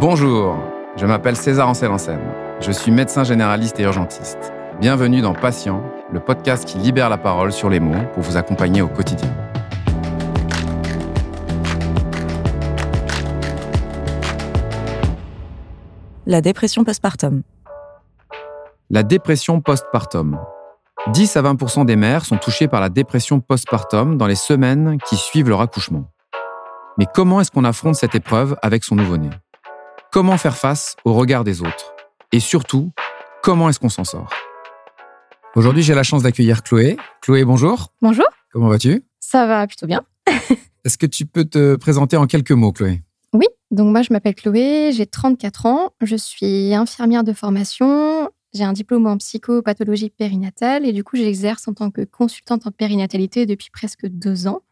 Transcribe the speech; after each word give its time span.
Bonjour, 0.00 0.56
je 0.96 1.04
m'appelle 1.04 1.36
César 1.36 1.68
Ancel 1.68 1.90
Je 2.62 2.72
suis 2.72 2.90
médecin 2.90 3.22
généraliste 3.22 3.78
et 3.80 3.82
urgentiste. 3.82 4.50
Bienvenue 4.80 5.20
dans 5.20 5.34
Patient, 5.34 5.84
le 6.10 6.20
podcast 6.20 6.64
qui 6.64 6.78
libère 6.78 7.10
la 7.10 7.18
parole 7.18 7.52
sur 7.52 7.68
les 7.68 7.80
mots 7.80 8.06
pour 8.14 8.22
vous 8.22 8.38
accompagner 8.38 8.80
au 8.80 8.88
quotidien. 8.88 9.28
La 16.24 16.40
dépression 16.40 16.82
postpartum. 16.82 17.42
La 18.88 19.02
dépression 19.02 19.60
postpartum. 19.60 20.40
10 21.08 21.36
à 21.36 21.42
20% 21.42 21.84
des 21.84 21.96
mères 21.96 22.24
sont 22.24 22.38
touchées 22.38 22.68
par 22.68 22.80
la 22.80 22.88
dépression 22.88 23.40
postpartum 23.40 24.16
dans 24.16 24.26
les 24.26 24.34
semaines 24.34 24.96
qui 25.06 25.16
suivent 25.16 25.50
leur 25.50 25.60
accouchement. 25.60 26.10
Mais 26.96 27.04
comment 27.12 27.42
est-ce 27.42 27.50
qu'on 27.50 27.64
affronte 27.64 27.96
cette 27.96 28.14
épreuve 28.14 28.56
avec 28.62 28.82
son 28.82 28.96
nouveau-né? 28.96 29.28
Comment 30.12 30.38
faire 30.38 30.56
face 30.56 30.96
au 31.04 31.14
regard 31.14 31.44
des 31.44 31.60
autres? 31.60 31.94
Et 32.32 32.40
surtout, 32.40 32.90
comment 33.44 33.68
est-ce 33.68 33.78
qu'on 33.78 33.88
s'en 33.88 34.02
sort? 34.02 34.28
Aujourd'hui, 35.54 35.84
j'ai 35.84 35.94
la 35.94 36.02
chance 36.02 36.24
d'accueillir 36.24 36.64
Chloé. 36.64 36.96
Chloé, 37.20 37.44
bonjour. 37.44 37.92
Bonjour. 38.02 38.24
Comment 38.52 38.66
vas-tu? 38.66 39.04
Ça 39.20 39.46
va 39.46 39.64
plutôt 39.68 39.86
bien. 39.86 40.02
est-ce 40.84 40.98
que 40.98 41.06
tu 41.06 41.26
peux 41.26 41.44
te 41.44 41.76
présenter 41.76 42.16
en 42.16 42.26
quelques 42.26 42.50
mots, 42.50 42.72
Chloé? 42.72 43.02
Oui, 43.32 43.46
donc 43.70 43.92
moi 43.92 44.02
je 44.02 44.12
m'appelle 44.12 44.34
Chloé, 44.34 44.90
j'ai 44.92 45.06
34 45.06 45.66
ans, 45.66 45.90
je 46.00 46.16
suis 46.16 46.74
infirmière 46.74 47.22
de 47.22 47.32
formation, 47.32 48.28
j'ai 48.52 48.64
un 48.64 48.72
diplôme 48.72 49.06
en 49.06 49.16
psychopathologie 49.16 50.10
périnatale 50.10 50.84
et 50.86 50.92
du 50.92 51.04
coup 51.04 51.18
j'exerce 51.18 51.68
en 51.68 51.72
tant 51.72 51.92
que 51.92 52.02
consultante 52.02 52.66
en 52.66 52.72
périnatalité 52.72 53.46
depuis 53.46 53.70
presque 53.70 54.08
deux 54.08 54.48
ans. 54.48 54.62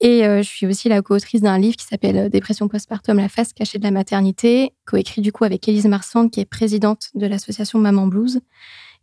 Et 0.00 0.24
euh, 0.24 0.42
je 0.42 0.48
suis 0.48 0.66
aussi 0.66 0.88
la 0.88 1.02
co-autrice 1.02 1.42
d'un 1.42 1.58
livre 1.58 1.76
qui 1.76 1.84
s'appelle 1.84 2.16
euh, 2.16 2.28
Dépression 2.30 2.68
postpartum, 2.68 3.18
la 3.18 3.28
face 3.28 3.52
cachée 3.52 3.78
de 3.78 3.84
la 3.84 3.90
maternité, 3.90 4.72
coécrit 4.86 5.20
du 5.20 5.30
coup 5.30 5.44
avec 5.44 5.68
Élise 5.68 5.86
Marsand, 5.86 6.28
qui 6.28 6.40
est 6.40 6.46
présidente 6.46 7.08
de 7.14 7.26
l'association 7.26 7.78
Maman 7.78 8.06
Blues 8.06 8.40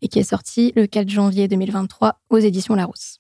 et 0.02 0.08
qui 0.08 0.18
est 0.18 0.24
sortie 0.24 0.74
le 0.76 0.88
4 0.88 1.08
janvier 1.08 1.48
2023 1.48 2.20
aux 2.30 2.38
éditions 2.40 2.74
Larousse. 2.74 3.20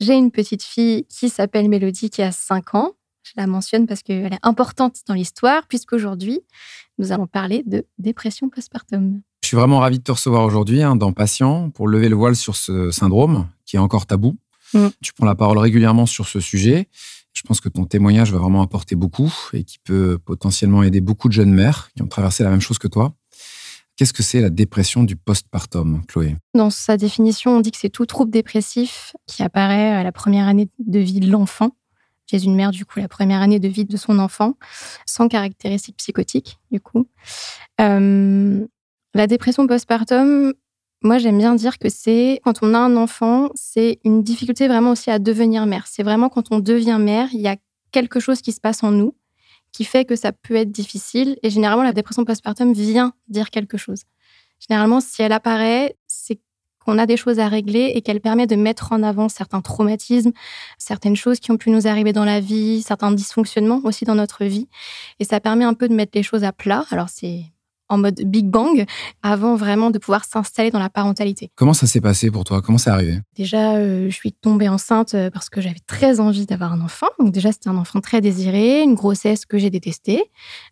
J'ai 0.00 0.14
une 0.14 0.30
petite 0.30 0.62
fille 0.62 1.06
qui 1.06 1.30
s'appelle 1.30 1.70
Mélodie, 1.70 2.10
qui 2.10 2.20
a 2.20 2.32
5 2.32 2.74
ans. 2.74 2.92
Je 3.22 3.32
la 3.36 3.46
mentionne 3.46 3.86
parce 3.86 4.02
qu'elle 4.02 4.34
est 4.34 4.38
importante 4.42 4.96
dans 5.08 5.14
l'histoire, 5.14 5.66
puisqu'aujourd'hui, 5.66 6.40
nous 6.98 7.12
allons 7.12 7.26
parler 7.26 7.62
de 7.64 7.86
dépression 7.98 8.50
postpartum. 8.50 9.22
Je 9.42 9.48
suis 9.48 9.56
vraiment 9.56 9.78
ravi 9.78 9.98
de 9.98 10.04
te 10.04 10.12
recevoir 10.12 10.44
aujourd'hui 10.44 10.82
hein, 10.82 10.96
dans 10.96 11.12
Patient 11.12 11.70
pour 11.70 11.88
lever 11.88 12.10
le 12.10 12.16
voile 12.16 12.36
sur 12.36 12.56
ce 12.56 12.90
syndrome 12.90 13.46
qui 13.64 13.76
est 13.76 13.78
encore 13.78 14.04
tabou. 14.04 14.36
Mm. 14.74 14.88
Tu 15.02 15.12
prends 15.12 15.26
la 15.26 15.34
parole 15.34 15.58
régulièrement 15.58 16.06
sur 16.06 16.28
ce 16.28 16.40
sujet. 16.40 16.88
Je 17.32 17.42
pense 17.42 17.60
que 17.60 17.68
ton 17.68 17.84
témoignage 17.84 18.32
va 18.32 18.38
vraiment 18.38 18.62
apporter 18.62 18.94
beaucoup 18.94 19.32
et 19.52 19.64
qui 19.64 19.78
peut 19.78 20.18
potentiellement 20.18 20.82
aider 20.82 21.00
beaucoup 21.00 21.28
de 21.28 21.32
jeunes 21.32 21.52
mères 21.52 21.90
qui 21.96 22.02
ont 22.02 22.06
traversé 22.06 22.44
la 22.44 22.50
même 22.50 22.60
chose 22.60 22.78
que 22.78 22.88
toi. 22.88 23.14
Qu'est-ce 23.96 24.12
que 24.12 24.24
c'est 24.24 24.40
la 24.40 24.50
dépression 24.50 25.04
du 25.04 25.14
postpartum, 25.14 26.04
Chloé? 26.06 26.36
Dans 26.54 26.70
sa 26.70 26.96
définition, 26.96 27.56
on 27.56 27.60
dit 27.60 27.70
que 27.70 27.78
c'est 27.78 27.90
tout 27.90 28.06
trouble 28.06 28.30
dépressif 28.30 29.14
qui 29.26 29.42
apparaît 29.42 29.92
à 29.92 30.02
la 30.02 30.10
première 30.10 30.48
année 30.48 30.68
de 30.78 30.98
vie 30.98 31.20
de 31.20 31.30
l'enfant. 31.30 31.70
J'ai 32.26 32.42
une 32.42 32.56
mère, 32.56 32.70
du 32.70 32.84
coup, 32.84 32.98
la 32.98 33.08
première 33.08 33.40
année 33.40 33.60
de 33.60 33.68
vie 33.68 33.84
de 33.84 33.96
son 33.96 34.18
enfant, 34.18 34.54
sans 35.06 35.28
caractéristiques 35.28 35.98
psychotiques, 35.98 36.58
du 36.72 36.80
coup. 36.80 37.06
Euh, 37.80 38.66
la 39.14 39.26
dépression 39.26 39.66
postpartum, 39.66 40.54
moi, 41.04 41.18
j'aime 41.18 41.38
bien 41.38 41.54
dire 41.54 41.78
que 41.78 41.88
c'est 41.88 42.40
quand 42.44 42.62
on 42.62 42.74
a 42.74 42.78
un 42.78 42.96
enfant, 42.96 43.50
c'est 43.54 43.98
une 44.04 44.22
difficulté 44.22 44.68
vraiment 44.68 44.92
aussi 44.92 45.10
à 45.10 45.18
devenir 45.18 45.66
mère. 45.66 45.86
C'est 45.86 46.02
vraiment 46.02 46.28
quand 46.28 46.50
on 46.50 46.58
devient 46.58 46.98
mère, 46.98 47.28
il 47.32 47.40
y 47.40 47.48
a 47.48 47.56
quelque 47.92 48.20
chose 48.20 48.40
qui 48.40 48.52
se 48.52 48.60
passe 48.60 48.82
en 48.82 48.90
nous 48.90 49.14
qui 49.74 49.84
fait 49.84 50.04
que 50.04 50.16
ça 50.16 50.32
peut 50.32 50.54
être 50.54 50.70
difficile. 50.70 51.36
Et 51.42 51.50
généralement, 51.50 51.82
la 51.82 51.92
dépression 51.92 52.24
postpartum 52.24 52.72
vient 52.72 53.12
dire 53.28 53.50
quelque 53.50 53.76
chose. 53.76 54.04
Généralement, 54.66 55.00
si 55.00 55.20
elle 55.20 55.32
apparaît, 55.32 55.96
c'est 56.06 56.38
qu'on 56.78 56.96
a 56.96 57.06
des 57.06 57.16
choses 57.16 57.40
à 57.40 57.48
régler 57.48 57.92
et 57.94 58.00
qu'elle 58.00 58.20
permet 58.20 58.46
de 58.46 58.54
mettre 58.54 58.92
en 58.92 59.02
avant 59.02 59.28
certains 59.28 59.60
traumatismes, 59.60 60.32
certaines 60.78 61.16
choses 61.16 61.40
qui 61.40 61.50
ont 61.50 61.56
pu 61.56 61.70
nous 61.70 61.88
arriver 61.88 62.12
dans 62.12 62.24
la 62.24 62.40
vie, 62.40 62.82
certains 62.82 63.10
dysfonctionnements 63.10 63.80
aussi 63.82 64.04
dans 64.04 64.14
notre 64.14 64.44
vie. 64.44 64.68
Et 65.18 65.24
ça 65.24 65.40
permet 65.40 65.64
un 65.64 65.74
peu 65.74 65.88
de 65.88 65.94
mettre 65.94 66.12
les 66.14 66.22
choses 66.22 66.44
à 66.44 66.52
plat. 66.52 66.84
Alors, 66.90 67.08
c'est 67.08 67.42
en 67.94 67.98
mode 67.98 68.20
Big 68.24 68.46
Bang 68.46 68.84
avant 69.22 69.56
vraiment 69.56 69.90
de 69.90 69.98
pouvoir 69.98 70.24
s'installer 70.24 70.70
dans 70.70 70.78
la 70.78 70.90
parentalité. 70.90 71.50
Comment 71.54 71.74
ça 71.74 71.86
s'est 71.86 72.00
passé 72.00 72.30
pour 72.30 72.44
toi? 72.44 72.60
Comment 72.62 72.78
c'est 72.78 72.90
arrivé? 72.90 73.20
Déjà, 73.36 73.76
euh, 73.76 74.10
je 74.10 74.14
suis 74.14 74.32
tombée 74.32 74.68
enceinte 74.68 75.14
euh, 75.14 75.30
parce 75.30 75.48
que 75.48 75.60
j'avais 75.60 75.80
très 75.86 76.20
envie 76.20 76.46
d'avoir 76.46 76.72
un 76.72 76.80
enfant. 76.80 77.06
Donc 77.18 77.32
déjà, 77.32 77.52
c'était 77.52 77.68
un 77.68 77.76
enfant 77.76 78.00
très 78.00 78.20
désiré, 78.20 78.82
une 78.82 78.94
grossesse 78.94 79.46
que 79.46 79.58
j'ai 79.58 79.70
détestée. 79.70 80.24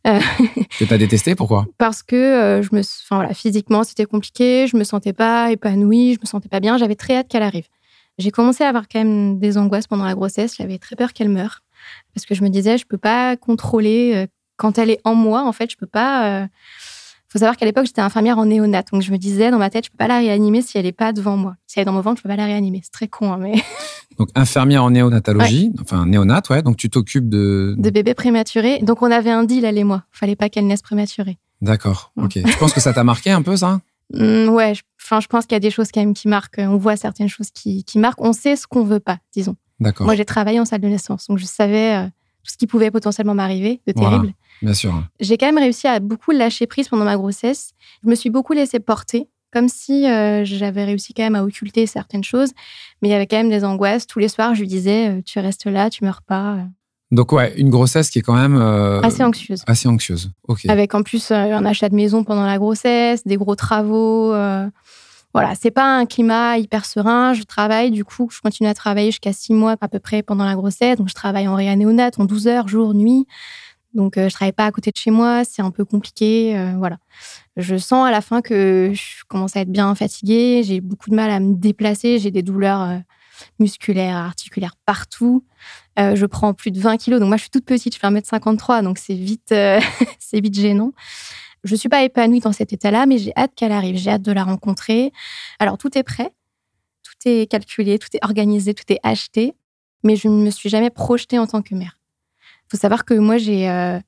Euh... 0.06 0.20
Que 0.78 0.84
t'as 0.84 0.98
détesté 0.98 1.34
Pourquoi? 1.34 1.66
Parce 1.78 2.02
que 2.02 2.16
euh, 2.16 2.62
je 2.62 2.70
me, 2.72 2.80
enfin 2.80 3.16
voilà, 3.16 3.34
physiquement 3.34 3.84
c'était 3.84 4.06
compliqué, 4.06 4.66
je 4.66 4.76
me 4.76 4.84
sentais 4.84 5.12
pas 5.12 5.52
épanouie, 5.52 6.14
je 6.14 6.20
me 6.20 6.26
sentais 6.26 6.48
pas 6.48 6.60
bien. 6.60 6.78
J'avais 6.78 6.94
très 6.94 7.16
hâte 7.16 7.28
qu'elle 7.28 7.42
arrive. 7.42 7.66
J'ai 8.18 8.30
commencé 8.30 8.64
à 8.64 8.68
avoir 8.68 8.88
quand 8.88 8.98
même 8.98 9.38
des 9.38 9.58
angoisses 9.58 9.86
pendant 9.86 10.04
la 10.04 10.14
grossesse. 10.14 10.56
J'avais 10.56 10.78
très 10.78 10.96
peur 10.96 11.12
qu'elle 11.12 11.28
meure 11.28 11.60
parce 12.14 12.26
que 12.26 12.34
je 12.34 12.42
me 12.42 12.48
disais, 12.48 12.78
je 12.78 12.86
peux 12.86 12.98
pas 12.98 13.36
contrôler 13.36 14.26
quand 14.56 14.78
elle 14.78 14.90
est 14.90 15.00
en 15.04 15.14
moi. 15.14 15.42
En 15.42 15.52
fait, 15.52 15.70
je 15.70 15.76
peux 15.76 15.86
pas 15.86 16.48
faut 17.32 17.38
savoir 17.38 17.56
qu'à 17.56 17.64
l'époque, 17.64 17.86
j'étais 17.86 18.02
infirmière 18.02 18.36
en 18.38 18.44
néonat. 18.44 18.82
Donc, 18.92 19.00
je 19.00 19.10
me 19.10 19.16
disais 19.16 19.50
dans 19.50 19.58
ma 19.58 19.70
tête, 19.70 19.86
je 19.86 19.90
peux 19.90 19.96
pas 19.96 20.06
la 20.06 20.18
réanimer 20.18 20.60
si 20.60 20.76
elle 20.76 20.84
est 20.84 20.92
pas 20.92 21.14
devant 21.14 21.38
moi. 21.38 21.56
Si 21.66 21.78
elle 21.78 21.82
est 21.82 21.84
dans 21.86 21.92
mon 21.92 22.02
ventre, 22.02 22.18
je 22.18 22.22
peux 22.22 22.28
pas 22.28 22.36
la 22.36 22.44
réanimer. 22.44 22.80
C'est 22.82 22.92
très 22.92 23.08
con, 23.08 23.32
hein, 23.32 23.38
mais. 23.40 23.54
Donc, 24.18 24.28
infirmière 24.34 24.84
en 24.84 24.90
néonatologie, 24.90 25.72
enfin, 25.80 26.04
néonat, 26.04 26.42
ouais. 26.50 26.62
Donc, 26.62 26.76
tu 26.76 26.90
t'occupes 26.90 27.30
de. 27.30 27.74
De 27.78 27.88
bébés 27.88 28.12
prématurés. 28.12 28.80
Donc, 28.80 29.00
on 29.00 29.10
avait 29.10 29.30
un 29.30 29.44
deal, 29.44 29.64
elle 29.64 29.78
et 29.78 29.84
moi. 29.84 30.04
Fallait 30.10 30.36
pas 30.36 30.50
qu'elle 30.50 30.66
naisse 30.66 30.82
prématurée. 30.82 31.38
D'accord. 31.62 32.12
Ok. 32.16 32.32
tu 32.32 32.56
penses 32.58 32.74
que 32.74 32.80
ça 32.80 32.92
t'a 32.92 33.02
marqué 33.02 33.30
un 33.30 33.40
peu, 33.40 33.56
ça? 33.56 33.80
Mmh, 34.12 34.48
ouais. 34.48 34.74
Enfin, 35.02 35.20
je 35.20 35.26
pense 35.26 35.46
qu'il 35.46 35.54
y 35.54 35.56
a 35.56 35.60
des 35.60 35.70
choses 35.70 35.88
quand 35.90 36.00
même 36.00 36.12
qui 36.12 36.28
marquent. 36.28 36.58
On 36.58 36.76
voit 36.76 36.96
certaines 36.96 37.28
choses 37.28 37.50
qui, 37.50 37.82
qui 37.84 37.98
marquent. 37.98 38.20
On 38.20 38.34
sait 38.34 38.56
ce 38.56 38.66
qu'on 38.66 38.84
veut 38.84 39.00
pas, 39.00 39.18
disons. 39.32 39.56
D'accord. 39.80 40.04
Moi, 40.04 40.16
j'ai 40.16 40.26
travaillé 40.26 40.60
en 40.60 40.66
salle 40.66 40.82
de 40.82 40.88
naissance. 40.88 41.28
Donc, 41.28 41.38
je 41.38 41.46
savais 41.46 41.96
euh, 41.96 42.08
tout 42.44 42.52
ce 42.52 42.56
qui 42.56 42.66
pouvait 42.66 42.90
potentiellement 42.90 43.34
m'arriver 43.34 43.80
de 43.86 43.92
terrible. 43.92 44.32
Bien 44.62 44.74
sûr. 44.74 45.02
J'ai 45.20 45.36
quand 45.38 45.46
même 45.46 45.58
réussi 45.58 45.88
à 45.88 46.00
beaucoup 46.00 46.30
lâcher 46.30 46.66
prise 46.66 46.88
pendant 46.88 47.04
ma 47.04 47.16
grossesse. 47.16 47.72
Je 48.04 48.08
me 48.08 48.14
suis 48.14 48.30
beaucoup 48.30 48.52
laissée 48.52 48.80
porter, 48.80 49.28
comme 49.52 49.68
si 49.68 50.06
euh, 50.06 50.44
j'avais 50.44 50.84
réussi 50.84 51.14
quand 51.14 51.22
même 51.22 51.34
à 51.34 51.42
occulter 51.42 51.86
certaines 51.86 52.24
choses. 52.24 52.50
Mais 53.00 53.08
il 53.08 53.10
y 53.10 53.14
avait 53.14 53.26
quand 53.26 53.36
même 53.36 53.50
des 53.50 53.64
angoisses. 53.64 54.06
Tous 54.06 54.18
les 54.18 54.28
soirs, 54.28 54.54
je 54.54 54.60
lui 54.60 54.68
disais 54.68 55.08
euh, 55.08 55.22
Tu 55.24 55.38
restes 55.38 55.66
là, 55.66 55.90
tu 55.90 56.04
meurs 56.04 56.22
pas. 56.22 56.58
Donc, 57.10 57.32
ouais, 57.32 57.52
une 57.58 57.70
grossesse 57.70 58.08
qui 58.08 58.20
est 58.20 58.22
quand 58.22 58.36
même. 58.36 58.56
Euh, 58.56 59.00
assez 59.02 59.22
anxieuse. 59.22 59.62
Assez 59.66 59.88
anxieuse. 59.88 60.30
OK. 60.48 60.64
Avec 60.68 60.94
en 60.94 61.02
plus 61.02 61.30
un 61.30 61.64
achat 61.64 61.88
de 61.88 61.94
maison 61.94 62.24
pendant 62.24 62.46
la 62.46 62.58
grossesse, 62.58 63.26
des 63.26 63.36
gros 63.36 63.56
travaux. 63.56 64.32
Voilà, 65.34 65.54
c'est 65.54 65.70
pas 65.70 65.98
un 65.98 66.04
climat 66.04 66.58
hyper 66.58 66.84
serein. 66.84 67.32
Je 67.32 67.42
travaille, 67.42 67.90
du 67.90 68.04
coup, 68.04 68.28
je 68.30 68.40
continue 68.40 68.68
à 68.68 68.74
travailler 68.74 69.10
jusqu'à 69.10 69.32
six 69.32 69.54
mois 69.54 69.76
à 69.80 69.88
peu 69.88 69.98
près 69.98 70.22
pendant 70.22 70.44
la 70.44 70.54
grossesse. 70.54 70.98
Donc, 70.98 71.08
je 71.08 71.14
travaille 71.14 71.48
en 71.48 71.54
réanéonate, 71.54 72.18
en 72.18 72.26
12 72.26 72.48
heures, 72.48 72.68
jour, 72.68 72.92
nuit. 72.92 73.26
Donc, 73.94 74.16
euh, 74.16 74.28
je 74.28 74.34
travaille 74.34 74.52
pas 74.52 74.66
à 74.66 74.70
côté 74.72 74.90
de 74.90 74.96
chez 74.96 75.10
moi, 75.10 75.44
c'est 75.44 75.62
un 75.62 75.70
peu 75.70 75.84
compliqué. 75.84 76.56
Euh, 76.56 76.74
voilà. 76.76 76.98
Je 77.56 77.76
sens 77.76 78.06
à 78.06 78.10
la 78.10 78.20
fin 78.20 78.40
que 78.40 78.92
je 78.94 79.24
commence 79.28 79.56
à 79.56 79.60
être 79.60 79.70
bien 79.70 79.94
fatiguée, 79.94 80.62
j'ai 80.64 80.80
beaucoup 80.80 81.10
de 81.10 81.14
mal 81.14 81.30
à 81.30 81.40
me 81.40 81.54
déplacer, 81.54 82.18
j'ai 82.18 82.30
des 82.30 82.42
douleurs 82.42 82.82
euh, 82.82 82.98
musculaires, 83.58 84.16
articulaires 84.16 84.76
partout. 84.86 85.44
je 85.98 86.26
prends 86.26 86.54
plus 86.54 86.70
de 86.70 86.80
20 86.80 86.96
kilos, 86.96 87.20
donc 87.20 87.28
moi 87.28 87.36
je 87.36 87.42
suis 87.42 87.50
toute 87.50 87.66
petite, 87.66 87.94
je 87.94 87.98
fais 87.98 88.06
1m53, 88.06 88.82
donc 88.82 88.98
c'est 88.98 89.14
vite, 89.14 89.48
c'est 90.18 90.40
vite 90.40 90.54
gênant. 90.54 90.92
Je 91.64 91.74
suis 91.76 91.88
pas 91.88 92.02
épanouie 92.02 92.40
dans 92.40 92.52
cet 92.52 92.72
état-là, 92.72 93.06
mais 93.06 93.18
j'ai 93.18 93.32
hâte 93.36 93.52
qu'elle 93.54 93.72
arrive, 93.72 93.96
j'ai 93.96 94.10
hâte 94.10 94.22
de 94.22 94.32
la 94.32 94.44
rencontrer. 94.44 95.12
Alors 95.58 95.78
tout 95.78 95.96
est 95.96 96.02
prêt, 96.02 96.32
tout 97.02 97.28
est 97.28 97.50
calculé, 97.50 97.98
tout 97.98 98.08
est 98.14 98.24
organisé, 98.24 98.74
tout 98.74 98.90
est 98.92 99.00
acheté, 99.02 99.54
mais 100.02 100.16
je 100.16 100.28
ne 100.28 100.42
me 100.42 100.50
suis 100.50 100.68
jamais 100.68 100.90
projetée 100.90 101.38
en 101.38 101.46
tant 101.46 101.62
que 101.62 101.74
mère 101.74 101.98
faut 102.72 102.78
savoir 102.78 103.04
que 103.04 103.14
moi, 103.14 103.36
j'ai 103.36 103.68
euh, 103.68 104.00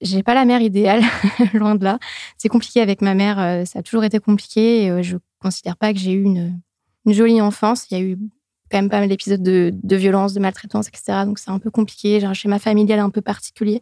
j'ai 0.00 0.22
pas 0.22 0.34
la 0.34 0.44
mère 0.44 0.60
idéale, 0.60 1.02
loin 1.54 1.74
de 1.74 1.84
là. 1.84 1.98
C'est 2.38 2.48
compliqué 2.48 2.80
avec 2.80 3.02
ma 3.02 3.14
mère, 3.14 3.40
euh, 3.40 3.64
ça 3.64 3.80
a 3.80 3.82
toujours 3.82 4.04
été 4.04 4.20
compliqué. 4.20 4.84
Et, 4.84 4.90
euh, 4.90 5.02
je 5.02 5.16
considère 5.40 5.76
pas 5.76 5.92
que 5.92 5.98
j'ai 5.98 6.12
eu 6.12 6.22
une, 6.22 6.60
une, 7.06 7.12
jolie 7.12 7.40
enfance. 7.40 7.86
Il 7.90 7.98
y 7.98 8.00
a 8.00 8.04
eu 8.04 8.18
quand 8.74 8.82
même 8.82 8.90
pas 8.90 8.98
mal 8.98 9.08
d'épisodes 9.08 9.42
de, 9.42 9.72
de, 9.72 9.96
violence, 9.96 10.34
de 10.34 10.40
maltraitance, 10.40 10.88
etc. 10.88 11.22
Donc 11.24 11.38
c'est 11.38 11.50
un 11.50 11.60
peu 11.60 11.70
compliqué. 11.70 12.18
J'ai 12.18 12.26
un 12.26 12.34
schéma 12.34 12.58
familial 12.58 12.98
un 12.98 13.10
peu 13.10 13.20
particulier. 13.20 13.80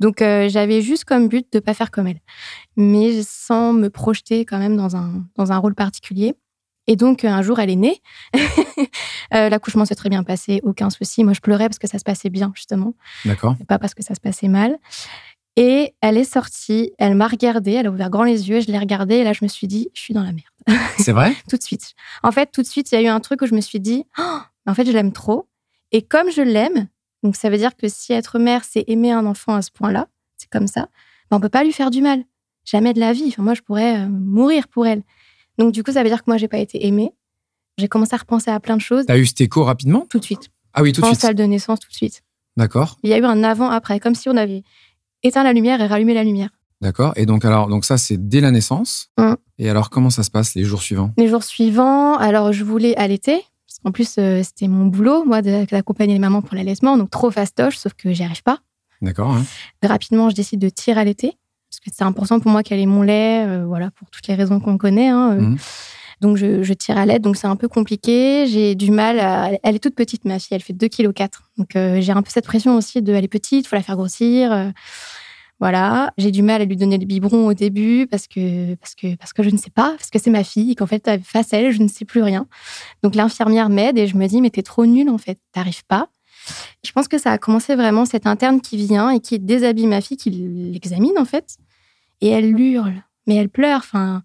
Donc 0.00 0.20
j'avais 0.20 0.80
juste 0.80 1.04
comme 1.04 1.28
but 1.28 1.46
de 1.52 1.58
pas 1.58 1.74
faire 1.74 1.90
comme 1.90 2.06
elle, 2.06 2.20
mais 2.76 3.22
sans 3.22 3.74
me 3.74 3.88
projeter 3.90 4.46
quand 4.46 4.58
même 4.58 4.76
dans 4.76 4.96
un, 4.96 5.24
dans 5.36 5.52
un 5.52 5.58
rôle 5.58 5.74
particulier. 5.74 6.34
Et 6.86 6.96
donc, 6.96 7.24
un 7.24 7.42
jour, 7.42 7.60
elle 7.60 7.70
est 7.70 7.76
née. 7.76 8.00
Euh, 9.34 9.48
l'accouchement 9.48 9.86
s'est 9.86 9.94
très 9.94 10.10
bien 10.10 10.24
passé, 10.24 10.60
aucun 10.62 10.90
souci. 10.90 11.24
Moi, 11.24 11.32
je 11.32 11.40
pleurais 11.40 11.66
parce 11.66 11.78
que 11.78 11.86
ça 11.86 11.98
se 11.98 12.04
passait 12.04 12.28
bien, 12.28 12.52
justement. 12.54 12.92
D'accord. 13.24 13.56
Pas 13.66 13.78
parce 13.78 13.94
que 13.94 14.02
ça 14.02 14.14
se 14.14 14.20
passait 14.20 14.48
mal. 14.48 14.76
Et 15.56 15.94
elle 16.02 16.18
est 16.18 16.30
sortie, 16.30 16.92
elle 16.98 17.14
m'a 17.14 17.28
regardée, 17.28 17.72
elle 17.72 17.86
a 17.86 17.90
ouvert 17.90 18.10
grand 18.10 18.24
les 18.24 18.50
yeux, 18.50 18.60
je 18.60 18.66
l'ai 18.66 18.78
regardée 18.78 19.16
et 19.16 19.24
là, 19.24 19.32
je 19.32 19.42
me 19.42 19.48
suis 19.48 19.66
dit, 19.66 19.88
je 19.94 20.02
suis 20.02 20.12
dans 20.12 20.22
la 20.22 20.32
merde. 20.32 20.51
C'est 20.98 21.12
vrai? 21.12 21.34
Tout 21.48 21.56
de 21.56 21.62
suite. 21.62 21.94
En 22.22 22.32
fait, 22.32 22.50
tout 22.52 22.62
de 22.62 22.66
suite, 22.66 22.92
il 22.92 22.94
y 22.94 22.98
a 22.98 23.02
eu 23.02 23.06
un 23.08 23.20
truc 23.20 23.42
où 23.42 23.46
je 23.46 23.54
me 23.54 23.60
suis 23.60 23.80
dit, 23.80 24.04
oh, 24.18 24.38
en 24.66 24.74
fait, 24.74 24.84
je 24.84 24.92
l'aime 24.92 25.12
trop. 25.12 25.48
Et 25.90 26.02
comme 26.02 26.30
je 26.30 26.42
l'aime, 26.42 26.88
donc 27.22 27.36
ça 27.36 27.50
veut 27.50 27.58
dire 27.58 27.76
que 27.76 27.88
si 27.88 28.12
être 28.12 28.38
mère, 28.38 28.64
c'est 28.64 28.84
aimer 28.88 29.12
un 29.12 29.26
enfant 29.26 29.54
à 29.54 29.62
ce 29.62 29.70
point-là, 29.70 30.08
c'est 30.36 30.50
comme 30.50 30.66
ça, 30.66 30.88
ben, 31.30 31.36
on 31.36 31.40
peut 31.40 31.48
pas 31.48 31.64
lui 31.64 31.72
faire 31.72 31.90
du 31.90 32.02
mal. 32.02 32.24
Jamais 32.64 32.92
de 32.92 33.00
la 33.00 33.12
vie. 33.12 33.26
Enfin, 33.28 33.42
moi, 33.42 33.54
je 33.54 33.62
pourrais 33.62 34.00
euh, 34.00 34.08
mourir 34.08 34.68
pour 34.68 34.86
elle. 34.86 35.02
Donc, 35.58 35.72
du 35.72 35.82
coup, 35.82 35.92
ça 35.92 36.02
veut 36.02 36.08
dire 36.08 36.18
que 36.18 36.30
moi, 36.30 36.36
j'ai 36.36 36.48
pas 36.48 36.58
été 36.58 36.86
aimée. 36.86 37.12
J'ai 37.78 37.88
commencé 37.88 38.14
à 38.14 38.18
repenser 38.18 38.50
à 38.50 38.60
plein 38.60 38.76
de 38.76 38.82
choses 38.82 39.06
T'as 39.06 39.18
eu 39.18 39.26
cet 39.26 39.40
écho 39.40 39.64
rapidement? 39.64 40.06
Tout 40.08 40.18
de 40.18 40.24
suite. 40.24 40.50
Ah 40.74 40.82
oui, 40.82 40.92
tout 40.92 41.00
de 41.00 41.06
en 41.06 41.10
suite. 41.10 41.20
salle 41.20 41.34
de 41.34 41.44
naissance, 41.44 41.80
tout 41.80 41.88
de 41.88 41.94
suite. 41.94 42.22
D'accord, 42.56 42.98
Il 43.02 43.08
y 43.10 43.14
a 43.14 43.18
eu 43.18 43.24
un 43.24 43.42
avant-après, 43.44 43.98
comme 43.98 44.14
si 44.14 44.28
on 44.28 44.36
avait 44.36 44.62
éteint 45.22 45.42
la 45.42 45.52
lumière 45.54 45.80
et 45.80 45.86
rallumé 45.86 46.12
la 46.12 46.22
lumière. 46.22 46.50
d'accord. 46.82 47.12
Et 47.16 47.24
donc, 47.24 47.44
alors, 47.44 47.68
donc 47.68 47.84
ça, 47.84 47.96
c'est 47.96 48.28
dès 48.28 48.40
la 48.40 48.50
naissance? 48.50 49.10
Mm. 49.18 49.34
Et 49.62 49.70
alors, 49.70 49.90
comment 49.90 50.10
ça 50.10 50.24
se 50.24 50.30
passe 50.30 50.56
les 50.56 50.64
jours 50.64 50.82
suivants? 50.82 51.12
Les 51.16 51.28
jours 51.28 51.44
suivants, 51.44 52.16
alors 52.16 52.52
je 52.52 52.64
voulais 52.64 52.96
allaiter. 52.96 53.44
Parce 53.68 53.78
qu'en 53.84 53.92
plus, 53.92 54.16
euh, 54.18 54.42
c'était 54.42 54.66
mon 54.66 54.86
boulot, 54.86 55.24
moi, 55.24 55.40
d'accompagner 55.40 56.14
les 56.14 56.18
mamans 56.18 56.42
pour 56.42 56.56
l'allaitement. 56.56 56.98
Donc, 56.98 57.10
trop 57.10 57.30
fastoche, 57.30 57.76
sauf 57.76 57.92
que 57.94 58.12
j'y 58.12 58.24
arrive 58.24 58.42
pas. 58.42 58.58
D'accord. 59.02 59.30
hein. 59.30 59.44
Rapidement, 59.84 60.30
je 60.30 60.34
décide 60.34 60.58
de 60.58 60.68
tirer 60.68 61.00
à 61.00 61.04
l'été. 61.04 61.38
Parce 61.70 61.78
que 61.78 61.90
c'est 61.96 62.02
important 62.02 62.40
pour 62.40 62.50
moi 62.50 62.64
qu'elle 62.64 62.80
ait 62.80 62.86
mon 62.86 63.02
lait, 63.02 63.46
euh, 63.46 63.64
voilà, 63.64 63.92
pour 63.92 64.10
toutes 64.10 64.26
les 64.26 64.34
raisons 64.34 64.58
qu'on 64.58 64.78
connaît. 64.78 65.08
hein, 65.10 65.36
euh. 65.38 65.40
Mhm. 65.40 65.58
Donc, 66.20 66.36
je, 66.38 66.64
je 66.64 66.72
tire 66.74 66.98
à 66.98 67.06
l'aide. 67.06 67.22
Donc, 67.22 67.36
c'est 67.36 67.46
un 67.46 67.54
peu 67.56 67.68
compliqué. 67.68 68.46
J'ai 68.48 68.74
du 68.74 68.90
mal 68.90 69.20
à. 69.20 69.50
Elle 69.62 69.76
est 69.76 69.78
toute 69.78 69.94
petite, 69.94 70.24
ma 70.24 70.40
fille. 70.40 70.56
Elle 70.56 70.62
fait 70.62 70.72
2,4 70.72 70.88
kg. 71.12 71.28
Donc, 71.56 71.68
j'ai 71.74 72.10
un 72.12 72.22
peu 72.22 72.30
cette 72.30 72.46
pression 72.46 72.76
aussi 72.76 73.00
de. 73.00 73.12
Elle 73.12 73.24
est 73.24 73.28
petite, 73.28 73.68
faut 73.68 73.76
la 73.76 73.82
faire 73.82 73.96
grossir. 73.96 74.72
Voilà. 75.62 76.12
J'ai 76.18 76.32
du 76.32 76.42
mal 76.42 76.60
à 76.60 76.64
lui 76.64 76.76
donner 76.76 76.98
le 76.98 77.06
biberon 77.06 77.46
au 77.46 77.54
début 77.54 78.08
parce 78.10 78.26
que, 78.26 78.74
parce 78.74 78.96
que, 78.96 79.14
parce 79.14 79.32
que 79.32 79.44
je 79.44 79.50
ne 79.50 79.56
sais 79.56 79.70
pas, 79.70 79.90
parce 79.96 80.10
que 80.10 80.18
c'est 80.18 80.28
ma 80.28 80.42
fille 80.42 80.72
et 80.72 80.74
qu'en 80.74 80.88
fait, 80.88 81.08
face 81.22 81.54
à 81.54 81.58
elle, 81.58 81.70
je 81.70 81.80
ne 81.80 81.86
sais 81.86 82.04
plus 82.04 82.20
rien. 82.20 82.48
Donc, 83.04 83.14
l'infirmière 83.14 83.68
m'aide 83.68 83.96
et 83.96 84.08
je 84.08 84.16
me 84.16 84.26
dis, 84.26 84.40
mais 84.40 84.50
t'es 84.50 84.64
trop 84.64 84.86
nulle, 84.86 85.08
en 85.08 85.18
fait. 85.18 85.38
T'arrives 85.52 85.84
pas. 85.86 86.08
Je 86.84 86.90
pense 86.90 87.06
que 87.06 87.16
ça 87.16 87.30
a 87.30 87.38
commencé 87.38 87.76
vraiment 87.76 88.06
cette 88.06 88.26
interne 88.26 88.60
qui 88.60 88.76
vient 88.76 89.10
et 89.10 89.20
qui 89.20 89.38
déshabille 89.38 89.86
ma 89.86 90.00
fille, 90.00 90.16
qui 90.16 90.30
l'examine, 90.30 91.16
en 91.16 91.24
fait. 91.24 91.58
Et 92.20 92.26
elle 92.30 92.58
hurle, 92.58 93.00
mais 93.28 93.36
elle 93.36 93.48
pleure. 93.48 93.82
Enfin, 93.84 94.24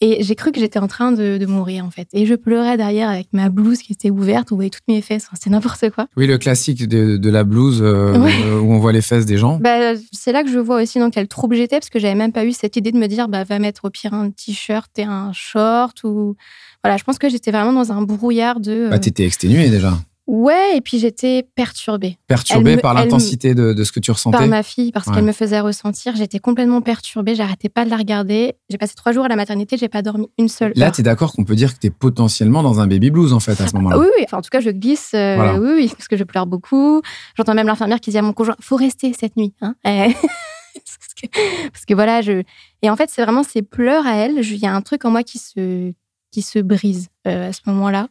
et 0.00 0.22
j'ai 0.22 0.34
cru 0.34 0.50
que 0.52 0.58
j'étais 0.60 0.78
en 0.78 0.86
train 0.86 1.12
de, 1.12 1.36
de 1.38 1.46
mourir, 1.46 1.84
en 1.84 1.90
fait. 1.90 2.08
Et 2.12 2.24
je 2.26 2.34
pleurais 2.34 2.76
derrière 2.76 3.08
avec 3.10 3.28
ma 3.32 3.48
blouse 3.50 3.78
qui 3.82 3.92
était 3.92 4.10
ouverte. 4.10 4.50
On 4.52 4.54
voyait 4.54 4.70
toutes 4.70 4.86
mes 4.88 5.02
fesses. 5.02 5.24
Enfin, 5.26 5.36
C'était 5.36 5.50
n'importe 5.50 5.90
quoi. 5.90 6.06
Oui, 6.16 6.26
le 6.26 6.38
classique 6.38 6.88
de, 6.88 7.16
de 7.16 7.30
la 7.30 7.44
blouse 7.44 7.80
euh, 7.82 8.18
Ouais. 8.18 8.32
euh, 8.44 8.58
où 8.60 8.72
on 8.72 8.78
voit 8.78 8.92
les 8.92 9.02
fesses 9.02 9.26
des 9.26 9.36
gens. 9.38 9.58
Bah, 9.60 9.94
c'est 10.12 10.32
là 10.32 10.42
que 10.42 10.50
je 10.50 10.58
vois 10.58 10.82
aussi 10.82 10.98
dans 10.98 11.10
quel 11.10 11.28
trouble 11.28 11.56
j'étais, 11.56 11.78
parce 11.78 11.90
que 11.90 11.98
j'avais 11.98 12.14
même 12.14 12.32
pas 12.32 12.44
eu 12.44 12.52
cette 12.52 12.76
idée 12.76 12.92
de 12.92 12.98
me 12.98 13.06
dire, 13.08 13.28
bah, 13.28 13.44
va 13.44 13.58
mettre 13.58 13.84
au 13.84 13.90
pire 13.90 14.14
un 14.14 14.30
t-shirt 14.30 14.90
et 14.98 15.04
un 15.04 15.32
short. 15.32 16.02
ou 16.04 16.34
Voilà, 16.82 16.96
je 16.96 17.04
pense 17.04 17.18
que 17.18 17.28
j'étais 17.28 17.50
vraiment 17.50 17.72
dans 17.72 17.92
un 17.92 18.02
brouillard 18.02 18.60
de. 18.60 18.72
euh, 18.72 18.88
Bah, 18.90 18.98
t'étais 18.98 19.24
exténué 19.26 19.68
déjà. 19.70 19.98
Ouais, 20.32 20.76
et 20.76 20.80
puis 20.80 21.00
j'étais 21.00 21.44
perturbée 21.56 22.16
Perturbé 22.28 22.70
Elle 22.70 22.76
me- 22.76 22.82
par 22.82 22.94
l'intensité 22.94 23.52
de, 23.54 23.72
de 23.72 23.82
ce 23.84 23.90
que 23.90 23.98
tu 23.98 24.12
ressentais. 24.12 24.38
par 24.38 24.46
ma 24.46 24.62
fille, 24.62 24.92
parce 24.92 25.08
Ouais. 25.08 25.14
qu'elle 25.14 25.24
me 25.24 25.32
faisait 25.32 25.58
ressentir. 25.58 26.14
J'étais 26.14 26.38
complètement 26.38 26.80
perturbée, 26.82 27.34
j'arrêtais 27.34 27.68
pas 27.68 27.84
de 27.84 27.90
la 27.90 27.96
regarder. 27.96 28.54
J'ai 28.68 28.78
passé 28.78 28.94
trois 28.94 29.10
jours 29.10 29.24
à 29.24 29.28
la 29.28 29.34
maternité, 29.34 29.76
j'ai 29.76 29.88
pas 29.88 30.02
dormi 30.02 30.28
une 30.38 30.48
seule 30.48 30.72
Là, 30.76 30.92
tu 30.92 31.00
es 31.00 31.02
d'accord 31.04 31.32
qu'on 31.32 31.42
peut 31.44 31.56
dire 31.56 31.74
que 31.74 31.80
tu 31.80 31.88
es 31.88 31.90
potentiellement 31.90 32.62
dans 32.62 32.78
un 32.78 32.86
baby 32.86 33.10
blues, 33.10 33.32
en 33.32 33.40
fait, 33.40 33.60
à 33.60 33.66
ce 33.66 33.74
moment-là? 33.74 33.98
Oui, 33.98 34.06
oui, 34.18 34.24
enfin, 34.24 34.38
en 34.38 34.42
tout 34.42 34.50
cas, 34.50 34.60
je 34.60 34.70
glisse, 34.70 35.10
euh, 35.14 35.34
Voilà. 35.34 35.58
oui, 35.58 35.70
oui, 35.74 35.88
parce 35.96 36.06
que 36.06 36.16
je 36.16 36.22
pleure 36.22 36.46
beaucoup. 36.46 37.02
J'entends 37.36 37.54
même 37.54 37.66
l'infirmière 37.66 37.98
qui 37.98 38.10
dit 38.10 38.18
à 38.18 38.22
mon 38.22 38.32
conjoint, 38.32 38.54
faut 38.60 38.76
rester 38.76 39.12
cette 39.18 39.36
nuit. 39.36 39.52
Hein 39.62 39.74
parce, 39.84 41.14
que, 41.20 41.26
parce 41.72 41.84
que 41.84 41.94
voilà, 41.94 42.20
je. 42.22 42.42
Et 42.82 42.90
en 42.90 42.94
fait, 42.96 43.10
c'est 43.10 43.22
vraiment 43.22 43.42
ces 43.42 43.62
pleurs 43.62 44.06
à 44.06 44.14
elle. 44.14 44.38
Il 44.38 44.56
y 44.58 44.66
a 44.66 44.72
un 44.74 44.80
truc 44.82 45.04
en 45.04 45.10
moi 45.10 45.22
qui 45.24 45.38
se, 45.38 45.92
qui 46.30 46.42
se 46.42 46.60
brise 46.60 47.08
euh, 47.26 47.48
à 47.48 47.52
ce 47.52 47.60
moment-là. 47.66 48.08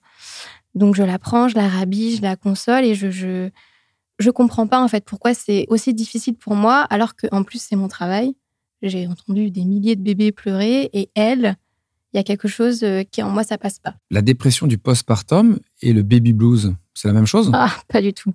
Donc, 0.75 0.95
je 0.95 1.03
la 1.03 1.19
prends, 1.19 1.47
je 1.47 1.55
la 1.55 1.67
rhabille, 1.67 2.17
je 2.17 2.21
la 2.21 2.35
console 2.35 2.85
et 2.85 2.95
je. 2.95 3.09
je 3.09 3.49
je 4.19 4.29
comprends 4.29 4.67
pas 4.67 4.81
en 4.81 4.87
fait 4.87 5.05
pourquoi 5.05 5.33
c'est 5.33 5.65
aussi 5.69 5.93
difficile 5.93 6.35
pour 6.35 6.53
moi 6.53 6.81
alors 6.89 7.15
que 7.15 7.27
en 7.31 7.43
plus 7.43 7.61
c'est 7.61 7.75
mon 7.75 7.87
travail. 7.87 8.35
J'ai 8.81 9.07
entendu 9.07 9.49
des 9.49 9.65
milliers 9.65 9.95
de 9.95 10.01
bébés 10.01 10.31
pleurer 10.31 10.89
et 10.93 11.09
elle, 11.15 11.55
il 12.13 12.17
y 12.17 12.19
a 12.19 12.23
quelque 12.23 12.47
chose 12.47 12.83
euh, 12.83 13.03
qui 13.03 13.23
en 13.23 13.29
moi 13.29 13.43
ça 13.43 13.57
passe 13.57 13.79
pas. 13.79 13.95
La 14.11 14.21
dépression 14.21 14.67
du 14.67 14.77
postpartum 14.77 15.59
et 15.81 15.93
le 15.93 16.03
baby 16.03 16.33
blues, 16.33 16.73
c'est 16.93 17.07
la 17.07 17.13
même 17.13 17.25
chose? 17.25 17.49
Ah, 17.53 17.73
pas 17.87 18.01
du 18.01 18.13
tout. 18.13 18.33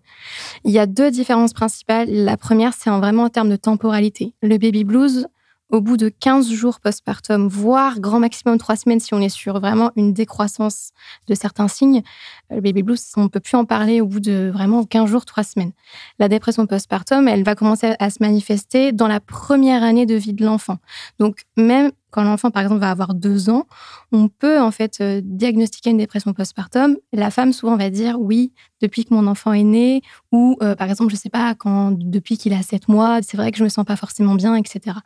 Il 0.65 0.71
y 0.71 0.79
a 0.79 0.87
deux 0.87 1.11
différences 1.11 1.53
principales. 1.53 2.09
La 2.11 2.37
première, 2.37 2.73
c'est 2.73 2.91
en 2.91 2.99
vraiment 2.99 3.25
en 3.25 3.31
termes 3.31 3.51
de 3.51 3.57
temporalité. 3.57 4.35
Le 4.43 4.57
baby 4.57 4.85
blues, 4.85 5.27
au 5.75 5.81
bout 5.81 5.97
de 5.97 6.09
15 6.09 6.53
jours 6.53 6.79
postpartum, 6.79 7.49
voire 7.49 7.99
grand 7.99 8.21
maximum 8.21 8.59
3 8.59 8.77
semaines 8.77 9.01
si 9.01 9.13
on 9.13 9.21
est 9.21 9.29
sur 9.29 9.59
vraiment 9.59 9.91
une 9.97 10.13
décroissance 10.13 10.93
de 11.27 11.35
certains 11.35 11.67
signes, 11.67 12.03
le 12.49 12.61
baby 12.61 12.85
blues, 12.85 13.05
on 13.17 13.25
ne 13.25 13.29
peut 13.29 13.41
plus 13.41 13.57
en 13.57 13.65
parler 13.65 14.01
au 14.01 14.07
bout 14.07 14.21
de 14.21 14.53
vraiment 14.55 14.85
15 14.85 15.11
jours, 15.11 15.25
3 15.25 15.43
semaines. 15.43 15.73
La 16.21 16.29
dépression 16.29 16.67
postpartum, 16.67 17.27
elle 17.27 17.43
va 17.43 17.57
commencer 17.57 17.95
à 17.99 18.11
se 18.11 18.19
manifester 18.21 18.93
dans 18.93 19.09
la 19.09 19.19
première 19.19 19.83
année 19.83 20.07
de 20.07 20.15
vie 20.15 20.33
de 20.33 20.45
l'enfant. 20.45 20.79
Donc, 21.19 21.43
même 21.57 21.91
quand 22.15 22.23
l'enfant, 22.23 22.53
par 22.53 22.63
exemple, 22.63 22.81
va 22.81 22.93
avoir 22.93 23.13
deux 23.13 23.51
ans, 23.51 23.67
on 24.13 24.29
peut 24.29 24.61
en 24.61 24.71
fait 24.71 24.99
euh, 25.01 25.21
diagnostiquer 25.25 25.91
une 25.91 25.97
dépression 25.97 26.33
postpartum. 26.33 26.97
La 27.13 27.33
femme, 27.33 27.53
souvent, 27.53 27.77
va 27.77 27.91
dire 27.91 28.21
oui, 28.21 28.53
depuis 28.81 29.05
que 29.05 29.13
mon 29.13 29.27
enfant 29.27 29.53
est 29.53 29.65
né, 29.65 30.01
ou 30.31 30.57
euh, 30.63 30.77
par 30.77 30.89
exemple, 30.89 31.11
je 31.11 31.17
sais 31.17 31.29
pas, 31.29 31.57
quand 31.57 31.91
depuis 31.91 32.39
qu'il 32.39 32.53
a 32.53 32.63
sept 32.63 32.87
mois, 32.87 33.19
c'est 33.23 33.37
vrai 33.37 33.51
que 33.51 33.59
je 33.59 33.65
me 33.65 33.69
sens 33.69 33.85
pas 33.85 33.97
forcément 33.97 34.37
bien, 34.37 34.55
etc. 34.55 34.99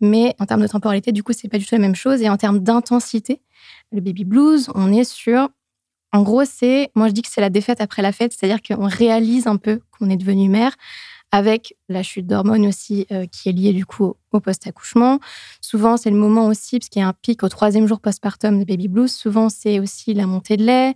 Mais 0.00 0.36
en 0.38 0.46
termes 0.46 0.62
de 0.62 0.68
temporalité, 0.68 1.10
du 1.10 1.24
coup, 1.24 1.32
c'est 1.32 1.48
pas 1.48 1.58
du 1.58 1.66
tout 1.66 1.74
la 1.74 1.80
même 1.80 1.96
chose. 1.96 2.22
Et 2.22 2.28
en 2.28 2.36
termes 2.36 2.60
d'intensité, 2.60 3.42
le 3.90 4.00
baby 4.00 4.24
blues, 4.24 4.70
on 4.76 4.92
est 4.92 5.02
sur. 5.02 5.48
En 6.12 6.22
gros, 6.22 6.44
c'est, 6.44 6.92
moi 6.94 7.08
je 7.08 7.12
dis 7.12 7.22
que 7.22 7.28
c'est 7.28 7.40
la 7.40 7.50
défaite 7.50 7.80
après 7.80 8.02
la 8.02 8.12
fête, 8.12 8.32
c'est-à-dire 8.32 8.62
qu'on 8.62 8.86
réalise 8.86 9.48
un 9.48 9.56
peu 9.56 9.80
qu'on 9.98 10.10
est 10.10 10.16
devenu 10.16 10.48
mère 10.48 10.76
avec 11.32 11.74
la 11.88 12.02
chute 12.02 12.26
d'hormones 12.26 12.66
aussi 12.66 13.06
euh, 13.10 13.26
qui 13.26 13.48
est 13.48 13.52
liée 13.52 13.72
du 13.72 13.86
coup 13.86 14.14
au, 14.32 14.40
post-accouchement. 14.40 15.18
Souvent, 15.60 15.96
c'est 15.96 16.10
le 16.10 16.16
moment 16.16 16.46
aussi, 16.46 16.78
parce 16.78 16.88
qu'il 16.88 17.00
y 17.00 17.04
a 17.04 17.08
un 17.08 17.14
pic 17.14 17.42
au 17.42 17.48
troisième 17.48 17.86
jour 17.86 18.00
postpartum 18.00 18.60
de 18.60 18.64
baby 18.64 18.88
blues, 18.88 19.10
souvent 19.10 19.48
c'est 19.48 19.80
aussi 19.80 20.14
la 20.14 20.26
montée 20.26 20.56
de 20.56 20.64
lait, 20.64 20.94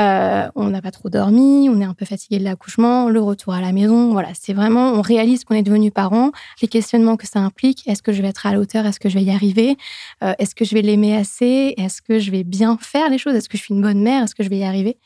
euh, 0.00 0.48
on 0.54 0.68
n'a 0.68 0.80
pas 0.80 0.90
trop 0.90 1.10
dormi, 1.10 1.68
on 1.68 1.80
est 1.80 1.84
un 1.84 1.92
peu 1.92 2.06
fatigué 2.06 2.38
de 2.38 2.44
l'accouchement, 2.44 3.10
le 3.10 3.20
retour 3.20 3.52
à 3.52 3.60
la 3.60 3.70
maison. 3.72 4.12
Voilà, 4.12 4.30
c'est 4.34 4.54
vraiment, 4.54 4.92
on 4.92 5.02
réalise 5.02 5.44
qu'on 5.44 5.54
est 5.54 5.62
devenu 5.62 5.90
parent, 5.90 6.32
les 6.62 6.68
questionnements 6.68 7.16
que 7.16 7.26
ça 7.26 7.40
implique. 7.40 7.86
Est-ce 7.86 8.02
que 8.02 8.12
je 8.12 8.22
vais 8.22 8.28
être 8.28 8.46
à 8.46 8.52
la 8.52 8.60
hauteur 8.60 8.86
Est-ce 8.86 8.98
que 8.98 9.10
je 9.10 9.18
vais 9.18 9.24
y 9.24 9.30
arriver 9.30 9.76
Euh, 10.24 10.32
Est-ce 10.38 10.54
que 10.54 10.64
je 10.64 10.74
vais 10.74 10.80
l'aimer 10.80 11.14
assez 11.16 11.74
Est-ce 11.76 12.00
que 12.00 12.18
je 12.18 12.30
vais 12.30 12.44
bien 12.44 12.78
faire 12.80 13.10
les 13.10 13.18
choses 13.18 13.34
Est-ce 13.34 13.48
que 13.48 13.58
je 13.58 13.62
suis 13.62 13.74
une 13.74 13.82
bonne 13.82 14.00
mère 14.00 14.24
Est-ce 14.24 14.34
que 14.34 14.42
je 14.42 14.48
vais 14.48 14.58
y 14.58 14.64
arriver? 14.64 14.96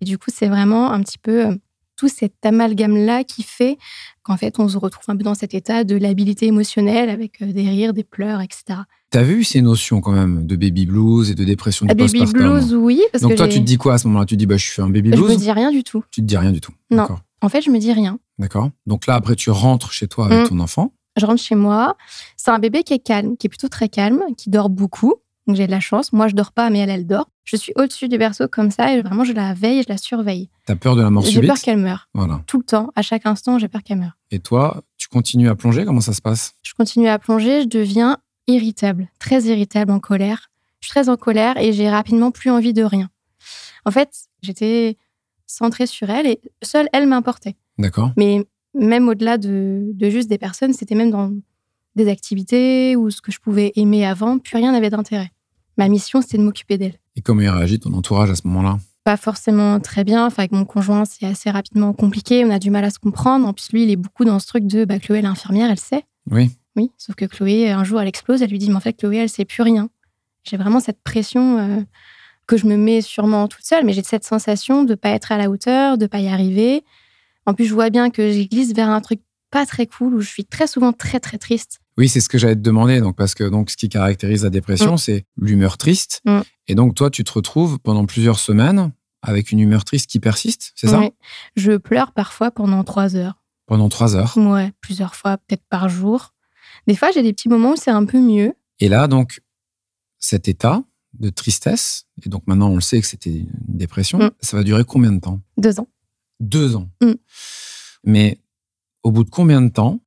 Et 0.00 0.04
du 0.04 0.18
coup, 0.18 0.30
c'est 0.34 0.48
vraiment 0.48 0.90
un 0.90 1.00
petit 1.02 1.18
peu 1.18 1.56
tout 2.00 2.08
cet 2.08 2.32
amalgame-là 2.46 3.24
qui 3.24 3.42
fait 3.42 3.76
qu'en 4.22 4.38
fait, 4.38 4.58
on 4.58 4.68
se 4.68 4.78
retrouve 4.78 5.04
un 5.08 5.16
peu 5.16 5.22
dans 5.22 5.34
cet 5.34 5.52
état 5.52 5.84
de 5.84 5.96
labilité 5.96 6.46
émotionnelle 6.46 7.10
avec 7.10 7.42
euh, 7.42 7.52
des 7.52 7.68
rires, 7.68 7.92
des 7.92 8.04
pleurs, 8.04 8.40
etc. 8.40 8.80
T'as 9.10 9.22
vu 9.22 9.44
ces 9.44 9.60
notions 9.60 10.00
quand 10.00 10.12
même 10.12 10.46
de 10.46 10.56
baby 10.56 10.86
blues 10.86 11.30
et 11.30 11.34
de 11.34 11.44
dépression 11.44 11.84
du 11.84 11.90
Ah, 11.92 11.94
baby 11.94 12.20
postpartum 12.20 12.58
blues, 12.58 12.74
oui, 12.74 13.02
parce 13.12 13.20
Donc 13.22 13.32
que 13.32 13.36
toi, 13.36 13.48
tu 13.48 13.58
te 13.58 13.64
dis 13.64 13.76
quoi 13.76 13.94
à 13.94 13.98
ce 13.98 14.06
moment-là? 14.06 14.24
Tu 14.24 14.34
te 14.36 14.38
dis, 14.38 14.46
bah, 14.46 14.56
je 14.56 14.64
suis 14.70 14.80
un 14.80 14.88
baby 14.88 15.10
je 15.10 15.16
blues 15.16 15.30
me 15.32 15.36
dis 15.36 15.52
rien 15.52 15.70
du 15.70 15.84
tout. 15.84 16.02
Tu 16.10 16.22
te 16.22 16.26
dis 16.26 16.36
rien 16.38 16.52
du 16.52 16.60
tout. 16.62 16.72
Non. 16.90 17.06
En 17.42 17.48
fait, 17.50 17.60
je 17.60 17.70
me 17.70 17.78
dis 17.78 17.92
rien. 17.92 18.18
D'accord. 18.38 18.70
Donc 18.86 19.06
là, 19.06 19.14
après, 19.14 19.36
tu 19.36 19.50
rentres 19.50 19.92
chez 19.92 20.08
toi 20.08 20.26
avec 20.26 20.46
Mm. 20.46 20.48
ton 20.48 20.60
enfant. 20.60 20.94
Je 21.18 21.26
rentre 21.26 21.42
chez 21.42 21.54
moi. 21.56 21.96
C'est 22.38 22.50
un 22.50 22.58
bébé 22.58 22.82
qui 22.82 22.94
est 22.94 22.98
calme, 23.00 23.36
qui 23.36 23.46
est 23.48 23.50
plutôt 23.50 23.68
très 23.68 23.88
calme, 23.90 24.22
qui 24.38 24.48
dort 24.48 24.70
beaucoup. 24.70 25.16
Donc 25.50 25.56
j'ai 25.56 25.66
de 25.66 25.72
la 25.72 25.80
chance. 25.80 26.12
Moi, 26.12 26.28
je 26.28 26.36
dors 26.36 26.52
pas, 26.52 26.70
mais 26.70 26.78
elle, 26.78 26.90
elle 26.90 27.08
dort. 27.08 27.28
Je 27.42 27.56
suis 27.56 27.72
au-dessus 27.74 28.08
du 28.08 28.18
berceau 28.18 28.46
comme 28.46 28.70
ça 28.70 28.94
et 28.94 29.02
vraiment, 29.02 29.24
je 29.24 29.32
la 29.32 29.52
veille 29.52 29.82
je 29.82 29.88
la 29.88 29.96
surveille. 29.96 30.48
T'as 30.64 30.76
peur 30.76 30.94
de 30.94 31.02
la 31.02 31.10
mort 31.10 31.24
J'ai 31.24 31.32
subite 31.32 31.48
peur 31.48 31.58
qu'elle 31.58 31.78
meure. 31.78 32.08
Voilà. 32.14 32.40
Tout 32.46 32.58
le 32.58 32.62
temps, 32.62 32.92
à 32.94 33.02
chaque 33.02 33.26
instant, 33.26 33.58
j'ai 33.58 33.66
peur 33.66 33.82
qu'elle 33.82 33.98
meure. 33.98 34.16
Et 34.30 34.38
toi, 34.38 34.84
tu 34.96 35.08
continues 35.08 35.48
à 35.48 35.56
plonger? 35.56 35.84
Comment 35.84 36.00
ça 36.00 36.12
se 36.12 36.22
passe? 36.22 36.54
Je 36.62 36.72
continue 36.74 37.08
à 37.08 37.18
plonger, 37.18 37.62
je 37.62 37.66
deviens 37.66 38.18
irritable, 38.46 39.08
très 39.18 39.42
irritable, 39.42 39.90
en 39.90 39.98
colère. 39.98 40.52
Je 40.78 40.86
suis 40.86 40.92
très 40.92 41.08
en 41.08 41.16
colère 41.16 41.56
et 41.56 41.72
j'ai 41.72 41.90
rapidement 41.90 42.30
plus 42.30 42.50
envie 42.50 42.72
de 42.72 42.84
rien. 42.84 43.10
En 43.84 43.90
fait, 43.90 44.10
j'étais 44.42 44.98
centrée 45.48 45.86
sur 45.88 46.10
elle 46.10 46.28
et 46.28 46.40
seule 46.62 46.88
elle 46.92 47.08
m'importait. 47.08 47.56
D'accord. 47.76 48.12
Mais 48.16 48.46
même 48.72 49.08
au-delà 49.08 49.36
de, 49.36 49.90
de 49.94 50.10
juste 50.10 50.28
des 50.28 50.38
personnes, 50.38 50.74
c'était 50.74 50.94
même 50.94 51.10
dans 51.10 51.32
des 51.96 52.08
activités 52.08 52.94
ou 52.94 53.10
ce 53.10 53.20
que 53.20 53.32
je 53.32 53.40
pouvais 53.40 53.72
aimer 53.74 54.06
avant, 54.06 54.38
plus 54.38 54.56
rien 54.56 54.70
n'avait 54.70 54.90
d'intérêt. 54.90 55.32
Ma 55.80 55.88
mission, 55.88 56.20
c'était 56.20 56.36
de 56.36 56.42
m'occuper 56.42 56.76
d'elle. 56.76 56.98
Et 57.16 57.22
comment 57.22 57.40
il 57.40 57.48
réagit 57.48 57.80
ton 57.80 57.94
entourage 57.94 58.28
à 58.28 58.34
ce 58.34 58.46
moment-là? 58.48 58.78
Pas 59.02 59.16
forcément 59.16 59.80
très 59.80 60.04
bien. 60.04 60.26
Enfin, 60.26 60.42
avec 60.42 60.52
mon 60.52 60.66
conjoint, 60.66 61.06
c'est 61.06 61.24
assez 61.24 61.48
rapidement 61.48 61.94
compliqué. 61.94 62.44
On 62.44 62.50
a 62.50 62.58
du 62.58 62.68
mal 62.68 62.84
à 62.84 62.90
se 62.90 62.98
comprendre. 62.98 63.48
En 63.48 63.54
plus, 63.54 63.72
lui, 63.72 63.84
il 63.84 63.90
est 63.90 63.96
beaucoup 63.96 64.26
dans 64.26 64.38
ce 64.40 64.46
truc 64.46 64.66
de 64.66 64.84
bah, 64.84 64.98
Chloé, 64.98 65.20
elle 65.20 65.24
est 65.24 65.28
infirmière, 65.28 65.70
elle 65.70 65.78
sait. 65.78 66.04
Oui. 66.30 66.50
Oui, 66.76 66.90
sauf 66.98 67.16
que 67.16 67.24
Chloé, 67.24 67.70
un 67.70 67.82
jour, 67.82 67.98
elle 67.98 68.08
explose. 68.08 68.42
Elle 68.42 68.50
lui 68.50 68.58
dit 68.58 68.68
Mais 68.68 68.76
en 68.76 68.80
fait, 68.80 68.92
Chloé, 68.92 69.16
elle 69.16 69.30
sait 69.30 69.46
plus 69.46 69.62
rien. 69.62 69.88
J'ai 70.44 70.58
vraiment 70.58 70.80
cette 70.80 71.02
pression 71.02 71.56
euh, 71.56 71.80
que 72.46 72.58
je 72.58 72.66
me 72.66 72.76
mets 72.76 73.00
sûrement 73.00 73.48
toute 73.48 73.64
seule, 73.64 73.86
mais 73.86 73.94
j'ai 73.94 74.02
cette 74.02 74.24
sensation 74.24 74.84
de 74.84 74.94
pas 74.94 75.08
être 75.08 75.32
à 75.32 75.38
la 75.38 75.48
hauteur, 75.48 75.96
de 75.96 76.06
pas 76.06 76.20
y 76.20 76.28
arriver. 76.28 76.84
En 77.46 77.54
plus, 77.54 77.64
je 77.64 77.72
vois 77.72 77.88
bien 77.88 78.10
que 78.10 78.32
je 78.32 78.42
glisse 78.42 78.74
vers 78.74 78.90
un 78.90 79.00
truc 79.00 79.22
pas 79.50 79.64
très 79.64 79.86
cool 79.86 80.14
où 80.16 80.20
je 80.20 80.28
suis 80.28 80.44
très 80.44 80.66
souvent 80.66 80.92
très 80.92 81.20
très 81.20 81.38
triste. 81.38 81.80
Oui, 82.00 82.08
c'est 82.08 82.20
ce 82.20 82.30
que 82.30 82.38
j'allais 82.38 82.54
te 82.56 82.60
demander. 82.60 83.00
Donc, 83.00 83.14
parce 83.14 83.34
que 83.34 83.44
donc, 83.44 83.68
ce 83.70 83.76
qui 83.76 83.90
caractérise 83.90 84.42
la 84.44 84.48
dépression, 84.50 84.96
c'est 84.96 85.26
l'humeur 85.36 85.76
triste. 85.76 86.22
Mm. 86.24 86.40
Et 86.68 86.74
donc, 86.74 86.94
toi, 86.94 87.10
tu 87.10 87.24
te 87.24 87.32
retrouves 87.32 87.78
pendant 87.78 88.06
plusieurs 88.06 88.38
semaines 88.38 88.90
avec 89.20 89.52
une 89.52 89.58
humeur 89.60 89.84
triste 89.84 90.08
qui 90.08 90.18
persiste, 90.18 90.72
c'est 90.76 90.86
ça? 90.88 90.98
Ouais. 90.98 91.12
Je 91.56 91.76
pleure 91.76 92.12
parfois 92.12 92.50
pendant 92.50 92.82
trois 92.84 93.16
heures. 93.16 93.34
Pendant 93.66 93.90
trois 93.90 94.16
heures. 94.16 94.34
Ouais, 94.38 94.72
plusieurs 94.80 95.14
fois, 95.14 95.36
peut-être 95.36 95.62
par 95.68 95.90
jour. 95.90 96.32
Des 96.86 96.96
fois, 96.96 97.10
j'ai 97.12 97.22
des 97.22 97.34
petits 97.34 97.50
moments 97.50 97.72
où 97.72 97.76
c'est 97.76 97.90
un 97.90 98.06
peu 98.06 98.18
mieux. 98.18 98.54
Et 98.78 98.88
là, 98.88 99.06
donc, 99.06 99.40
cet 100.18 100.48
état 100.48 100.82
de 101.18 101.28
tristesse, 101.28 102.06
et 102.24 102.30
donc 102.30 102.46
maintenant 102.46 102.70
on 102.70 102.76
le 102.76 102.80
sait 102.80 103.00
que 103.00 103.06
c'était 103.06 103.30
une 103.30 103.50
dépression, 103.68 104.18
Mm. 104.20 104.30
ça 104.40 104.56
va 104.56 104.62
durer 104.62 104.84
combien 104.84 105.12
de 105.12 105.20
temps? 105.20 105.42
Deux 105.58 105.80
ans. 105.80 105.88
Deux 106.38 106.76
ans. 106.76 106.88
Mm. 107.02 107.12
Mais 108.04 108.38
au 109.02 109.10
bout 109.10 109.24
de 109.24 109.30
combien 109.30 109.60
de 109.60 109.68
temps 109.70 110.00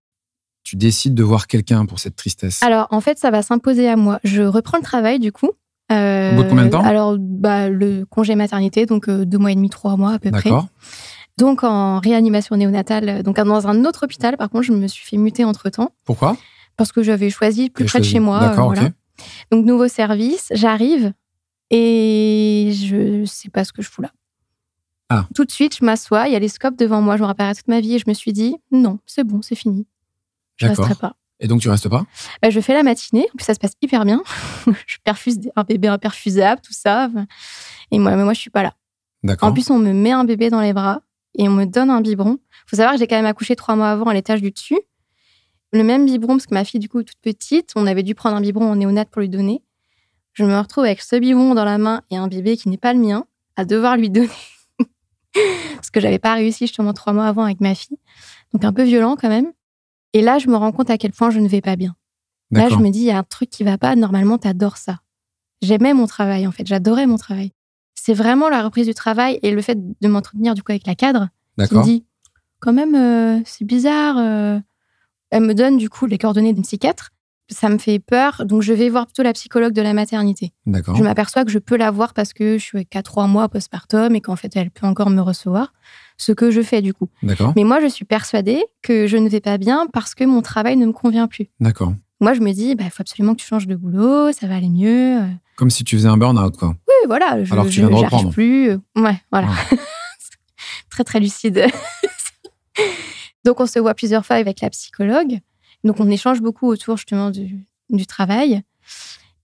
tu 0.73 0.77
décides 0.77 1.13
de 1.13 1.21
voir 1.21 1.45
quelqu'un 1.45 1.85
pour 1.85 1.99
cette 1.99 2.15
tristesse? 2.15 2.63
Alors, 2.63 2.87
en 2.89 2.99
fait, 2.99 3.19
ça 3.19 3.29
va 3.29 3.43
s'imposer 3.43 3.87
à 3.87 3.95
moi. 3.95 4.19
Je 4.23 4.41
reprends 4.41 4.77
le 4.79 4.83
travail, 4.83 5.19
du 5.19 5.31
coup. 5.31 5.51
Euh, 5.91 6.31
Au 6.31 6.35
bout 6.37 6.43
de 6.45 6.49
combien 6.49 6.65
de 6.65 6.71
temps? 6.71 6.83
Alors, 6.83 7.15
bah, 7.19 7.69
le 7.69 8.05
congé 8.05 8.33
maternité, 8.33 8.87
donc 8.87 9.07
euh, 9.07 9.23
deux 9.23 9.37
mois 9.37 9.51
et 9.51 9.55
demi, 9.55 9.69
trois 9.69 9.97
mois 9.97 10.13
à 10.13 10.17
peu 10.19 10.31
près. 10.31 10.49
D'accord. 10.49 10.69
Donc, 11.37 11.63
en 11.63 11.99
réanimation 11.99 12.55
néonatale, 12.55 13.09
euh, 13.09 13.21
donc 13.21 13.35
dans 13.35 13.67
un 13.67 13.85
autre 13.85 14.05
hôpital, 14.05 14.35
par 14.35 14.49
contre, 14.49 14.63
je 14.63 14.73
me 14.73 14.87
suis 14.87 15.05
fait 15.05 15.17
muter 15.17 15.43
entre 15.43 15.69
temps 15.69 15.91
Pourquoi? 16.05 16.37
Parce 16.75 16.91
que 16.91 17.03
j'avais 17.03 17.29
choisi 17.29 17.69
plus 17.69 17.85
près 17.85 17.99
de 17.99 18.05
chez 18.05 18.19
moi. 18.19 18.37
euh, 18.41 18.49
D'accord, 18.49 18.65
voilà. 18.65 18.85
ok. 18.85 18.91
Donc, 19.51 19.65
nouveau 19.67 19.87
service, 19.87 20.47
j'arrive 20.55 21.13
et 21.69 22.71
je 22.73 23.25
sais 23.25 23.49
pas 23.49 23.63
ce 23.63 23.71
que 23.73 23.83
je 23.83 23.89
fous 23.91 24.01
là. 24.01 24.09
Ah. 25.09 25.27
Tout 25.35 25.45
de 25.45 25.51
suite, 25.51 25.77
je 25.77 25.85
m'assois, 25.85 26.27
il 26.27 26.33
y 26.33 26.35
a 26.35 26.39
les 26.39 26.47
scopes 26.47 26.77
devant 26.77 26.99
moi, 26.99 27.15
je 27.17 27.21
me 27.21 27.27
rappellerai 27.27 27.53
toute 27.53 27.67
ma 27.67 27.79
vie 27.79 27.93
et 27.93 27.99
je 27.99 28.05
me 28.07 28.15
suis 28.15 28.33
dit, 28.33 28.55
non, 28.71 28.97
c'est 29.05 29.23
bon, 29.23 29.43
c'est 29.43 29.53
fini. 29.53 29.85
Je 30.57 30.67
resterai 30.67 30.95
pas. 30.95 31.15
Et 31.39 31.47
donc 31.47 31.61
tu 31.61 31.69
restes 31.69 31.89
pas? 31.89 32.05
Bah, 32.41 32.49
je 32.49 32.59
fais 32.61 32.73
la 32.73 32.83
matinée, 32.83 33.27
en 33.33 33.37
plus 33.37 33.43
ça 33.43 33.53
se 33.53 33.59
passe 33.59 33.73
hyper 33.81 34.05
bien. 34.05 34.23
je 34.87 34.97
perfuse 35.03 35.39
un 35.55 35.63
bébé 35.63 35.87
imperfusable, 35.89 36.61
tout 36.61 36.73
ça. 36.73 37.09
Et 37.91 37.99
moi, 37.99 38.15
mais 38.15 38.23
moi, 38.23 38.33
je 38.33 38.39
suis 38.39 38.49
pas 38.49 38.63
là. 38.63 38.73
D'accord. 39.23 39.49
En 39.49 39.53
plus, 39.53 39.69
on 39.69 39.79
me 39.79 39.93
met 39.93 40.11
un 40.11 40.23
bébé 40.23 40.49
dans 40.49 40.61
les 40.61 40.73
bras 40.73 41.01
et 41.35 41.47
on 41.47 41.51
me 41.51 41.65
donne 41.65 41.89
un 41.89 42.01
biberon. 42.01 42.37
faut 42.67 42.75
savoir 42.75 42.93
que 42.93 42.99
j'ai 42.99 43.07
quand 43.07 43.15
même 43.15 43.25
accouché 43.25 43.55
trois 43.55 43.75
mois 43.75 43.89
avant 43.89 44.05
à 44.05 44.13
l'étage 44.13 44.41
du 44.41 44.51
dessus. 44.51 44.79
Le 45.71 45.83
même 45.83 46.05
biberon, 46.05 46.35
parce 46.35 46.45
que 46.45 46.53
ma 46.53 46.63
fille, 46.63 46.79
du 46.79 46.87
coup, 46.87 46.99
est 46.99 47.03
toute 47.03 47.19
petite, 47.21 47.71
on 47.75 47.87
avait 47.87 48.03
dû 48.03 48.15
prendre 48.15 48.35
un 48.37 48.41
biberon 48.41 48.71
en 48.71 48.75
néonate 48.75 49.09
pour 49.09 49.21
lui 49.21 49.29
donner. 49.29 49.63
Je 50.33 50.45
me 50.45 50.57
retrouve 50.57 50.83
avec 50.83 51.01
ce 51.01 51.15
biberon 51.15 51.55
dans 51.55 51.65
la 51.65 51.77
main 51.77 52.03
et 52.11 52.17
un 52.17 52.27
bébé 52.27 52.57
qui 52.57 52.69
n'est 52.69 52.77
pas 52.77 52.93
le 52.93 52.99
mien, 52.99 53.25
à 53.55 53.65
devoir 53.65 53.97
lui 53.97 54.09
donner. 54.11 54.29
parce 55.75 55.89
que 55.89 55.99
j'avais 55.99 56.19
pas 56.19 56.35
réussi 56.35 56.67
justement 56.67 56.93
trois 56.93 57.13
mois 57.13 57.25
avant 57.25 57.43
avec 57.43 57.59
ma 57.59 57.75
fille. 57.75 57.97
Donc 58.53 58.63
un 58.63 58.73
peu 58.73 58.83
violent 58.83 59.15
quand 59.19 59.29
même. 59.29 59.51
Et 60.13 60.21
là, 60.21 60.37
je 60.39 60.47
me 60.47 60.55
rends 60.55 60.71
compte 60.71 60.89
à 60.89 60.97
quel 60.97 61.11
point 61.11 61.29
je 61.31 61.39
ne 61.39 61.47
vais 61.47 61.61
pas 61.61 61.75
bien. 61.75 61.95
Là, 62.51 62.69
je 62.69 62.75
me 62.83 62.89
dis, 62.89 62.99
il 62.99 63.05
y 63.05 63.11
a 63.11 63.17
un 63.17 63.23
truc 63.23 63.49
qui 63.49 63.63
va 63.63 63.77
pas. 63.77 63.95
Normalement, 63.95 64.37
t'adores 64.37 64.77
ça. 64.77 64.99
J'aimais 65.61 65.93
mon 65.93 66.05
travail, 66.07 66.45
en 66.45 66.51
fait. 66.51 66.67
J'adorais 66.67 67.07
mon 67.07 67.17
travail. 67.17 67.51
C'est 67.95 68.13
vraiment 68.13 68.49
la 68.49 68.61
reprise 68.63 68.85
du 68.85 68.93
travail 68.93 69.39
et 69.43 69.51
le 69.51 69.61
fait 69.61 69.77
de 70.01 70.07
m'entretenir, 70.07 70.53
du 70.53 70.61
coup, 70.61 70.71
avec 70.71 70.85
la 70.85 70.93
cadre, 70.95 71.29
qui 71.67 71.73
me 71.79 71.83
dit, 71.83 72.05
quand 72.59 72.73
même, 72.73 72.95
euh, 72.95 73.41
c'est 73.45 73.65
bizarre. 73.65 74.17
euh. 74.17 74.59
Elle 75.31 75.43
me 75.43 75.53
donne, 75.55 75.77
du 75.77 75.89
coup, 75.89 76.05
les 76.05 76.17
coordonnées 76.19 76.53
d'une 76.53 76.63
psychiatre. 76.63 77.09
Ça 77.49 77.69
me 77.69 77.77
fait 77.77 77.99
peur. 77.99 78.45
Donc, 78.45 78.61
je 78.61 78.71
vais 78.73 78.89
voir 78.89 79.05
plutôt 79.05 79.23
la 79.23 79.33
psychologue 79.33 79.73
de 79.73 79.81
la 79.81 79.93
maternité. 79.93 80.53
D'accord. 80.65 80.95
Je 80.95 81.03
m'aperçois 81.03 81.43
que 81.43 81.51
je 81.51 81.59
peux 81.59 81.75
la 81.75 81.91
voir 81.91 82.13
parce 82.13 82.33
que 82.33 82.57
je 82.57 82.63
suis 82.63 82.85
qu'à 82.85 83.01
trois 83.03 83.27
mois 83.27 83.49
postpartum 83.49 84.15
et 84.15 84.21
qu'en 84.21 84.35
fait, 84.35 84.55
elle 84.55 84.69
peut 84.69 84.85
encore 84.87 85.09
me 85.09 85.21
recevoir. 85.21 85.73
Ce 86.17 86.31
que 86.31 86.51
je 86.51 86.61
fais, 86.61 86.81
du 86.81 86.93
coup. 86.93 87.09
D'accord. 87.23 87.53
Mais 87.55 87.63
moi, 87.63 87.79
je 87.81 87.87
suis 87.87 88.05
persuadée 88.05 88.63
que 88.81 89.07
je 89.07 89.17
ne 89.17 89.27
vais 89.29 89.41
pas 89.41 89.57
bien 89.57 89.87
parce 89.91 90.13
que 90.15 90.23
mon 90.23 90.41
travail 90.41 90.77
ne 90.77 90.85
me 90.85 90.91
convient 90.93 91.27
plus. 91.27 91.49
D'accord. 91.59 91.93
Moi, 92.21 92.33
je 92.33 92.39
me 92.39 92.51
dis, 92.53 92.75
il 92.79 92.89
faut 92.89 93.01
absolument 93.01 93.33
que 93.35 93.41
tu 93.41 93.47
changes 93.47 93.67
de 93.67 93.75
boulot, 93.75 94.31
ça 94.31 94.47
va 94.47 94.55
aller 94.55 94.69
mieux. 94.69 95.21
Euh, 95.21 95.27
Comme 95.57 95.69
si 95.69 95.83
tu 95.83 95.97
faisais 95.97 96.07
un 96.07 96.15
burn-out, 96.17 96.55
quoi. 96.55 96.69
Oui, 96.87 96.93
voilà, 97.07 97.43
je 97.43 97.51
Alors 97.51 97.65
que 97.65 97.69
tu 97.71 97.79
viens 97.81 97.89
de 97.89 97.95
reprendre. 97.95 98.29
plus. 98.31 98.69
euh, 98.69 98.77
Ouais, 98.95 99.17
voilà. 99.31 99.49
très, 100.89 101.03
très 101.03 101.19
lucide. 101.19 101.65
Donc, 103.45 103.59
on 103.59 103.65
se 103.65 103.79
voit 103.79 103.93
plusieurs 103.93 104.25
fois 104.25 104.37
avec 104.37 104.61
la 104.61 104.69
psychologue. 104.69 105.39
Donc, 105.83 105.99
on 105.99 106.09
échange 106.09 106.41
beaucoup 106.41 106.67
autour 106.67 106.95
justement 106.97 107.29
du, 107.29 107.65
du 107.89 108.05
travail. 108.05 108.61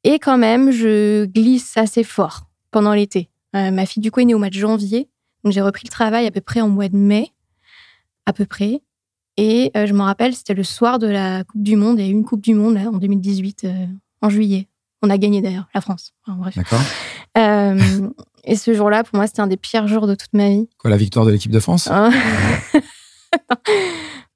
Et 0.06 0.20
quand 0.20 0.38
même, 0.38 0.72
je 0.72 1.26
glisse 1.26 1.76
assez 1.76 2.04
fort 2.06 2.44
pendant 2.72 2.94
l'été. 2.94 3.30
Euh, 3.56 3.72
ma 3.72 3.86
fille, 3.86 4.02
du 4.02 4.12
coup, 4.12 4.22
est 4.22 4.26
née 4.26 4.36
au 4.36 4.40
mois 4.40 4.50
de 4.50 4.54
janvier. 4.54 5.10
Donc, 5.44 5.54
j'ai 5.54 5.62
repris 5.62 5.84
le 5.86 5.90
travail 5.92 6.26
à 6.28 6.32
peu 6.32 6.42
près 6.42 6.62
en 6.62 6.70
mois 6.70 6.90
de 6.90 6.98
mai, 6.98 7.32
à 8.26 8.34
peu 8.34 8.46
près. 8.46 8.82
Et 9.38 9.72
euh, 9.78 9.86
je 9.86 9.94
me 9.94 10.02
rappelle, 10.02 10.36
c'était 10.36 10.54
le 10.54 10.64
soir 10.64 11.00
de 11.00 11.08
la 11.08 11.44
Coupe 11.46 11.64
du 11.64 11.76
Monde. 11.78 11.98
Il 12.00 12.06
y 12.06 12.08
a 12.08 12.10
eu 12.10 12.14
une 12.14 12.26
Coupe 12.26 12.42
du 12.42 12.54
Monde 12.54 12.74
là, 12.76 12.90
en 12.90 12.98
2018, 12.98 13.64
euh, 13.64 13.86
en 14.22 14.30
juillet. 14.30 14.68
On 15.02 15.10
a 15.10 15.18
gagné 15.18 15.42
d'ailleurs, 15.42 15.68
la 15.74 15.80
France. 15.80 16.14
Enfin. 16.28 16.50
D'accord. 16.56 16.82
Euh, 17.38 17.80
et 18.44 18.58
ce 18.58 18.74
jour-là, 18.74 19.04
pour 19.06 19.16
moi, 19.16 19.28
c'était 19.28 19.40
un 19.40 19.48
des 19.48 19.56
pires 19.56 19.88
jours 19.88 20.08
de 20.08 20.16
toute 20.16 20.34
ma 20.34 20.50
vie. 20.50 20.68
Quoi, 20.78 20.90
la 20.90 20.98
victoire 20.98 21.26
de 21.26 21.32
l'équipe 21.32 21.52
de 21.54 21.60
France? 21.62 21.88
Hein? 21.90 22.12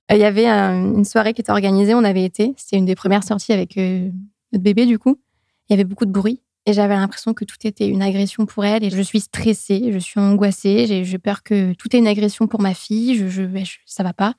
Il 0.10 0.18
y 0.20 0.24
avait 0.24 0.46
un- 0.48 0.94
une 0.96 1.06
soirée 1.06 1.34
qui 1.34 1.42
était 1.42 1.52
organisée, 1.52 1.96
on 1.96 2.04
avait 2.04 2.24
été. 2.24 2.54
C'était 2.58 2.78
une 2.78 2.86
des 2.86 2.96
premières 2.96 3.24
sorties 3.24 3.52
avec 3.52 3.76
notre 3.78 4.64
bébé, 4.64 4.86
du 4.86 5.00
coup. 5.00 5.20
Il 5.68 5.74
y 5.74 5.76
avait 5.76 5.86
beaucoup 5.86 6.06
de 6.06 6.12
bruit. 6.12 6.40
Et 6.66 6.72
j'avais 6.74 6.96
l'impression 6.96 7.34
que 7.34 7.44
tout 7.44 7.58
était 7.66 7.88
une 7.90 8.02
agression 8.02 8.46
pour 8.46 8.64
elle. 8.64 8.84
Et 8.86 8.90
je 8.90 9.02
suis 9.02 9.20
stressée, 9.20 9.90
je 9.92 9.98
suis 10.00 10.20
angoissée. 10.20 11.04
J'ai 11.04 11.18
peur 11.20 11.44
que 11.44 11.74
tout 11.74 11.94
est 11.94 12.00
une 12.00 12.08
agression 12.08 12.48
pour 12.48 12.62
ma 12.62 12.74
fille. 12.74 13.18
Je, 13.18 13.28
je, 13.28 13.44
je- 13.64 13.78
ça 13.86 14.02
va 14.04 14.14
pas. 14.14 14.34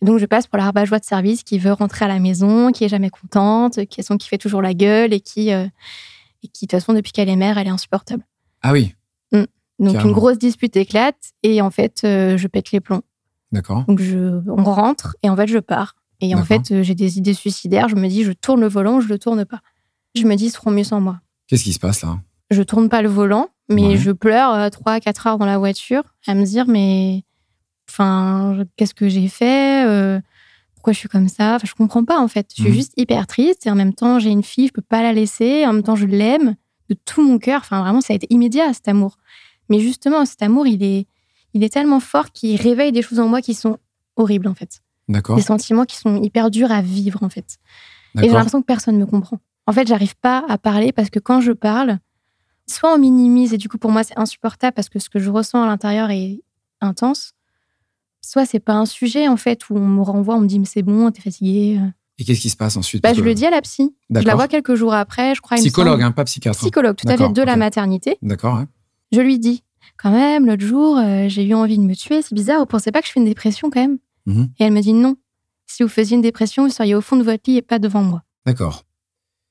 Et 0.00 0.06
donc, 0.06 0.18
je 0.18 0.26
passe 0.26 0.46
pour 0.46 0.56
la 0.58 0.64
rabat-joie 0.64 1.00
de 1.00 1.04
service 1.04 1.42
qui 1.42 1.58
veut 1.58 1.72
rentrer 1.72 2.04
à 2.04 2.08
la 2.08 2.20
maison, 2.20 2.70
qui 2.70 2.84
est 2.84 2.88
jamais 2.88 3.10
contente, 3.10 3.84
qui, 3.86 4.02
qui 4.02 4.28
fait 4.28 4.38
toujours 4.38 4.62
la 4.62 4.72
gueule 4.72 5.12
et 5.12 5.20
qui, 5.20 5.52
euh, 5.52 5.66
et 6.44 6.48
qui 6.48 6.66
de 6.66 6.70
toute 6.70 6.80
façon, 6.80 6.92
depuis 6.92 7.10
qu'elle 7.10 7.28
est 7.28 7.34
mère, 7.36 7.58
elle 7.58 7.66
est 7.66 7.70
insupportable. 7.70 8.22
Ah 8.62 8.72
oui. 8.72 8.94
Donc, 9.32 9.94
Carrément. 9.94 10.10
une 10.10 10.14
grosse 10.14 10.38
dispute 10.38 10.76
éclate. 10.76 11.32
Et 11.42 11.60
en 11.60 11.72
fait, 11.72 12.02
euh, 12.04 12.36
je 12.36 12.46
pète 12.46 12.70
les 12.70 12.78
plombs. 12.80 13.02
D'accord. 13.50 13.84
Donc 13.88 14.00
je, 14.00 14.40
on 14.48 14.62
rentre 14.62 15.16
et 15.24 15.28
en 15.30 15.36
fait 15.36 15.48
je 15.48 15.58
pars. 15.58 15.96
Et 16.20 16.34
en 16.36 16.44
fait 16.44 16.70
euh, 16.72 16.82
j'ai 16.84 16.94
des 16.94 17.18
idées 17.18 17.34
suicidaires. 17.34 17.88
Je 17.88 17.94
me 17.96 18.06
dis 18.08 18.22
je 18.24 18.32
tourne 18.32 18.60
le 18.60 18.68
volant 18.68 19.00
je 19.00 19.08
le 19.08 19.18
tourne 19.18 19.44
pas. 19.44 19.60
Je 20.14 20.24
me 20.24 20.34
dis 20.36 20.46
ils 20.46 20.50
seront 20.50 20.70
mieux 20.72 20.82
sans 20.84 21.00
moi. 21.00 21.20
Qu'est-ce 21.46 21.64
qui 21.64 21.72
se 21.72 21.78
passe 21.78 22.02
là? 22.02 22.18
Je 22.50 22.62
tourne 22.62 22.88
pas 22.88 23.02
le 23.02 23.08
volant, 23.08 23.48
mais 23.68 23.88
Ouais. 23.88 23.96
je 23.96 24.10
pleure 24.12 24.52
euh, 24.54 24.68
3-4 24.68 25.26
heures 25.28 25.38
dans 25.38 25.46
la 25.46 25.58
voiture 25.58 26.02
à 26.26 26.34
me 26.34 26.44
dire 26.44 26.66
mais 26.68 27.24
enfin 27.88 28.64
qu'est-ce 28.76 28.94
que 28.94 29.08
j'ai 29.08 29.28
fait 29.28 29.86
Euh, 29.86 30.20
Pourquoi 30.74 30.92
je 30.92 30.98
suis 30.98 31.08
comme 31.08 31.28
ça? 31.28 31.54
Enfin 31.56 31.66
je 31.66 31.74
comprends 31.74 32.04
pas 32.04 32.18
en 32.20 32.28
fait. 32.28 32.48
Je 32.54 32.60
suis 32.62 32.70
Mhm. 32.70 32.76
juste 32.76 32.92
hyper 32.98 33.26
triste 33.26 33.66
et 33.66 33.70
en 33.70 33.74
même 33.74 33.94
temps 33.94 34.18
j'ai 34.18 34.28
une 34.30 34.42
fille, 34.42 34.66
je 34.68 34.72
peux 34.72 34.82
pas 34.82 35.02
la 35.02 35.12
laisser. 35.14 35.66
En 35.66 35.72
même 35.72 35.82
temps 35.82 35.96
je 35.96 36.04
l'aime 36.06 36.56
de 36.90 36.94
tout 37.06 37.22
mon 37.26 37.38
cœur. 37.38 37.60
Enfin 37.62 37.80
vraiment 37.80 38.00
ça 38.02 38.12
a 38.12 38.16
été 38.16 38.26
immédiat 38.30 38.72
cet 38.74 38.88
amour. 38.88 39.16
Mais 39.70 39.80
justement 39.80 40.26
cet 40.26 40.42
amour 40.42 40.66
il 40.66 40.82
est 40.82 41.06
il 41.54 41.62
est 41.64 41.70
tellement 41.72 42.00
fort 42.00 42.32
qu'il 42.32 42.60
réveille 42.60 42.92
des 42.92 43.00
choses 43.00 43.18
en 43.20 43.28
moi 43.28 43.40
qui 43.40 43.54
sont 43.54 43.78
horribles 44.16 44.46
en 44.48 44.54
fait 44.54 44.82
D'accord. 45.08 45.36
des 45.36 45.42
sentiments 45.42 45.84
qui 45.86 45.96
sont 45.96 46.20
hyper 46.22 46.50
durs 46.50 46.70
à 46.72 46.82
vivre 46.82 47.22
en 47.22 47.28
fait. 47.30 47.58
Et 48.18 48.24
j'ai 48.24 48.28
l'impression 48.28 48.60
que 48.60 48.66
personne 48.66 48.96
ne 48.96 49.00
me 49.00 49.06
comprend. 49.06 49.38
En 49.66 49.72
fait, 49.72 49.86
j'arrive 49.86 50.16
pas 50.16 50.44
à 50.48 50.58
parler 50.58 50.92
parce 50.92 51.10
que 51.10 51.18
quand 51.18 51.40
je 51.40 51.52
parle, 51.52 51.98
soit 52.66 52.94
on 52.94 52.98
minimise 52.98 53.52
et 53.54 53.58
du 53.58 53.68
coup 53.68 53.78
pour 53.78 53.90
moi 53.90 54.04
c'est 54.04 54.18
insupportable 54.18 54.74
parce 54.74 54.88
que 54.88 54.98
ce 54.98 55.08
que 55.10 55.18
je 55.18 55.30
ressens 55.30 55.62
à 55.62 55.66
l'intérieur 55.66 56.10
est 56.10 56.42
intense, 56.80 57.32
soit 58.20 58.46
c'est 58.46 58.60
pas 58.60 58.74
un 58.74 58.86
sujet 58.86 59.28
en 59.28 59.36
fait 59.36 59.68
où 59.70 59.76
on 59.76 59.86
me 59.86 60.02
renvoie, 60.02 60.36
on 60.36 60.40
me 60.40 60.46
dit 60.46 60.58
mais 60.58 60.64
c'est 60.66 60.82
bon, 60.82 61.10
t'es 61.10 61.20
fatigué. 61.22 61.80
Et 62.18 62.24
qu'est-ce 62.24 62.40
qui 62.40 62.50
se 62.50 62.56
passe 62.56 62.76
ensuite? 62.76 63.02
Bah, 63.02 63.12
je 63.12 63.22
le 63.22 63.34
dis 63.34 63.44
à 63.44 63.50
la 63.50 63.60
psy. 63.60 63.94
Je 64.10 64.20
la 64.20 64.34
vois 64.36 64.46
quelques 64.48 64.76
jours 64.76 64.94
après, 64.94 65.34
je 65.34 65.40
crois. 65.40 65.56
Psychologue, 65.56 65.94
semble. 65.94 66.04
hein, 66.04 66.12
pas 66.12 66.24
psychiatre. 66.24 66.60
Psychologue, 66.60 66.96
tout 66.96 67.08
à 67.08 67.16
fait, 67.16 67.28
de 67.28 67.42
la 67.42 67.56
maternité. 67.56 68.18
D'accord. 68.22 68.58
ouais. 68.58 68.66
Je 69.10 69.20
lui 69.20 69.38
dis, 69.40 69.64
quand 69.96 70.12
même, 70.12 70.46
l'autre 70.46 70.64
jour, 70.64 70.96
euh, 70.96 71.28
j'ai 71.28 71.44
eu 71.44 71.54
envie 71.54 71.76
de 71.76 71.82
me 71.82 71.94
tuer, 71.94 72.22
c'est 72.22 72.34
bizarre, 72.34 72.60
vous 72.60 72.66
pensez 72.66 72.92
pas 72.92 73.00
que 73.00 73.08
je 73.08 73.12
fais 73.12 73.18
une 73.20 73.26
dépression 73.26 73.68
quand 73.68 73.80
même? 73.80 73.98
Mhm. 74.26 74.48
Et 74.60 74.64
elle 74.64 74.72
me 74.72 74.80
dit 74.80 74.92
non. 74.92 75.16
Si 75.66 75.82
vous 75.82 75.88
faisiez 75.88 76.14
une 76.14 76.22
dépression, 76.22 76.64
vous 76.66 76.70
seriez 76.72 76.94
au 76.94 77.00
fond 77.00 77.16
de 77.16 77.24
votre 77.24 77.42
lit 77.50 77.56
et 77.56 77.62
pas 77.62 77.78
devant 77.80 78.02
moi. 78.02 78.22
D'accord. 78.46 78.84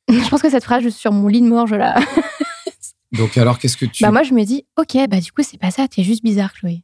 Je 0.09 0.29
pense 0.29 0.41
que 0.41 0.49
cette 0.49 0.63
phrase, 0.63 0.87
sur 0.89 1.11
mon 1.11 1.27
lit 1.27 1.41
de 1.41 1.47
mort, 1.47 1.67
je 1.67 1.75
la. 1.75 1.95
Donc 3.11 3.37
alors, 3.37 3.59
qu'est-ce 3.59 3.77
que 3.77 3.85
tu 3.85 4.03
Bah, 4.03 4.11
moi, 4.11 4.23
je 4.23 4.33
me 4.33 4.43
dis, 4.43 4.65
ok, 4.77 4.97
bah, 5.09 5.19
du 5.19 5.31
coup, 5.31 5.43
c'est 5.43 5.57
pas 5.59 5.71
ça, 5.71 5.87
t'es 5.87 6.03
juste 6.03 6.23
bizarre, 6.23 6.51
Chloé. 6.53 6.83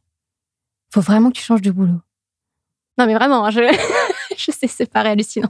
Faut 0.94 1.02
vraiment 1.02 1.30
que 1.32 1.38
tu 1.38 1.44
changes 1.44 1.62
de 1.62 1.72
boulot. 1.72 2.00
Non, 2.98 3.06
mais 3.08 3.16
vraiment, 3.16 3.46
hein, 3.46 3.52
je, 3.52 3.60
je 4.38 4.52
sais, 4.52 4.68
c'est 4.68 4.90
pas 4.92 5.02
hallucinant. 5.02 5.50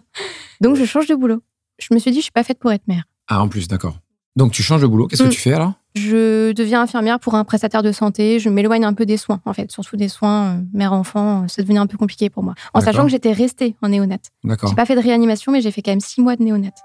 Donc, 0.62 0.76
je 0.78 0.86
change 0.86 1.08
de 1.08 1.16
boulot. 1.16 1.42
Je 1.80 1.94
me 1.94 2.00
suis 2.00 2.12
dit, 2.12 2.18
je 2.18 2.24
suis 2.24 2.32
pas 2.32 2.44
faite 2.44 2.60
pour 2.60 2.72
être 2.72 2.88
mère. 2.88 3.04
Ah, 3.28 3.42
en 3.42 3.48
plus, 3.50 3.68
d'accord. 3.68 3.98
Donc 4.36 4.54
tu 4.54 4.64
changes 4.64 4.82
de 4.82 4.88
boulot. 4.88 5.08
Qu'est-ce 5.08 5.24
Mm. 5.24 5.30
que 5.30 5.34
tu 5.34 5.40
fais 5.42 5.54
alors? 5.54 5.74
Je 5.96 6.54
deviens 6.54 6.82
infirmière 6.84 7.20
pour 7.20 7.36
un 7.36 7.44
prestataire 7.44 7.84
de 7.84 7.92
santé. 7.92 8.40
Je 8.40 8.48
m'éloigne 8.48 8.86
un 8.86 8.94
peu 8.94 9.06
des 9.06 9.18
soins, 9.18 9.42
en 9.44 9.54
fait, 9.54 9.70
surtout 9.72 9.98
des 9.98 10.08
soins 10.08 10.56
euh, 10.56 10.62
mère-enfant. 10.72 11.44
euh, 11.44 11.48
Ça 11.50 11.62
devenait 11.62 11.80
un 11.80 11.88
peu 11.88 11.98
compliqué 11.98 12.30
pour 12.30 12.44
moi. 12.44 12.54
En 12.74 12.80
sachant 12.80 13.04
que 13.04 13.10
j'étais 13.10 13.34
restée 13.34 13.76
en 13.82 13.90
néonate. 13.90 14.30
D'accord. 14.46 14.70
J'ai 14.70 14.76
pas 14.76 14.86
fait 14.86 14.96
de 14.96 15.02
réanimation, 15.02 15.52
mais 15.52 15.60
j'ai 15.62 15.72
fait 15.72 15.82
quand 15.82 15.92
même 15.92 16.00
six 16.00 16.22
mois 16.22 16.36
de 16.38 16.44
néonate. 16.44 16.78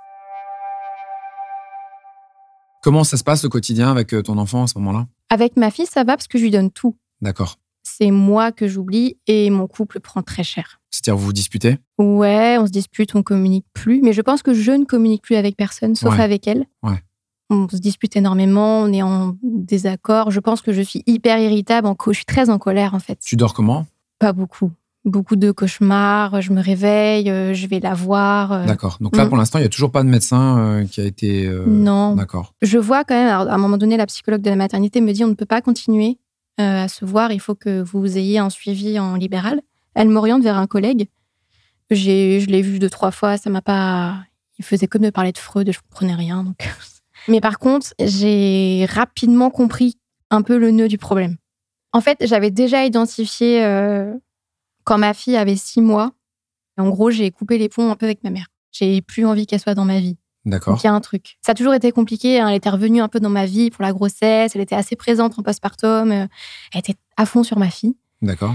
Comment 2.84 3.02
ça 3.02 3.16
se 3.16 3.24
passe 3.24 3.42
le 3.42 3.48
quotidien 3.48 3.90
avec 3.90 4.12
euh, 4.12 4.20
ton 4.20 4.36
enfant 4.36 4.64
à 4.64 4.66
ce 4.66 4.76
moment-là? 4.78 5.06
Avec 5.30 5.56
ma 5.56 5.70
fille, 5.70 5.86
ça 5.86 6.04
va 6.04 6.16
parce 6.16 6.28
que 6.28 6.36
je 6.36 6.42
lui 6.42 6.50
donne 6.50 6.70
tout. 6.70 6.98
D'accord. 7.22 7.56
C'est 7.82 8.10
moi 8.10 8.52
que 8.52 8.68
j'oublie 8.68 9.16
et 9.26 9.48
mon 9.48 9.66
couple 9.66 10.00
prend 10.00 10.20
très 10.22 10.44
cher. 10.44 10.82
C'est-à-dire 10.90 11.16
vous 11.16 11.24
vous 11.24 11.32
disputez? 11.32 11.78
Ouais, 11.96 12.58
on 12.60 12.66
se 12.66 12.70
dispute, 12.70 13.14
on 13.14 13.22
communique 13.22 13.64
plus, 13.72 14.02
mais 14.02 14.12
je 14.12 14.20
pense 14.20 14.42
que 14.42 14.52
je 14.52 14.70
ne 14.72 14.84
communique 14.84 15.22
plus 15.22 15.36
avec 15.36 15.56
personne, 15.56 15.94
sauf 15.94 16.12
Ouais. 16.12 16.20
avec 16.22 16.46
elle. 16.46 16.66
Ouais. 16.82 17.02
On 17.48 17.66
se 17.70 17.78
dispute 17.78 18.16
énormément, 18.16 18.80
on 18.82 18.92
est 18.92 19.00
en 19.02 19.34
désaccord. 19.42 20.30
Je 20.30 20.40
pense 20.40 20.60
que 20.60 20.74
je 20.74 20.82
suis 20.82 21.02
hyper 21.06 21.38
irritable, 21.38 21.86
en 21.88 21.96
je 22.08 22.12
suis 22.12 22.26
très 22.26 22.50
en 22.50 22.58
colère 22.58 22.92
en 22.92 23.00
fait. 23.00 23.18
Tu 23.24 23.36
dors 23.36 23.54
comment? 23.54 23.86
Pas 24.18 24.34
beaucoup. 24.34 24.70
Beaucoup 25.04 25.36
de 25.36 25.50
cauchemars, 25.50 26.40
je 26.40 26.50
me 26.52 26.62
réveille, 26.62 27.28
euh, 27.30 27.52
je 27.52 27.66
vais 27.66 27.78
la 27.80 27.92
voir. 27.92 28.52
euh, 28.52 28.64
D'accord. 28.66 28.96
Donc 29.00 29.14
là, 29.16 29.26
Mm. 29.26 29.28
pour 29.28 29.36
l'instant, 29.36 29.58
il 29.58 29.62
n'y 29.62 29.66
a 29.66 29.70
toujours 29.70 29.90
pas 29.92 30.02
de 30.02 30.08
médecin 30.08 30.58
euh, 30.58 30.84
qui 30.86 31.00
a 31.02 31.04
été. 31.04 31.46
euh, 31.46 31.64
Non. 31.66 32.14
D'accord. 32.16 32.54
Je 32.62 32.78
vois 32.78 33.04
quand 33.04 33.14
même, 33.14 33.28
alors, 33.28 33.48
à 33.50 33.54
un 33.54 33.58
moment 33.58 33.76
donné, 33.76 33.96
la 33.98 34.06
psychologue 34.06 34.40
de 34.40 34.48
la 34.48 34.56
maternité 34.56 35.00
me 35.02 35.12
dit 35.12 35.22
on 35.22 35.28
ne 35.28 35.34
peut 35.34 35.44
pas 35.44 35.60
continuer 35.60 36.18
euh, 36.60 36.84
à 36.84 36.88
se 36.88 37.04
voir, 37.04 37.32
il 37.32 37.40
faut 37.40 37.54
que 37.54 37.82
vous 37.82 38.16
ayez 38.16 38.38
un 38.38 38.48
suivi 38.48 38.98
en 38.98 39.16
libéral. 39.16 39.60
Elle 39.94 40.08
m'oriente 40.08 40.42
vers 40.42 40.56
un 40.56 40.66
collègue. 40.66 41.08
J'ai, 41.90 42.40
je 42.40 42.46
l'ai 42.46 42.62
vu 42.62 42.78
deux, 42.78 42.88
trois 42.90 43.10
fois, 43.10 43.36
ça 43.36 43.50
m'a 43.50 43.60
pas. 43.62 44.16
Il 44.58 44.64
faisait 44.64 44.86
comme 44.86 45.02
de 45.02 45.10
parler 45.10 45.32
de 45.32 45.38
Freud, 45.38 45.70
je 45.70 45.78
comprenais 45.80 46.14
rien. 46.14 46.44
Donc... 46.44 46.56
Mais 47.28 47.40
par 47.40 47.58
contre, 47.58 47.88
j'ai 48.00 48.86
rapidement 48.88 49.50
compris 49.50 49.96
un 50.30 50.42
peu 50.42 50.56
le 50.58 50.70
nœud 50.70 50.88
du 50.88 50.96
problème. 50.98 51.36
En 51.92 52.00
fait, 52.00 52.18
j'avais 52.26 52.50
déjà 52.50 52.84
identifié 52.84 53.64
euh, 53.64 54.12
quand 54.84 54.98
ma 54.98 55.14
fille 55.14 55.36
avait 55.36 55.56
six 55.56 55.80
mois. 55.80 56.12
En 56.76 56.88
gros, 56.88 57.10
j'ai 57.10 57.30
coupé 57.30 57.56
les 57.58 57.68
ponts 57.68 57.90
un 57.90 57.96
peu 57.96 58.06
avec 58.06 58.22
ma 58.24 58.30
mère. 58.30 58.46
J'ai 58.72 59.00
plus 59.02 59.24
envie 59.24 59.46
qu'elle 59.46 59.60
soit 59.60 59.74
dans 59.74 59.84
ma 59.84 60.00
vie. 60.00 60.16
D'accord. 60.44 60.78
Il 60.82 60.84
y 60.84 60.88
a 60.88 60.92
un 60.92 61.00
truc. 61.00 61.38
Ça 61.40 61.52
a 61.52 61.54
toujours 61.54 61.72
été 61.74 61.90
compliqué. 61.92 62.40
hein. 62.40 62.48
Elle 62.48 62.56
était 62.56 62.68
revenue 62.68 63.00
un 63.00 63.08
peu 63.08 63.20
dans 63.20 63.30
ma 63.30 63.46
vie 63.46 63.70
pour 63.70 63.82
la 63.82 63.92
grossesse. 63.92 64.54
Elle 64.54 64.60
était 64.60 64.74
assez 64.74 64.96
présente 64.96 65.38
en 65.38 65.42
postpartum. 65.42 66.10
euh, 66.12 66.26
Elle 66.72 66.80
était 66.80 66.96
à 67.16 67.24
fond 67.26 67.42
sur 67.44 67.58
ma 67.58 67.70
fille. 67.70 67.96
D'accord. 68.20 68.54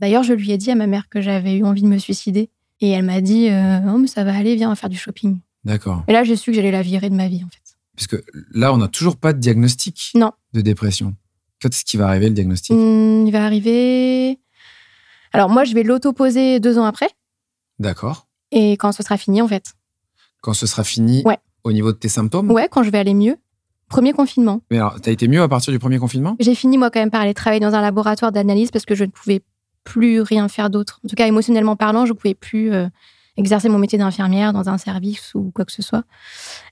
D'ailleurs, 0.00 0.22
je 0.22 0.32
lui 0.34 0.50
ai 0.50 0.58
dit 0.58 0.70
à 0.70 0.74
ma 0.74 0.86
mère 0.86 1.08
que 1.08 1.20
j'avais 1.20 1.56
eu 1.56 1.64
envie 1.64 1.82
de 1.82 1.86
me 1.86 1.98
suicider. 1.98 2.50
Et 2.80 2.90
elle 2.90 3.04
m'a 3.04 3.20
dit 3.20 3.48
euh, 3.48 3.78
Oh, 3.88 3.98
mais 3.98 4.06
ça 4.08 4.24
va 4.24 4.34
aller, 4.36 4.54
viens, 4.56 4.68
on 4.68 4.72
va 4.72 4.76
faire 4.76 4.90
du 4.90 4.98
shopping. 4.98 5.38
D'accord. 5.64 6.02
Et 6.08 6.12
là, 6.12 6.24
j'ai 6.24 6.36
su 6.36 6.50
que 6.50 6.56
j'allais 6.56 6.70
la 6.72 6.82
virer 6.82 7.08
de 7.08 7.14
ma 7.14 7.28
vie, 7.28 7.42
en 7.44 7.48
fait. 7.48 7.76
Puisque 7.96 8.16
là, 8.52 8.72
on 8.74 8.78
n'a 8.78 8.88
toujours 8.88 9.16
pas 9.16 9.32
de 9.32 9.38
diagnostic 9.38 10.10
Non. 10.14 10.32
de 10.54 10.60
dépression. 10.62 11.14
Quand 11.62 11.68
est-ce 11.68 11.84
qu'il 11.84 12.00
va 12.00 12.08
arriver 12.08 12.28
le 12.28 12.34
diagnostic? 12.34 12.72
Hum, 12.74 13.24
il 13.26 13.32
va 13.32 13.44
arriver. 13.44 14.38
Alors, 15.32 15.48
moi, 15.48 15.64
je 15.64 15.74
vais 15.74 15.82
l'auto-poser 15.82 16.60
deux 16.60 16.78
ans 16.78 16.84
après. 16.84 17.08
D'accord. 17.78 18.26
Et 18.52 18.72
quand 18.72 18.92
ce 18.92 19.02
sera 19.02 19.16
fini, 19.16 19.40
en 19.42 19.48
fait. 19.48 19.74
Quand 20.42 20.54
ce 20.54 20.66
sera 20.66 20.84
fini 20.84 21.22
Ouais. 21.24 21.38
au 21.64 21.72
niveau 21.72 21.92
de 21.92 21.96
tes 21.98 22.08
symptômes? 22.08 22.50
Ouais, 22.50 22.68
quand 22.70 22.82
je 22.82 22.90
vais 22.90 22.98
aller 22.98 23.14
mieux. 23.14 23.36
Premier 23.88 24.12
confinement. 24.12 24.60
Mais 24.70 24.78
alors, 24.78 25.00
t'as 25.00 25.10
été 25.10 25.26
mieux 25.28 25.42
à 25.42 25.48
partir 25.48 25.72
du 25.72 25.78
premier 25.78 25.98
confinement? 25.98 26.36
J'ai 26.40 26.54
fini, 26.54 26.78
moi, 26.78 26.90
quand 26.90 27.00
même, 27.00 27.10
par 27.10 27.20
aller 27.22 27.34
travailler 27.34 27.60
dans 27.60 27.74
un 27.74 27.80
laboratoire 27.80 28.32
d'analyse 28.32 28.70
parce 28.70 28.84
que 28.84 28.94
je 28.94 29.04
ne 29.04 29.10
pouvais 29.10 29.42
plus 29.84 30.20
rien 30.20 30.48
faire 30.48 30.70
d'autre. 30.70 31.00
En 31.04 31.08
tout 31.08 31.16
cas, 31.16 31.26
émotionnellement 31.26 31.74
parlant, 31.76 32.06
je 32.06 32.12
ne 32.12 32.16
pouvais 32.16 32.34
plus 32.34 32.72
euh, 32.72 32.86
exercer 33.36 33.68
mon 33.68 33.78
métier 33.78 33.98
d'infirmière 33.98 34.52
dans 34.52 34.68
un 34.68 34.78
service 34.78 35.32
ou 35.34 35.50
quoi 35.52 35.64
que 35.64 35.72
ce 35.72 35.82
soit. 35.82 36.04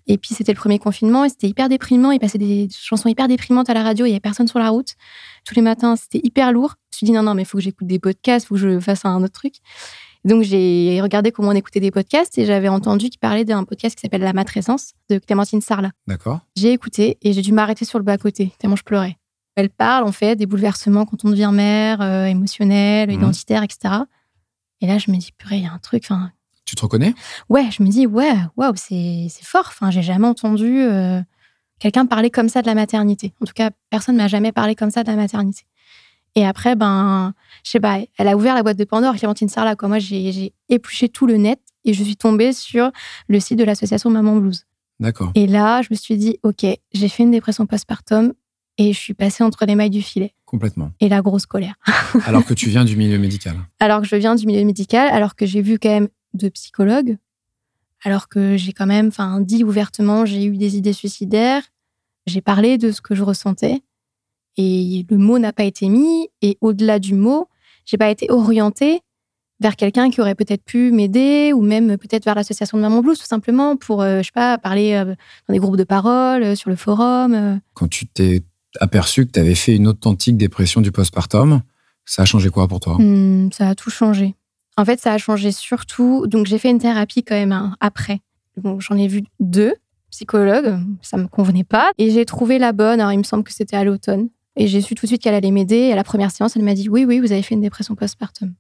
Et 0.07 0.17
puis, 0.17 0.35
c'était 0.35 0.53
le 0.53 0.59
premier 0.59 0.79
confinement 0.79 1.25
et 1.25 1.29
c'était 1.29 1.49
hyper 1.49 1.69
déprimant. 1.69 2.12
Il 2.12 2.21
passait 2.21 2.38
des 2.38 2.69
chansons 2.71 3.09
hyper 3.09 3.27
déprimantes 3.27 3.69
à 3.69 3.75
la 3.75 3.83
radio. 3.83 4.07
Il 4.07 4.11
n'y 4.11 4.15
avait 4.15 4.21
personne 4.21 4.47
sur 4.47 4.59
la 4.61 4.69
route. 4.71 4.95
Tous 5.45 5.55
les 5.57 5.62
matins, 5.62 5.97
c'était 5.97 6.21
hyper 6.23 6.53
lourd. 6.53 6.75
Je 6.99 7.05
me 7.05 7.07
suis 7.07 7.12
dit, 7.12 7.17
non, 7.17 7.23
non, 7.23 7.35
mais 7.35 7.43
il 7.43 7.45
faut 7.45 7.59
que 7.59 7.62
j'écoute 7.64 7.87
des 7.87 8.00
podcasts, 8.00 8.47
il 8.47 8.49
faut 8.49 8.55
que 8.57 8.61
je 8.61 8.81
fasse 8.81 9.05
un 9.05 9.23
autre 9.23 9.33
truc. 9.35 9.55
Donc, 10.25 10.43
j'ai 10.43 10.99
regardé 11.00 11.31
comment 11.31 11.50
on 11.50 11.55
écoutait 11.55 11.78
des 11.78 11.93
podcasts 11.93 12.37
et 12.38 12.45
j'avais 12.45 12.67
entendu 12.67 13.09
qu'il 13.09 13.21
parlait 13.21 13.45
d'un 13.45 13.62
podcast 13.62 13.95
qui 13.95 14.00
s'appelle 14.02 14.23
La 14.23 14.33
matrescence 14.33 14.95
de 15.09 15.19
Clémentine 15.19 15.61
Sarlat. 15.61 15.93
D'accord. 16.09 16.40
J'ai 16.57 16.73
écouté 16.73 17.17
et 17.23 17.33
j'ai 17.33 17.40
dû 17.40 17.52
m'arrêter 17.52 17.85
sur 17.85 18.00
le 18.00 18.05
bas-côté, 18.05 18.52
tellement 18.59 18.75
je 18.75 18.83
pleurais. 18.83 19.17
Elle 19.55 19.71
parle, 19.71 20.02
en 20.05 20.11
fait, 20.12 20.35
des 20.35 20.47
bouleversements 20.47 21.07
quand 21.07 21.25
on 21.25 21.31
devient 21.31 21.50
mère, 21.52 22.00
euh, 22.02 22.25
émotionnel, 22.25 23.09
Mhm. 23.11 23.14
identitaire, 23.14 23.62
etc. 23.62 23.95
Et 24.81 24.88
là, 24.88 24.99
je 24.99 25.12
me 25.12 25.17
dis, 25.19 25.31
purée, 25.38 25.59
il 25.59 25.62
y 25.62 25.67
a 25.67 25.73
un 25.73 25.78
truc. 25.78 26.09
Tu 26.64 26.75
te 26.75 26.83
reconnais? 26.83 27.14
Ouais, 27.49 27.69
je 27.71 27.83
me 27.85 27.88
dis, 27.88 28.09
ouais, 28.09 28.35
waouh, 28.57 28.73
c'est 28.75 29.28
fort. 29.43 29.67
Enfin, 29.69 29.93
j'ai 29.93 30.02
jamais 30.02 30.26
entendu 30.26 30.81
euh, 30.83 31.21
quelqu'un 31.78 32.07
parler 32.07 32.31
comme 32.31 32.49
ça 32.49 32.61
de 32.61 32.67
la 32.67 32.75
maternité. 32.75 33.35
En 33.40 33.47
tout 33.47 33.55
cas, 33.55 33.71
personne 33.88 34.17
m'a 34.17 34.26
jamais 34.26 34.50
parlé 34.50 34.75
comme 34.75 34.90
ça 34.90 35.05
de 35.05 35.09
la 35.11 35.17
maternité. 35.17 35.62
Et 36.35 36.47
après, 36.47 36.76
ben, 36.76 37.35
je 37.64 37.70
sais 37.70 37.80
pas, 37.80 37.99
elle 38.16 38.28
a 38.28 38.37
ouvert 38.37 38.54
la 38.54 38.62
boîte 38.62 38.78
de 38.78 38.85
Pandore, 38.85 39.16
Clémentine 39.16 39.49
Sarlat. 39.49 39.76
Quoi. 39.76 39.88
Moi, 39.88 39.99
j'ai 39.99 40.52
épluché 40.68 41.08
tout 41.08 41.26
le 41.26 41.37
net 41.37 41.61
et 41.85 41.92
je 41.92 42.02
suis 42.04 42.16
tombée 42.16 42.52
sur 42.52 42.90
le 43.28 43.40
site 43.40 43.58
de 43.58 43.64
l'association 43.64 44.11
Maman 44.11 44.37
Blues. 44.37 44.64
D'accord. 45.00 45.32
Et 45.35 45.46
là, 45.46 45.83
je 45.83 45.88
me 45.90 45.96
suis 45.96 46.16
dit, 46.16 46.38
OK, 46.42 46.66
j'ai 46.92 47.09
fait 47.09 47.22
une 47.22 47.31
dépression 47.31 47.66
postpartum 47.66 48.33
et 48.79 48.92
je 48.92 48.98
suis 48.98 49.14
passée 49.14 49.42
entre 49.42 49.64
les 49.66 49.74
mailles 49.74 49.90
du 49.90 50.03
filet 50.03 50.35
Complètement. 50.44 50.92
et 51.00 51.09
la 51.09 51.20
grosse 51.20 51.46
colère. 51.46 51.74
Alors 52.26 52.44
que 52.44 52.55
tu 52.55 52.68
viens 52.68 52.85
du 52.85 52.96
milieu 52.96 53.18
médical. 53.18 53.57
Alors 53.81 54.00
que 54.00 54.07
je 54.07 54.16
viens 54.16 54.35
du 54.35 54.46
milieu 54.46 54.64
médical, 54.64 55.09
alors 55.12 55.35
que 55.35 55.46
j'ai 55.46 55.62
vu 55.62 55.79
quand 55.79 55.88
même 55.88 56.09
de 56.35 56.48
psychologues, 56.48 57.16
alors 58.05 58.29
que 58.29 58.57
j'ai 58.57 58.72
quand 58.72 58.87
même 58.87 59.09
enfin, 59.09 59.40
dit 59.40 59.64
ouvertement, 59.64 60.24
j'ai 60.24 60.44
eu 60.44 60.57
des 60.57 60.76
idées 60.76 60.92
suicidaires, 60.92 61.62
j'ai 62.26 62.40
parlé 62.40 62.79
de 62.79 62.92
ce 62.92 63.00
que 63.00 63.14
je 63.14 63.24
ressentais 63.24 63.83
et 64.59 65.07
le 65.09 65.16
mot 65.16 65.38
n'a 65.38 65.55
pas 65.55 65.64
été 65.64 65.88
mis. 65.88 66.29
Et 66.42 66.59
au-delà 66.61 66.99
du 66.99 67.14
mot, 67.14 67.49
j'ai 67.87 67.97
pas 67.97 68.11
été 68.11 68.31
orientée 68.31 69.01
vers 69.61 69.75
quelqu'un 69.77 70.11
qui 70.11 70.21
aurait 70.21 70.35
peut-être 70.35 70.62
pu 70.62 70.92
m'aider 70.92 71.53
ou 71.55 71.62
même 71.62 71.97
peut-être 71.97 72.25
vers 72.25 72.35
l'association 72.35 72.77
de 72.79 72.83
Maman 72.83 73.01
Blues 73.01 73.18
tout 73.18 73.27
simplement 73.27 73.77
pour, 73.77 74.03
euh, 74.03 74.18
je 74.18 74.25
sais 74.27 74.33
pas, 74.35 74.59
parler 74.59 74.92
euh, 74.92 75.14
dans 75.49 75.55
des 75.55 75.59
groupes 75.59 75.77
de 75.77 75.85
parole, 75.85 76.42
euh, 76.42 76.55
sur 76.55 76.71
le 76.71 76.77
forum. 76.77 77.35
euh. 77.35 77.57
Quand 77.75 77.88
tu 77.88 78.07
t'es 78.07 78.42
aperçu 78.81 79.27
que 79.27 79.33
tu 79.33 79.40
avais 79.40 79.55
fait 79.55 79.75
une 79.75 79.88
authentique 79.88 80.37
dépression 80.37 80.81
du 80.81 80.92
postpartum, 80.92 81.62
ça 82.05 82.23
a 82.23 82.25
changé 82.25 82.51
quoi 82.51 82.68
pour 82.68 82.81
toi? 82.81 82.97
Hmm, 82.99 83.51
ça 83.53 83.68
a 83.71 83.75
tout 83.75 83.90
changé. 83.90 84.35
En 84.77 84.85
fait, 84.85 85.01
ça 85.01 85.12
a 85.12 85.18
changé 85.18 85.51
surtout. 85.51 86.27
Donc, 86.29 86.47
j'ai 86.47 86.59
fait 86.59 86.71
une 86.71 86.79
thérapie 86.79 87.25
quand 87.25 87.35
même 87.35 87.53
hein, 87.53 87.75
après. 87.81 88.21
J'en 88.79 88.97
ai 88.97 89.09
vu 89.09 89.25
deux 89.40 89.75
psychologues. 90.11 90.79
Ça 91.03 91.16
me 91.16 91.27
convenait 91.27 91.64
pas. 91.64 91.90
Et 91.99 92.11
j'ai 92.11 92.25
trouvé 92.25 92.59
la 92.59 92.73
bonne. 92.73 93.01
Alors, 93.01 93.12
il 93.12 93.18
me 93.18 93.25
semble 93.25 93.42
que 93.42 93.53
c'était 93.53 93.77
à 93.77 93.83
l'automne. 93.83 94.29
Et 94.59 94.66
j'ai 94.66 94.83
su 94.83 94.94
tout 94.94 95.07
de 95.07 95.09
suite 95.09 95.23
qu'elle 95.23 95.35
allait 95.35 95.51
m'aider. 95.51 95.77
Et 95.77 95.92
à 95.92 95.97
la 95.97 96.05
première 96.05 96.31
séance, 96.31 96.57
elle 96.57 96.64
m'a 96.64 96.75
dit 96.75 96.88
Oui, 96.88 97.05
oui, 97.07 97.21
vous 97.21 97.33
avez 97.33 97.42
fait 97.42 97.55
une 97.55 97.62
dépression 97.62 97.94
postpartum. 97.94 98.53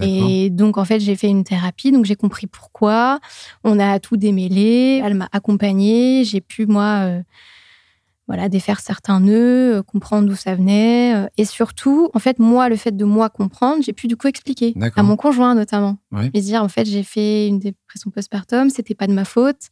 Et 0.00 0.50
donc, 0.50 0.78
en 0.78 0.84
fait, 0.84 1.00
j'ai 1.00 1.16
fait 1.16 1.28
une 1.28 1.44
thérapie. 1.44 1.90
Donc, 1.92 2.04
j'ai 2.04 2.14
compris 2.14 2.46
pourquoi. 2.46 3.18
On 3.64 3.78
a 3.80 3.98
tout 3.98 4.16
démêlé. 4.16 5.00
Elle 5.04 5.14
m'a 5.14 5.28
accompagnée. 5.32 6.24
J'ai 6.24 6.40
pu, 6.40 6.66
moi, 6.66 7.00
euh, 7.02 7.22
voilà, 8.28 8.48
défaire 8.48 8.78
certains 8.78 9.18
nœuds, 9.18 9.78
euh, 9.78 9.82
comprendre 9.82 10.28
d'où 10.28 10.36
ça 10.36 10.54
venait. 10.54 11.14
euh, 11.16 11.26
et 11.36 11.44
surtout, 11.44 12.08
en 12.14 12.20
fait, 12.20 12.38
moi, 12.38 12.68
le 12.68 12.76
fait 12.76 12.96
de 12.96 13.04
moi 13.04 13.28
comprendre, 13.30 13.82
j'ai 13.82 13.92
pu 13.92 14.06
du 14.06 14.16
coup 14.16 14.28
expliquer 14.28 14.74
à 14.94 15.02
mon 15.02 15.16
conjoint 15.16 15.56
notamment. 15.56 15.98
Ouais. 16.12 16.30
Et 16.34 16.40
dire, 16.40 16.62
en 16.62 16.68
fait, 16.68 16.86
j'ai 16.86 17.02
fait 17.02 17.48
une 17.48 17.58
dépression 17.58 18.12
postpartum. 18.12 18.70
C'était 18.70 18.94
pas 18.94 19.08
de 19.08 19.12
ma 19.12 19.24
faute. 19.24 19.70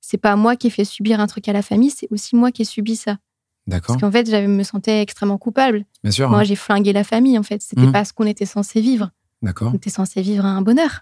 C'est 0.00 0.18
pas 0.18 0.34
moi 0.34 0.56
qui 0.56 0.66
ai 0.66 0.70
fait 0.70 0.84
subir 0.84 1.20
un 1.20 1.28
truc 1.28 1.48
à 1.48 1.52
la 1.52 1.62
famille. 1.62 1.90
C'est 1.90 2.08
aussi 2.10 2.34
moi 2.34 2.50
qui 2.50 2.62
ai 2.62 2.64
subi 2.64 2.96
ça. 2.96 3.18
D'accord. 3.66 3.96
Parce 3.96 4.00
qu'en 4.00 4.10
fait, 4.10 4.28
je 4.30 4.46
me 4.46 4.62
sentais 4.64 5.00
extrêmement 5.02 5.38
coupable. 5.38 5.84
Bien 6.02 6.10
sûr. 6.12 6.28
Moi, 6.28 6.40
hein. 6.40 6.44
j'ai 6.44 6.56
flingué 6.56 6.92
la 6.92 7.04
famille, 7.04 7.38
en 7.38 7.42
fait. 7.42 7.62
C'était 7.62 7.82
Mhm. 7.82 7.92
pas 7.92 8.04
ce 8.04 8.12
qu'on 8.12 8.26
était 8.26 8.46
censé 8.46 8.80
vivre. 8.80 9.10
D'accord. 9.42 9.70
On 9.72 9.76
était 9.76 9.90
censé 9.90 10.20
vivre 10.22 10.44
un 10.44 10.62
bonheur. 10.62 11.00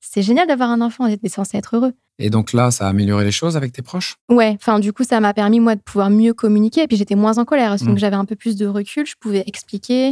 C'est 0.00 0.22
génial 0.22 0.46
d'avoir 0.48 0.70
un 0.70 0.80
enfant, 0.80 1.04
on 1.04 1.08
était 1.08 1.28
censé 1.28 1.58
être 1.58 1.76
heureux. 1.76 1.92
Et 2.18 2.30
donc 2.30 2.52
là, 2.54 2.70
ça 2.70 2.86
a 2.86 2.88
amélioré 2.90 3.24
les 3.24 3.32
choses 3.32 3.56
avec 3.56 3.72
tes 3.72 3.82
proches? 3.82 4.16
Ouais, 4.30 4.56
enfin 4.58 4.78
du 4.78 4.92
coup 4.94 5.04
ça 5.04 5.20
m'a 5.20 5.34
permis 5.34 5.60
moi 5.60 5.74
de 5.74 5.80
pouvoir 5.80 6.08
mieux 6.10 6.32
communiquer 6.32 6.82
et 6.82 6.86
puis 6.86 6.96
j'étais 6.96 7.14
moins 7.16 7.36
en 7.38 7.44
colère 7.44 7.76
donc 7.76 7.96
Mm. 7.96 7.98
j'avais 7.98 8.16
un 8.16 8.24
peu 8.24 8.34
plus 8.36 8.56
de 8.56 8.66
recul, 8.66 9.06
je 9.06 9.14
pouvais 9.20 9.44
expliquer 9.46 10.08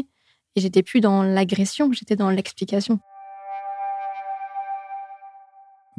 et 0.56 0.60
j'étais 0.60 0.82
plus 0.82 1.00
dans 1.00 1.22
l'agression, 1.22 1.90
j'étais 1.92 2.16
dans 2.16 2.28
l'explication. 2.30 2.98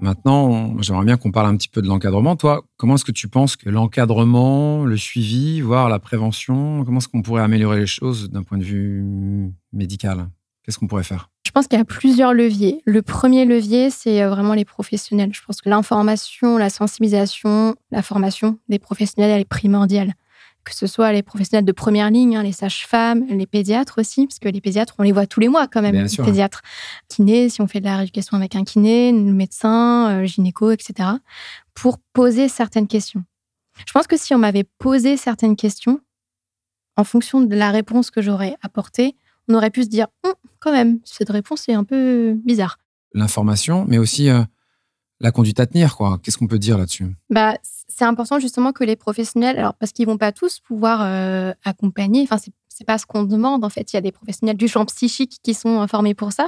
Maintenant, 0.02 0.80
j'aimerais 0.82 1.06
bien 1.06 1.18
qu'on 1.18 1.32
parle 1.32 1.48
un 1.48 1.58
petit 1.58 1.68
peu 1.68 1.82
de 1.82 1.88
l'encadrement. 1.88 2.36
Toi, 2.36 2.64
comment 2.78 2.96
est-ce 2.96 3.06
que 3.06 3.12
tu 3.12 3.28
penses 3.28 3.56
que 3.56 3.70
l'encadrement, 3.70 4.86
le 4.86 4.98
suivi, 4.98 5.62
voire 5.62 5.90
la 5.90 6.00
prévention, 6.00 6.84
comment 6.86 7.00
est-ce 7.00 7.08
qu'on 7.08 7.22
pourrait 7.22 7.44
améliorer 7.44 7.80
les 7.80 7.88
choses 7.88 8.30
d'un 8.30 8.44
point 8.44 8.58
de 8.58 8.64
vue 8.64 9.52
médical? 9.74 10.30
Qu'est-ce 10.64 10.80
qu'on 10.80 10.88
pourrait 10.88 11.04
faire? 11.04 11.30
Je 11.46 11.52
pense 11.52 11.68
qu'il 11.68 11.80
y 11.80 11.82
a 11.82 11.86
plusieurs 11.86 12.34
leviers. 12.34 12.82
Le 12.86 13.02
premier 13.02 13.44
levier, 13.44 13.90
c'est 13.90 14.22
euh, 14.22 14.30
vraiment 14.30 14.54
les 14.54 14.66
professionnels. 14.66 15.32
Je 15.34 15.42
pense 15.44 15.62
que 15.62 15.70
l'information, 15.70 16.58
la 16.58 16.70
sensibilisation, 16.70 17.76
la 17.92 18.04
formation 18.04 18.60
des 18.70 18.78
professionnels, 18.78 19.32
elle 19.32 19.42
est 19.42 19.46
primordiale. 19.46 20.14
Que 20.70 20.76
ce 20.76 20.86
soit 20.86 21.12
les 21.12 21.24
professionnels 21.24 21.66
de 21.66 21.72
première 21.72 22.12
ligne, 22.12 22.38
hein, 22.38 22.44
les 22.44 22.52
sages-femmes, 22.52 23.26
les 23.28 23.48
pédiatres 23.48 23.98
aussi, 23.98 24.28
parce 24.28 24.38
que 24.38 24.48
les 24.48 24.62
pédiatres, 24.62 24.94
on 25.00 25.04
les 25.04 25.12
voit 25.12 25.26
tous 25.26 25.40
les 25.40 25.48
mois 25.48 25.68
quand 25.68 25.82
même, 25.82 25.94
Bien 25.94 26.04
les 26.04 26.10
sûr. 26.10 26.24
pédiatres. 26.24 26.62
Kiné, 27.08 27.50
si 27.50 27.60
on 27.62 27.68
fait 27.68 27.80
de 27.80 27.86
la 27.86 27.98
rééducation 27.98 28.38
avec 28.38 28.56
un 28.56 28.64
kiné, 28.64 29.12
le 29.12 29.34
médecin, 29.34 30.10
euh, 30.12 30.20
le 30.22 30.26
gynéco, 30.28 30.70
etc., 30.70 31.10
pour 31.74 31.98
poser 32.14 32.50
certaines 32.50 32.88
questions. 32.88 33.24
Je 33.88 33.92
pense 33.94 34.06
que 34.06 34.16
si 34.16 34.36
on 34.36 34.38
m'avait 34.38 34.66
posé 34.78 35.18
certaines 35.18 35.56
questions, 35.56 36.02
en 36.98 37.04
fonction 37.04 37.42
de 37.42 37.56
la 37.56 37.72
réponse 37.72 38.12
que 38.12 38.22
j'aurais 38.22 38.56
apportée, 38.62 39.16
on 39.48 39.56
aurait 39.56 39.72
pu 39.72 39.84
se 39.84 39.90
dire, 39.90 40.06
Hum, 40.24 40.34
quand 40.60 40.72
même, 40.72 41.00
cette 41.04 41.30
réponse 41.32 41.68
est 41.68 41.74
un 41.74 41.84
peu 41.84 42.36
bizarre. 42.46 42.78
L'information, 43.14 43.86
mais 43.88 43.98
aussi 43.98 44.30
euh, 44.30 44.44
la 45.20 45.32
conduite 45.32 45.60
à 45.60 45.66
tenir, 45.66 45.96
quoi. 45.98 46.20
Qu'est-ce 46.22 46.38
qu'on 46.38 46.48
peut 46.48 46.60
dire 46.60 46.78
là-dessus? 46.78 47.16
Bah, 47.32 47.56
c'est 47.90 48.06
important 48.06 48.40
justement 48.40 48.72
que 48.72 48.84
les 48.84 48.96
professionnels, 48.96 49.58
alors 49.58 49.74
parce 49.74 49.92
qu'ils 49.92 50.06
vont 50.06 50.18
pas 50.18 50.32
tous 50.32 50.60
pouvoir 50.60 51.02
euh, 51.04 51.54
accompagner, 51.66 52.24
enfin 52.24 52.38
c'est 52.38 52.54
c'est 52.80 52.86
pas 52.86 52.98
ce 52.98 53.06
qu'on 53.06 53.24
demande 53.24 53.66
en 53.66 53.70
fait. 53.70 53.92
Il 53.92 53.98
y 53.98 54.00
a 54.00 54.02
des 54.02 54.14
professionnels 54.14 54.56
du 54.56 54.70
champ 54.70 54.86
psychique 54.86 55.40
qui 55.44 55.54
sont 55.54 55.82
euh, 55.82 55.88
formés 55.88 56.14
pour 56.14 56.32
ça, 56.32 56.48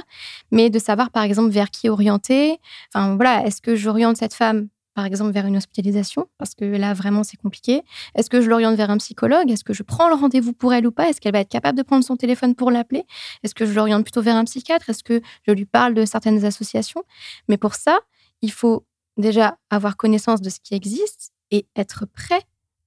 mais 0.50 0.70
de 0.70 0.78
savoir 0.78 1.10
par 1.10 1.24
exemple 1.24 1.50
vers 1.50 1.70
qui 1.70 1.90
orienter. 1.90 2.58
Enfin 2.94 3.16
voilà, 3.16 3.44
est-ce 3.44 3.60
que 3.60 3.76
j'oriente 3.76 4.16
cette 4.16 4.32
femme 4.32 4.68
par 4.94 5.06
exemple, 5.06 5.32
vers 5.32 5.46
une 5.46 5.56
hospitalisation? 5.56 6.28
Parce 6.38 6.54
que 6.54 6.64
là, 6.64 6.92
vraiment, 6.92 7.24
c'est 7.24 7.38
compliqué. 7.38 7.82
Est-ce 8.14 8.28
que 8.28 8.42
je 8.42 8.50
l'oriente 8.50 8.76
vers 8.76 8.90
un 8.90 8.98
psychologue? 8.98 9.50
Est-ce 9.50 9.64
que 9.64 9.72
je 9.72 9.82
prends 9.82 10.08
le 10.08 10.14
rendez-vous 10.14 10.52
pour 10.52 10.74
elle 10.74 10.86
ou 10.86 10.92
pas? 10.92 11.08
Est-ce 11.08 11.20
qu'elle 11.20 11.32
va 11.32 11.40
être 11.40 11.48
capable 11.48 11.78
de 11.78 11.82
prendre 11.82 12.04
son 12.04 12.16
téléphone 12.16 12.54
pour 12.54 12.70
l'appeler? 12.70 13.06
Est-ce 13.42 13.54
que 13.54 13.64
je 13.64 13.72
l'oriente 13.72 14.02
plutôt 14.02 14.20
vers 14.20 14.36
un 14.36 14.44
psychiatre? 14.44 14.90
Est-ce 14.90 15.02
que 15.02 15.22
je 15.46 15.52
lui 15.52 15.64
parle 15.64 15.94
de 15.94 16.04
certaines 16.04 16.44
associations? 16.44 17.02
Mais 17.48 17.56
pour 17.56 17.74
ça, 17.74 18.00
il 18.42 18.52
faut 18.52 18.84
déjà 19.16 19.56
avoir 19.70 19.96
connaissance 19.96 20.40
de 20.42 20.50
ce 20.50 20.58
qui 20.62 20.74
existe 20.74 21.21
et 21.52 21.66
être 21.76 22.06
prêt 22.06 22.42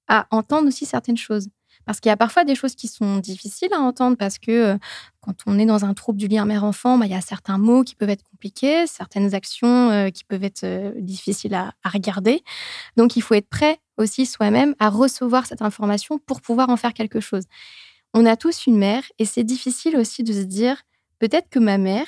à 0.10 0.28
entendre 0.32 0.68
aussi 0.68 0.86
certaines 0.86 1.18
choses. 1.18 1.48
Parce 1.86 2.00
qu'il 2.00 2.10
y 2.10 2.14
a 2.14 2.18
parfois 2.18 2.46
des 2.46 2.56
choses 2.56 2.76
qui 2.76 2.88
sont 2.88 3.18
difficiles 3.18 3.74
à 3.74 3.80
entendre 3.80 4.18
parce 4.18 4.40
que 4.40 4.52
euh, 4.52 4.78
quand 5.22 5.36
on 5.46 5.60
est 5.60 5.66
dans 5.66 5.86
un 5.86 5.94
trouble 5.94 6.18
du 6.18 6.28
lien 6.28 6.46
mère-enfant, 6.46 6.98
bah, 6.98 7.06
il 7.06 7.12
y 7.12 7.16
a 7.16 7.22
certains 7.22 7.60
mots 7.60 7.84
qui 7.84 7.96
peuvent 7.96 8.10
être 8.10 8.24
compliqués, 8.24 8.88
certaines 8.88 9.36
actions 9.36 9.92
euh, 9.92 10.10
qui 10.10 10.24
peuvent 10.24 10.44
être 10.44 10.64
euh, 10.64 10.92
difficiles 10.98 11.54
à, 11.54 11.74
regarder. 11.86 12.44
Donc, 12.98 13.16
il 13.16 13.22
faut 13.22 13.36
être 13.36 13.50
prêt 13.50 13.80
aussi 13.98 14.26
soi-même 14.26 14.76
à 14.80 14.90
recevoir 14.90 15.46
cette 15.46 15.62
information 15.62 16.18
pour 16.18 16.42
pouvoir 16.42 16.70
en 16.70 16.78
faire 16.78 16.94
quelque 16.94 17.20
chose. 17.20 17.44
On 18.14 18.26
a 18.26 18.36
tous 18.36 18.66
une 18.66 18.78
mère 18.78 19.04
et 19.20 19.26
c'est 19.26 19.44
difficile 19.44 19.96
aussi 19.96 20.24
de 20.24 20.34
se 20.34 20.44
dire, 20.44 20.82
peut-être 21.20 21.50
que 21.50 21.60
ma 21.60 21.78
mère, 21.78 22.08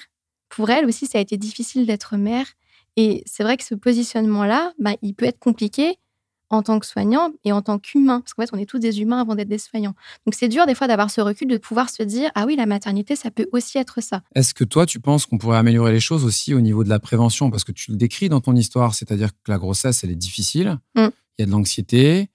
pour 0.49 0.69
elle 0.69 0.85
aussi, 0.85 1.05
ça 1.05 1.19
a 1.19 1.21
été 1.21 1.37
difficile 1.37 1.85
d'être 1.85 2.17
mère. 2.17 2.47
Et 2.95 3.23
c'est 3.27 3.43
vrai 3.43 3.57
que 3.57 3.63
ce 3.63 3.75
positionnement-là, 3.75 4.73
bah, 4.79 4.95
il 5.03 5.13
peut 5.13 5.25
être 5.25 5.39
compliqué 5.39 5.99
en 6.49 6.61
tant 6.61 6.79
que 6.79 6.85
soignant 6.85 7.31
et 7.43 7.51
en 7.51 7.61
tant 7.61 7.79
qu'humain. 7.79 8.21
Parce 8.21 8.33
qu'en 8.33 8.43
fait, 8.43 8.49
on 8.53 8.57
est 8.57 8.65
tous 8.65 8.79
des 8.79 9.01
humains 9.01 9.21
avant 9.21 9.35
d'être 9.35 9.47
des 9.47 9.57
soignants. 9.57 9.95
Donc, 10.25 10.35
c'est 10.35 10.47
dur 10.47 10.65
des 10.65 10.75
fois 10.75 10.87
d'avoir 10.87 11.11
ce 11.11 11.21
recul, 11.21 11.47
de 11.47 11.57
pouvoir 11.57 11.89
se 11.89 12.03
dire 12.03 12.31
Ah 12.35 12.45
oui, 12.45 12.55
la 12.55 12.65
maternité, 12.65 13.15
ça 13.15 13.31
peut 13.31 13.47
aussi 13.51 13.77
être 13.77 14.01
ça. 14.01 14.21
Est-ce 14.35 14.53
que 14.53 14.63
toi, 14.63 14.85
tu 14.85 14.99
penses 14.99 15.25
qu'on 15.25 15.37
pourrait 15.37 15.57
améliorer 15.57 15.91
les 15.91 15.99
choses 15.99 16.25
aussi 16.25 16.53
au 16.53 16.61
niveau 16.61 16.83
de 16.83 16.89
la 16.89 16.99
prévention? 16.99 17.49
Parce 17.49 17.63
que 17.63 17.71
tu 17.71 17.91
le 17.91 17.97
décris 17.97 18.29
dans 18.29 18.41
ton 18.41 18.55
histoire, 18.55 18.93
c'est-à-dire 18.93 19.29
que 19.29 19.51
la 19.51 19.57
grossesse, 19.57 20.03
elle 20.03 20.11
est 20.11 20.15
difficile. 20.15 20.77
Mm. 20.95 21.07
Il 21.37 21.41
y 21.41 21.43
a 21.43 21.45
de 21.45 21.51
l'anxiété, 21.51 22.29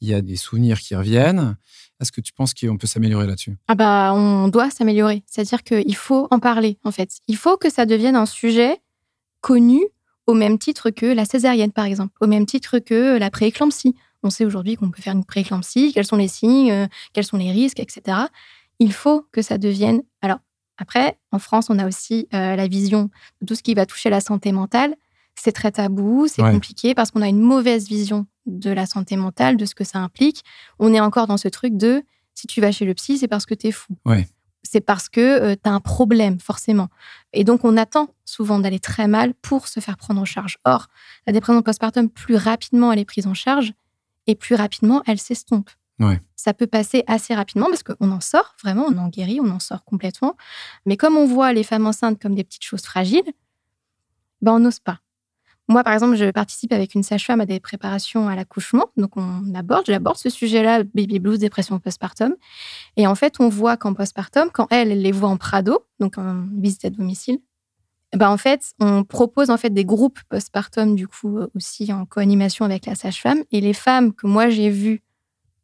il 0.00 0.08
y 0.08 0.14
a 0.14 0.22
des 0.22 0.36
souvenirs 0.36 0.80
qui 0.80 0.94
reviennent. 0.94 1.56
Est-ce 2.00 2.12
que 2.12 2.20
tu 2.20 2.32
penses 2.32 2.52
qu'on 2.52 2.76
peut 2.76 2.86
s'améliorer 2.86 3.26
là-dessus? 3.26 3.56
Ah 3.68 3.74
bah, 3.74 4.12
on 4.14 4.48
doit 4.48 4.70
s'améliorer. 4.70 5.22
C'est-à-dire 5.26 5.62
qu'il 5.62 5.96
faut 5.96 6.28
en 6.30 6.38
parler, 6.38 6.78
en 6.84 6.90
fait. 6.90 7.18
Il 7.26 7.36
faut 7.36 7.56
que 7.56 7.70
ça 7.70 7.86
devienne 7.86 8.16
un 8.16 8.26
sujet 8.26 8.78
connu 9.40 9.80
au 10.26 10.34
même 10.34 10.58
titre 10.58 10.90
que 10.90 11.06
la 11.06 11.24
césarienne, 11.24 11.72
par 11.72 11.84
exemple, 11.84 12.12
au 12.20 12.26
même 12.26 12.46
titre 12.46 12.78
que 12.78 13.18
la 13.18 13.30
prééclampsie. 13.30 13.94
On 14.22 14.30
sait 14.30 14.44
aujourd'hui 14.44 14.76
qu'on 14.76 14.90
peut 14.90 15.02
faire 15.02 15.14
une 15.14 15.24
prééclampsie, 15.24 15.92
quels 15.92 16.06
sont 16.06 16.16
les 16.16 16.28
signes, 16.28 16.72
euh, 16.72 16.86
quels 17.12 17.24
sont 17.24 17.36
les 17.36 17.52
risques, 17.52 17.80
etc. 17.80 18.18
Il 18.78 18.92
faut 18.92 19.24
que 19.30 19.42
ça 19.42 19.58
devienne. 19.58 20.02
Alors, 20.20 20.38
après, 20.78 21.18
en 21.32 21.38
France, 21.38 21.66
on 21.70 21.78
a 21.78 21.86
aussi 21.86 22.28
euh, 22.34 22.56
la 22.56 22.66
vision 22.66 23.10
de 23.40 23.46
tout 23.46 23.54
ce 23.54 23.62
qui 23.62 23.74
va 23.74 23.86
toucher 23.86 24.10
la 24.10 24.20
santé 24.20 24.52
mentale. 24.52 24.96
C'est 25.34 25.52
très 25.52 25.70
tabou, 25.70 26.26
c'est 26.28 26.42
compliqué 26.42 26.94
parce 26.94 27.10
qu'on 27.10 27.20
a 27.20 27.28
une 27.28 27.40
mauvaise 27.40 27.88
vision 27.88 28.26
de 28.46 28.70
la 28.70 28.86
santé 28.86 29.16
mentale, 29.16 29.58
de 29.58 29.66
ce 29.66 29.74
que 29.74 29.84
ça 29.84 29.98
implique. 29.98 30.42
On 30.78 30.94
est 30.94 31.00
encore 31.00 31.26
dans 31.26 31.36
ce 31.36 31.48
truc 31.48 31.76
de 31.76 32.02
si 32.34 32.46
tu 32.46 32.60
vas 32.60 32.72
chez 32.72 32.86
le 32.86 32.94
psy, 32.94 33.18
c'est 33.18 33.28
parce 33.28 33.44
que 33.44 33.54
tu 33.54 33.66
es 33.68 33.72
fou. 33.72 33.96
Ouais 34.06 34.26
c'est 34.70 34.80
parce 34.80 35.08
que 35.08 35.20
euh, 35.20 35.54
tu 35.54 35.68
as 35.68 35.72
un 35.72 35.80
problème, 35.80 36.38
forcément. 36.40 36.88
Et 37.32 37.44
donc, 37.44 37.64
on 37.64 37.76
attend 37.76 38.08
souvent 38.24 38.58
d'aller 38.58 38.80
très 38.80 39.08
mal 39.08 39.34
pour 39.34 39.68
se 39.68 39.80
faire 39.80 39.96
prendre 39.96 40.20
en 40.20 40.24
charge. 40.24 40.58
Or, 40.64 40.88
la 41.26 41.32
dépression 41.32 41.62
postpartum, 41.62 42.08
plus 42.08 42.36
rapidement 42.36 42.92
elle 42.92 42.98
est 42.98 43.04
prise 43.04 43.26
en 43.26 43.34
charge 43.34 43.72
et 44.26 44.34
plus 44.34 44.54
rapidement 44.54 45.02
elle 45.06 45.18
s'estompe. 45.18 45.70
Ça 46.36 46.52
peut 46.52 46.66
passer 46.66 47.04
assez 47.06 47.34
rapidement 47.34 47.66
parce 47.66 47.82
qu'on 47.82 48.10
en 48.10 48.20
sort, 48.20 48.54
vraiment, 48.62 48.84
on 48.86 48.98
en 48.98 49.08
guérit, 49.08 49.40
on 49.40 49.50
en 49.50 49.58
sort 49.58 49.84
complètement. 49.84 50.36
Mais 50.84 50.96
comme 50.96 51.16
on 51.16 51.26
voit 51.26 51.52
les 51.52 51.62
femmes 51.62 51.86
enceintes 51.86 52.20
comme 52.20 52.34
des 52.34 52.44
petites 52.44 52.64
choses 52.64 52.82
fragiles, 52.82 53.32
ben 54.42 54.52
on 54.52 54.58
n'ose 54.58 54.78
pas. 54.78 55.00
Moi, 55.68 55.82
par 55.82 55.94
exemple, 55.94 56.16
je 56.16 56.30
participe 56.30 56.72
avec 56.72 56.94
une 56.94 57.02
sage-femme 57.02 57.40
à 57.40 57.46
des 57.46 57.58
préparations 57.58 58.28
à 58.28 58.36
l'accouchement. 58.36 58.86
Donc, 58.96 59.16
on 59.16 59.54
aborde, 59.54 59.84
j'aborde 59.86 60.16
ce 60.16 60.30
sujet-là, 60.30 60.84
baby 60.84 61.18
blues, 61.18 61.40
dépression 61.40 61.78
postpartum. 61.80 62.34
Et 62.96 63.06
en 63.06 63.14
fait, 63.16 63.40
on 63.40 63.48
voit 63.48 63.76
qu'en 63.76 63.92
postpartum, 63.92 64.50
quand 64.52 64.68
elle, 64.70 64.92
elle 64.92 65.02
les 65.02 65.12
voit 65.12 65.28
en 65.28 65.36
Prado, 65.36 65.84
donc 65.98 66.18
en 66.18 66.44
visite 66.56 66.84
à 66.84 66.90
domicile, 66.90 67.38
ben 68.14 68.30
en 68.30 68.36
fait, 68.36 68.72
on 68.78 69.02
propose 69.02 69.50
en 69.50 69.56
fait 69.56 69.70
des 69.70 69.84
groupes 69.84 70.20
postpartum, 70.28 70.94
du 70.94 71.08
coup, 71.08 71.40
aussi 71.54 71.92
en 71.92 72.06
co-animation 72.06 72.64
avec 72.64 72.86
la 72.86 72.94
sage-femme. 72.94 73.42
Et 73.50 73.60
les 73.60 73.72
femmes 73.74 74.14
que 74.14 74.28
moi, 74.28 74.48
j'ai 74.48 74.70
vues 74.70 75.02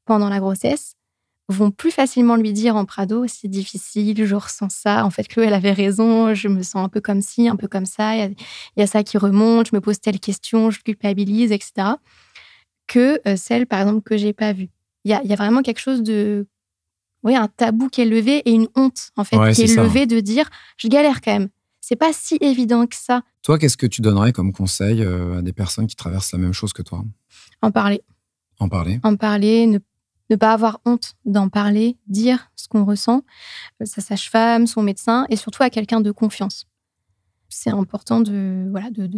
pendant 0.05 0.29
la 0.29 0.41
grossesse, 0.41 0.97
vont 1.53 1.71
plus 1.71 1.91
facilement 1.91 2.37
lui 2.37 2.53
dire 2.53 2.77
en 2.77 2.85
Prado, 2.85 3.25
c'est 3.29 3.49
difficile, 3.49 4.25
je 4.25 4.35
ressens 4.35 4.71
ça. 4.71 5.05
En 5.05 5.11
fait, 5.11 5.29
Chloé, 5.29 5.47
elle 5.47 5.55
avait 5.55 5.73
raison, 5.73 6.35
je 6.35 6.49
me 6.49 6.63
sens 6.63 6.85
un 6.85 6.89
peu 6.89 7.01
comme 7.01 7.21
ci, 7.21 7.49
un 7.49 7.57
peu 7.57 7.69
comme 7.69 7.87
ça. 7.87 8.17
Il 8.17 8.35
y, 8.77 8.83
a, 8.83 8.87
ça 8.87 9.03
qui 9.03 9.19
remonte, 9.19 9.69
je 9.71 9.77
me 9.77 9.81
pose 9.81 10.01
telle 10.01 10.21
question, 10.21 10.71
je 10.71 10.81
culpabilise, 10.81 11.53
etc. 11.53 11.97
Que 12.87 13.21
euh, 13.27 13.37
celle, 13.37 13.67
par 13.67 13.81
exemple, 13.81 14.03
que 14.03 14.17
j'ai 14.17 14.33
pas 14.33 14.53
vue. 14.53 14.71
Il 15.05 15.11
y 15.11 15.15
a, 15.15 15.37
vraiment 15.37 15.63
quelque 15.63 15.81
chose 15.81 16.03
de. 16.03 16.47
Oui, 17.23 17.37
un 17.37 17.49
tabou 17.49 17.89
qui 17.89 18.01
est 18.01 18.07
levé 18.07 18.39
et 18.39 18.51
une 18.51 18.69
honte, 18.75 19.11
en 19.17 19.25
fait, 19.25 19.37
qui 19.53 19.63
est, 19.63 19.77
levée 19.77 20.07
de 20.07 20.19
dire 20.21 20.49
je 20.77 20.89
galère 20.89 21.21
quand 21.21 21.33
même. 21.33 21.49
C'est 21.81 21.97
pas 21.97 22.13
si 22.13 22.37
évident 22.41 22.87
que 22.87 22.97
ça. 22.97 23.23
Toi, 23.43 23.59
qu'est-ce 23.59 23.77
que 23.77 23.87
tu 23.87 24.01
donnerais 24.01 24.33
comme 24.33 24.53
conseil 24.53 25.03
euh, 25.03 25.39
à 25.39 25.43
des 25.43 25.53
personnes 25.53 25.87
qui 25.87 25.97
traversent 25.97 26.33
la 26.33 26.39
même 26.39 26.53
chose 26.53 26.73
que 26.73 26.83
toi? 26.83 27.05
En 27.61 27.71
parler. 27.71 28.03
En 28.59 28.69
parler. 28.69 29.01
En 29.03 29.17
parler, 29.17 29.67
ne 29.67 29.79
ne 30.33 30.37
pas 30.37 30.53
avoir 30.53 30.81
honte 30.85 31.15
d'en 31.25 31.49
parler, 31.49 31.99
dire 32.07 32.51
ce 32.57 32.69
qu'on 32.69 32.85
ressent, 32.85 33.23
euh, 33.81 33.85
sa 33.85 34.01
sage-femme, 34.01 34.67
son 34.67 34.83
médecin, 34.83 35.27
et 35.29 35.37
surtout 35.37 35.63
à 35.63 35.71
quelqu'un 35.71 36.01
de 36.01 36.11
confiance. 36.11 36.67
C'est 37.49 37.71
important 37.71 38.21
de 38.21 38.67
voilà 38.71 38.91
de, 38.91 39.09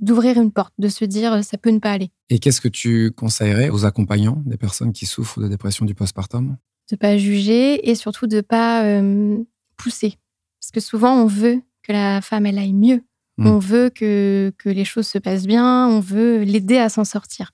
d'ouvrir 0.00 0.40
une 0.40 0.52
porte, 0.52 0.72
de 0.78 0.88
se 0.88 1.04
dire 1.04 1.32
euh, 1.32 1.42
ça 1.42 1.58
peut 1.58 1.70
ne 1.70 1.80
pas 1.80 1.92
aller. 1.92 2.10
Et 2.30 2.38
qu'est-ce 2.38 2.60
que 2.60 2.68
tu 2.68 3.10
conseillerais 3.10 3.70
aux 3.70 3.84
accompagnants 3.84 4.42
des 4.46 4.56
personnes 4.56 4.92
qui 4.92 5.06
souffrent 5.06 5.40
de 5.40 5.48
dépression 5.48 5.84
du 5.84 5.94
postpartum? 5.94 6.56
De 6.90 6.96
pas 6.96 7.18
juger 7.18 7.90
et 7.90 7.94
surtout 7.94 8.26
de 8.26 8.40
pas 8.40 8.84
euh, 8.84 9.38
pousser, 9.76 10.18
parce 10.60 10.70
que 10.70 10.80
souvent 10.80 11.14
on 11.14 11.26
veut 11.26 11.60
que 11.82 11.92
la 11.92 12.20
femme 12.20 12.46
elle 12.46 12.58
aille 12.58 12.72
mieux, 12.72 13.02
Mm. 13.42 13.46
On 13.46 13.58
veut 13.58 13.90
que, 13.90 14.52
les 14.64 14.84
choses 14.84 15.06
se 15.06 15.18
passent 15.18 15.46
bien, 15.46 15.88
on 15.88 16.00
veut 16.00 16.42
l'aider 16.42 16.78
à 16.78 16.88
s'en 16.88 17.04
sortir. 17.04 17.50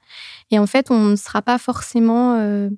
Et 0.50 0.58
en 0.58 0.66
fait, 0.66 0.90
on 0.90 1.04
ne 1.04 1.16
sera 1.16 1.42
pas 1.42 1.58
forcément. 1.58 2.36
Euh, 2.38 2.68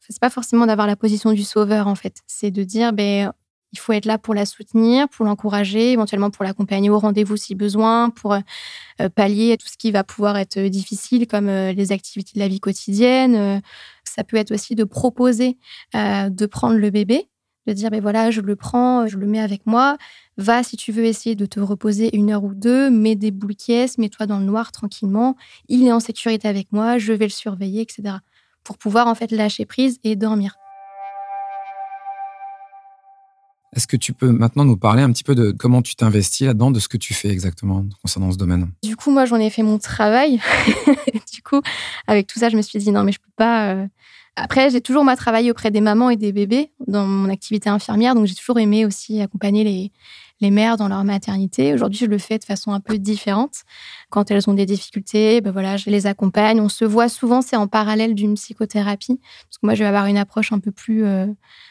c'est 0.00 0.20
pas 0.20 0.30
forcément 0.30 0.66
d'avoir 0.66 0.86
la 0.86 0.96
position 0.96 1.32
du 1.32 1.42
sauveur, 1.42 1.88
en 1.88 1.94
fait. 1.94 2.22
C'est 2.26 2.50
de 2.50 2.62
dire, 2.62 2.92
ben, 2.92 3.32
il 3.72 3.78
faut 3.78 3.92
être 3.92 4.04
là 4.04 4.18
pour 4.18 4.34
la 4.34 4.46
soutenir, 4.46 5.08
pour 5.08 5.26
l'encourager, 5.26 5.92
éventuellement 5.92 6.30
pour 6.30 6.44
l'accompagner 6.44 6.90
au 6.90 6.98
rendez-vous 6.98 7.36
si 7.36 7.56
besoin, 7.56 8.10
pour 8.10 8.34
euh, 8.34 9.08
pallier 9.14 9.52
à 9.52 9.56
tout 9.56 9.66
ce 9.66 9.76
qui 9.76 9.90
va 9.90 10.04
pouvoir 10.04 10.36
être 10.38 10.60
difficile, 10.60 11.26
comme 11.26 11.48
euh, 11.48 11.72
les 11.72 11.90
activités 11.90 12.32
de 12.34 12.38
la 12.38 12.48
vie 12.48 12.60
quotidienne. 12.60 13.60
ça 14.04 14.22
peut 14.22 14.36
être 14.36 14.52
aussi 14.52 14.74
de 14.74 14.84
proposer 14.84 15.58
de 15.94 16.46
prendre 16.46 16.76
le 16.76 16.90
bébé 16.90 17.28
de 17.66 17.72
dire, 17.72 17.90
ben 17.90 18.00
voilà, 18.00 18.30
je 18.30 18.40
le 18.40 18.56
prends, 18.56 19.06
je 19.06 19.16
le 19.16 19.26
mets 19.26 19.40
avec 19.40 19.66
moi. 19.66 19.96
Va, 20.36 20.62
si 20.62 20.76
tu 20.76 20.92
veux 20.92 21.04
essayer 21.04 21.34
de 21.34 21.46
te 21.46 21.60
reposer 21.60 22.14
une 22.16 22.30
heure 22.30 22.44
ou 22.44 22.54
deux, 22.54 22.90
mets 22.90 23.16
des 23.16 23.30
boules 23.30 23.54
mets-toi 23.98 24.26
dans 24.26 24.38
le 24.38 24.44
noir 24.44 24.72
tranquillement. 24.72 25.36
Il 25.68 25.86
est 25.86 25.92
en 25.92 26.00
sécurité 26.00 26.48
avec 26.48 26.72
moi, 26.72 26.98
je 26.98 27.12
vais 27.12 27.26
le 27.26 27.30
surveiller, 27.30 27.82
etc. 27.82 28.16
Pour 28.64 28.78
pouvoir 28.78 29.06
en 29.06 29.14
fait 29.14 29.30
lâcher 29.30 29.64
prise 29.64 29.98
et 30.04 30.16
dormir. 30.16 30.56
Est-ce 33.74 33.86
que 33.86 33.96
tu 33.96 34.14
peux 34.14 34.30
maintenant 34.30 34.64
nous 34.64 34.78
parler 34.78 35.02
un 35.02 35.12
petit 35.12 35.22
peu 35.22 35.34
de 35.34 35.50
comment 35.50 35.82
tu 35.82 35.96
t'investis 35.96 36.46
là-dedans, 36.46 36.70
de 36.70 36.80
ce 36.80 36.88
que 36.88 36.96
tu 36.96 37.12
fais 37.12 37.28
exactement 37.28 37.84
concernant 38.00 38.32
ce 38.32 38.38
domaine? 38.38 38.70
Du 38.82 38.96
coup, 38.96 39.10
moi, 39.10 39.26
j'en 39.26 39.36
ai 39.36 39.50
fait 39.50 39.62
mon 39.62 39.78
travail. 39.78 40.40
du 41.34 41.42
coup, 41.42 41.60
avec 42.06 42.26
tout 42.26 42.38
ça, 42.38 42.48
je 42.48 42.56
me 42.56 42.62
suis 42.62 42.78
dit 42.78 42.90
non, 42.90 43.04
mais 43.04 43.12
je 43.12 43.18
peux 43.18 43.32
pas. 43.36 43.74
Euh, 43.74 43.86
après, 44.36 44.70
j'ai 44.70 44.82
toujours 44.82 45.02
moi, 45.02 45.16
travaillé 45.16 45.50
auprès 45.50 45.70
des 45.70 45.80
mamans 45.80 46.10
et 46.10 46.16
des 46.16 46.32
bébés 46.32 46.70
dans 46.86 47.06
mon 47.06 47.30
activité 47.30 47.70
infirmière, 47.70 48.14
donc 48.14 48.26
j'ai 48.26 48.34
toujours 48.34 48.58
aimé 48.58 48.84
aussi 48.84 49.20
accompagner 49.22 49.64
les, 49.64 49.92
les 50.40 50.50
mères 50.50 50.76
dans 50.76 50.88
leur 50.88 51.04
maternité. 51.04 51.72
Aujourd'hui, 51.72 52.00
je 52.00 52.06
le 52.06 52.18
fais 52.18 52.38
de 52.38 52.44
façon 52.44 52.72
un 52.72 52.80
peu 52.80 52.98
différente. 52.98 53.62
Quand 54.10 54.30
elles 54.30 54.48
ont 54.50 54.54
des 54.54 54.66
difficultés, 54.66 55.40
ben 55.40 55.50
voilà, 55.50 55.76
je 55.76 55.88
les 55.88 56.06
accompagne. 56.06 56.60
On 56.60 56.68
se 56.68 56.84
voit 56.84 57.08
souvent, 57.08 57.40
c'est 57.40 57.56
en 57.56 57.66
parallèle 57.66 58.14
d'une 58.14 58.34
psychothérapie, 58.34 59.18
parce 59.18 59.58
que 59.58 59.66
moi, 59.66 59.74
je 59.74 59.82
vais 59.82 59.88
avoir 59.88 60.06
une 60.06 60.18
approche 60.18 60.52
un 60.52 60.58
peu 60.58 60.70
plus 60.70 61.04
euh, 61.04 61.26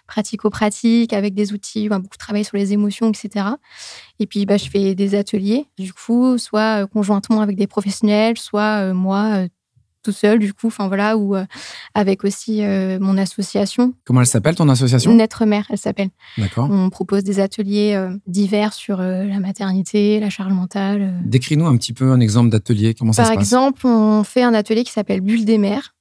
pratico-pratique, 0.07 1.13
avec 1.13 1.35
des 1.35 1.53
outils, 1.53 1.87
beaucoup 1.89 2.03
de 2.03 2.17
travail 2.17 2.43
sur 2.43 2.57
les 2.57 2.73
émotions, 2.73 3.09
etc. 3.09 3.45
Et 4.19 4.25
puis, 4.25 4.45
ben, 4.45 4.57
je 4.57 4.69
fais 4.69 4.95
des 4.95 5.15
ateliers, 5.15 5.67
du 5.77 5.93
coup, 5.93 6.37
soit 6.39 6.83
euh, 6.83 6.87
conjointement 6.87 7.41
avec 7.41 7.57
des 7.57 7.67
professionnels, 7.67 8.37
soit 8.37 8.89
euh, 8.89 8.93
moi, 8.93 9.45
tout 10.05 10.11
seul, 10.11 10.39
du 10.39 10.53
coup, 10.53 10.67
enfin 10.67 10.87
voilà, 10.87 11.17
ou 11.17 11.35
euh, 11.35 11.45
avec 11.95 12.23
aussi 12.23 12.63
euh, 12.63 12.99
mon 13.01 13.17
association. 13.17 13.93
Comment 14.05 14.21
elle 14.21 14.27
s'appelle 14.27 14.55
ton 14.55 14.69
association? 14.69 15.13
Naître 15.13 15.45
Mère, 15.45 15.65
elle 15.69 15.79
s'appelle. 15.79 16.09
D'accord. 16.37 16.69
On 16.69 16.89
propose 16.89 17.23
des 17.23 17.39
ateliers 17.39 17.93
euh, 17.95 18.15
divers 18.27 18.73
sur 18.73 18.97
la 18.97 19.39
maternité, 19.39 20.19
la 20.19 20.29
charge 20.29 20.53
mentale. 20.53 21.15
Décris-nous 21.25 21.65
un 21.65 21.75
petit 21.77 21.93
peu 21.93 22.11
un 22.11 22.19
exemple 22.19 22.49
d'atelier. 22.49 22.93
Comment 22.93 23.13
ça 23.13 23.23
se 23.23 23.29
passe? 23.29 23.35
Par 23.35 23.41
exemple, 23.41 23.87
on 23.87 24.23
fait 24.23 24.43
un 24.43 24.53
atelier 24.53 24.83
qui 24.83 24.91
s'appelle 24.91 25.21
Bulle 25.21 25.45
des 25.45 25.57
mères 25.57 25.93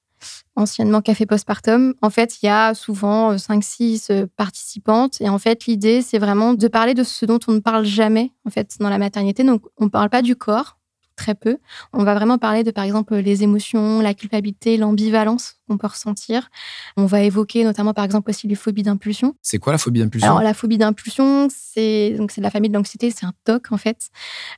anciennement 0.57 1.03
Café 1.03 1.27
Postpartum. 1.27 1.95
En 2.01 2.11
fait, 2.11 2.41
il 2.41 2.47
y 2.47 2.49
a 2.49 2.75
souvent 2.75 3.35
5-6 3.35 4.29
participantes. 4.37 5.21
Et 5.21 5.29
en 5.29 5.39
fait, 5.39 5.67
l'idée, 5.67 6.01
c'est 6.01 6.19
vraiment 6.19 6.55
de 6.55 6.69
parler 6.69 6.95
de 6.95 7.03
ce 7.03 7.27
dont 7.27 7.41
on 7.49 7.53
ne 7.53 7.59
parle 7.59 7.85
jamais, 7.85 8.31
en 8.47 8.51
fait, 8.51 8.77
dans 8.79 8.89
la 8.89 8.99
maternité. 8.99 9.43
Donc, 9.43 9.63
on 9.79 9.87
ne 9.87 9.91
parle 9.91 10.11
pas 10.11 10.23
du 10.23 10.37
corps, 10.37 10.79
très 11.17 11.35
peu. 11.35 11.59
On 11.93 12.05
va 12.05 12.15
vraiment 12.15 12.39
parler 12.39 12.65
de, 12.65 12.71
par 12.71 12.85
exemple, 12.85 13.15
les 13.15 13.43
émotions, 13.43 14.01
la 14.01 14.15
culpabilité, 14.15 14.77
l'ambivalence 14.77 15.57
qu'on 15.69 15.79
peut 15.79 15.87
ressentir. 15.87 16.51
On 16.97 17.07
va 17.07 17.23
évoquer 17.23 17.65
notamment, 17.65 17.95
par 17.95 18.05
exemple, 18.05 18.31
aussi 18.31 18.47
les 18.47 18.55
phobies 18.55 18.83
d'impulsion. 18.83 19.35
C'est 19.43 19.59
quoi 19.59 19.73
la 19.73 19.79
phobie 19.79 20.01
d'impulsion? 20.01 20.29
Alors, 20.29 20.43
la 20.43 20.55
phobie 20.55 20.79
d'impulsion, 20.79 21.49
c'est 21.51 22.11
donc 22.19 22.31
c'est 22.31 22.41
de 22.41 22.45
la 22.45 22.51
famille 22.51 22.71
de 22.71 22.75
l'anxiété, 22.75 23.11
c'est 23.11 23.27
un 23.27 23.33
TOC 23.45 23.73
en 23.73 23.77
fait. 23.77 24.11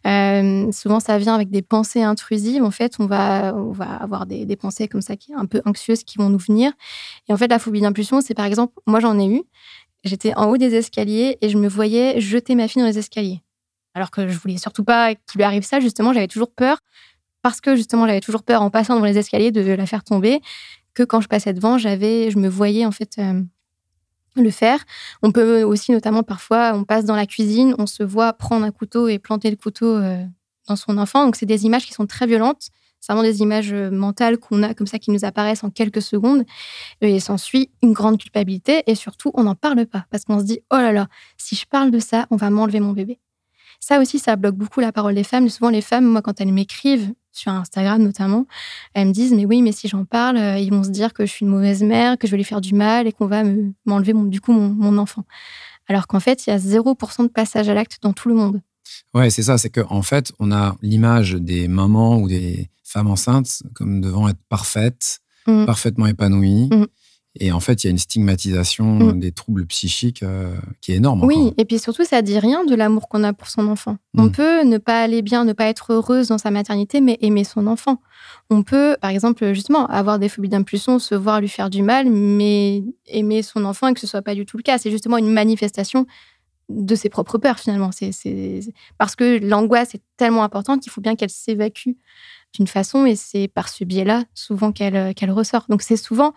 Euh, 0.06 0.70
souvent, 0.72 1.00
ça 1.00 1.18
vient 1.18 1.34
avec 1.34 1.50
des 1.50 1.62
pensées 1.62 2.02
intrusives. 2.02 2.62
En 2.62 2.70
fait, 2.70 2.94
on 2.98 3.06
va, 3.06 3.54
on 3.54 3.72
va 3.72 3.86
avoir 3.86 4.26
des, 4.26 4.46
des 4.46 4.56
pensées 4.56 4.88
comme 4.88 5.02
ça 5.02 5.16
qui 5.16 5.34
un 5.34 5.46
peu 5.46 5.60
anxieuses 5.64 6.04
qui 6.04 6.18
vont 6.18 6.28
nous 6.28 6.38
venir. 6.38 6.72
Et 7.28 7.32
en 7.32 7.36
fait, 7.36 7.48
la 7.48 7.58
phobie 7.58 7.80
d'impulsion, 7.80 8.20
c'est 8.20 8.34
par 8.34 8.46
exemple, 8.46 8.74
moi 8.86 9.00
j'en 9.00 9.18
ai 9.18 9.26
eu. 9.26 9.42
J'étais 10.04 10.34
en 10.36 10.46
haut 10.46 10.56
des 10.56 10.74
escaliers 10.74 11.36
et 11.40 11.48
je 11.48 11.58
me 11.58 11.68
voyais 11.68 12.20
jeter 12.20 12.54
ma 12.54 12.68
fille 12.68 12.80
dans 12.80 12.88
les 12.88 12.98
escaliers. 12.98 13.42
Alors 13.96 14.10
que 14.10 14.28
je 14.28 14.38
voulais 14.38 14.58
surtout 14.58 14.84
pas 14.84 15.14
qu'il 15.14 15.38
lui 15.38 15.42
arrive 15.42 15.62
ça. 15.62 15.80
Justement, 15.80 16.12
j'avais 16.12 16.28
toujours 16.28 16.52
peur 16.52 16.80
parce 17.40 17.62
que 17.62 17.76
justement 17.76 18.06
j'avais 18.06 18.20
toujours 18.20 18.42
peur 18.42 18.60
en 18.60 18.68
passant 18.68 18.94
devant 18.94 19.06
les 19.06 19.16
escaliers 19.16 19.52
de 19.52 19.72
la 19.72 19.86
faire 19.86 20.04
tomber 20.04 20.42
que 20.92 21.02
quand 21.02 21.22
je 21.22 21.28
passais 21.28 21.54
devant, 21.54 21.78
j'avais, 21.78 22.30
je 22.30 22.38
me 22.38 22.48
voyais 22.48 22.84
en 22.84 22.90
fait 22.90 23.16
euh, 23.18 23.40
le 24.34 24.50
faire. 24.50 24.84
On 25.22 25.32
peut 25.32 25.62
aussi, 25.62 25.92
notamment 25.92 26.22
parfois, 26.22 26.72
on 26.74 26.84
passe 26.84 27.06
dans 27.06 27.16
la 27.16 27.24
cuisine, 27.24 27.74
on 27.78 27.86
se 27.86 28.02
voit 28.02 28.34
prendre 28.34 28.66
un 28.66 28.70
couteau 28.70 29.08
et 29.08 29.18
planter 29.18 29.48
le 29.48 29.56
couteau 29.56 29.86
euh, 29.86 30.22
dans 30.68 30.76
son 30.76 30.98
enfant. 30.98 31.24
Donc, 31.24 31.36
c'est 31.36 31.46
des 31.46 31.64
images 31.64 31.86
qui 31.86 31.94
sont 31.94 32.06
très 32.06 32.26
violentes. 32.26 32.68
C'est 33.00 33.12
vraiment 33.12 33.26
des 33.26 33.40
images 33.40 33.72
euh, 33.72 33.90
mentales 33.90 34.36
qu'on 34.36 34.62
a 34.62 34.74
comme 34.74 34.86
ça 34.86 34.98
qui 34.98 35.10
nous 35.10 35.24
apparaissent 35.24 35.64
en 35.64 35.70
quelques 35.70 36.02
secondes. 36.02 36.44
Et 37.00 37.20
s'ensuit 37.20 37.70
une 37.82 37.92
grande 37.92 38.18
culpabilité. 38.18 38.82
Et 38.86 38.94
surtout, 38.94 39.30
on 39.34 39.44
n'en 39.44 39.54
parle 39.54 39.86
pas 39.86 40.04
parce 40.10 40.24
qu'on 40.24 40.38
se 40.40 40.44
dit 40.44 40.60
oh 40.70 40.76
là 40.76 40.92
là, 40.92 41.08
si 41.38 41.56
je 41.56 41.66
parle 41.66 41.90
de 41.90 41.98
ça, 41.98 42.26
on 42.30 42.36
va 42.36 42.50
m'enlever 42.50 42.80
mon 42.80 42.92
bébé. 42.92 43.18
Ça 43.80 44.00
aussi, 44.00 44.18
ça 44.18 44.36
bloque 44.36 44.56
beaucoup 44.56 44.80
la 44.80 44.92
parole 44.92 45.14
des 45.14 45.24
femmes. 45.24 45.48
Souvent, 45.48 45.70
les 45.70 45.82
femmes, 45.82 46.06
moi, 46.06 46.22
quand 46.22 46.40
elles 46.40 46.52
m'écrivent, 46.52 47.12
sur 47.36 47.52
Instagram 47.52 48.02
notamment, 48.02 48.46
elles 48.94 49.08
me 49.08 49.12
disent 49.12 49.32
mais 49.32 49.44
oui 49.44 49.62
mais 49.62 49.72
si 49.72 49.88
j'en 49.88 50.04
parle 50.04 50.38
euh, 50.38 50.58
ils 50.58 50.70
vont 50.70 50.82
se 50.82 50.90
dire 50.90 51.12
que 51.12 51.26
je 51.26 51.30
suis 51.30 51.44
une 51.44 51.52
mauvaise 51.52 51.82
mère 51.82 52.18
que 52.18 52.26
je 52.26 52.32
vais 52.32 52.38
lui 52.38 52.44
faire 52.44 52.60
du 52.60 52.74
mal 52.74 53.06
et 53.06 53.12
qu'on 53.12 53.26
va 53.26 53.42
m'enlever 53.84 54.14
du 54.14 54.40
coup 54.40 54.52
mon, 54.52 54.98
enfant 54.98 55.24
alors 55.88 56.06
qu'en 56.06 56.20
fait 56.20 56.46
il 56.46 56.50
y 56.50 56.52
a 56.52 56.58
0% 56.58 57.24
de 57.24 57.28
passage 57.28 57.68
à 57.68 57.74
l'acte 57.74 57.98
dans 58.00 58.12
tout 58.12 58.28
le 58.28 58.34
monde 58.34 58.62
ouais 59.14 59.28
c'est 59.30 59.42
ça 59.42 59.58
c'est 59.58 59.70
qu'en 59.70 59.96
en 59.96 60.02
fait 60.02 60.32
on 60.38 60.50
a 60.50 60.76
l'image 60.80 61.32
des 61.32 61.68
mamans 61.68 62.16
ou 62.16 62.28
des 62.28 62.70
femmes 62.82 63.08
enceintes 63.08 63.62
comme 63.74 64.00
devant 64.00 64.28
être 64.28 64.40
parfaites 64.48 65.20
mmh. 65.46 65.66
parfaitement 65.66 66.06
épanouies 66.06 66.70
mmh. 66.72 66.86
Et 67.40 67.52
en 67.52 67.60
fait, 67.60 67.84
il 67.84 67.86
y 67.86 67.88
a 67.88 67.90
une 67.90 67.98
stigmatisation 67.98 68.94
mm. 68.94 69.20
des 69.20 69.32
troubles 69.32 69.66
psychiques 69.66 70.22
euh, 70.22 70.54
qui 70.80 70.92
est 70.92 70.96
énorme. 70.96 71.24
Oui, 71.24 71.52
et 71.58 71.64
puis 71.64 71.78
surtout, 71.78 72.04
ça 72.04 72.22
dit 72.22 72.38
rien 72.38 72.64
de 72.64 72.74
l'amour 72.74 73.08
qu'on 73.08 73.24
a 73.24 73.32
pour 73.32 73.48
son 73.48 73.68
enfant. 73.68 73.98
On 74.16 74.24
mm. 74.24 74.32
peut 74.32 74.64
ne 74.64 74.78
pas 74.78 75.02
aller 75.02 75.22
bien, 75.22 75.44
ne 75.44 75.52
pas 75.52 75.66
être 75.66 75.92
heureuse 75.92 76.28
dans 76.28 76.38
sa 76.38 76.50
maternité, 76.50 77.00
mais 77.00 77.18
aimer 77.20 77.44
son 77.44 77.66
enfant. 77.66 78.00
On 78.50 78.62
peut, 78.62 78.96
par 79.00 79.10
exemple, 79.10 79.52
justement, 79.52 79.86
avoir 79.86 80.18
des 80.18 80.28
phobies 80.28 80.48
d'impulsion, 80.48 80.98
se 80.98 81.14
voir 81.14 81.40
lui 81.40 81.48
faire 81.48 81.70
du 81.70 81.82
mal, 81.82 82.08
mais 82.10 82.84
aimer 83.06 83.42
son 83.42 83.64
enfant 83.64 83.88
et 83.88 83.94
que 83.94 84.00
ce 84.00 84.06
soit 84.06 84.22
pas 84.22 84.34
du 84.34 84.46
tout 84.46 84.56
le 84.56 84.62
cas. 84.62 84.78
C'est 84.78 84.90
justement 84.90 85.18
une 85.18 85.32
manifestation 85.32 86.06
de 86.68 86.94
ses 86.94 87.08
propres 87.08 87.38
peurs, 87.38 87.58
finalement. 87.58 87.90
C'est 87.92 88.60
parce 88.98 89.14
que 89.14 89.38
l'angoisse 89.44 89.94
est 89.94 90.02
tellement 90.16 90.42
importante 90.42 90.80
qu'il 90.80 90.90
faut 90.90 91.00
bien 91.00 91.14
qu'elle 91.14 91.30
s'évacue 91.30 91.90
d'une 92.54 92.66
façon, 92.66 93.04
et 93.06 93.16
c'est 93.16 93.48
par 93.48 93.68
ce 93.68 93.84
biais-là, 93.84 94.24
souvent, 94.34 94.72
qu'elle 94.72 95.14
qu'elle 95.14 95.30
ressort. 95.30 95.66
Donc, 95.68 95.82
c'est 95.82 95.96
souvent 95.96 96.32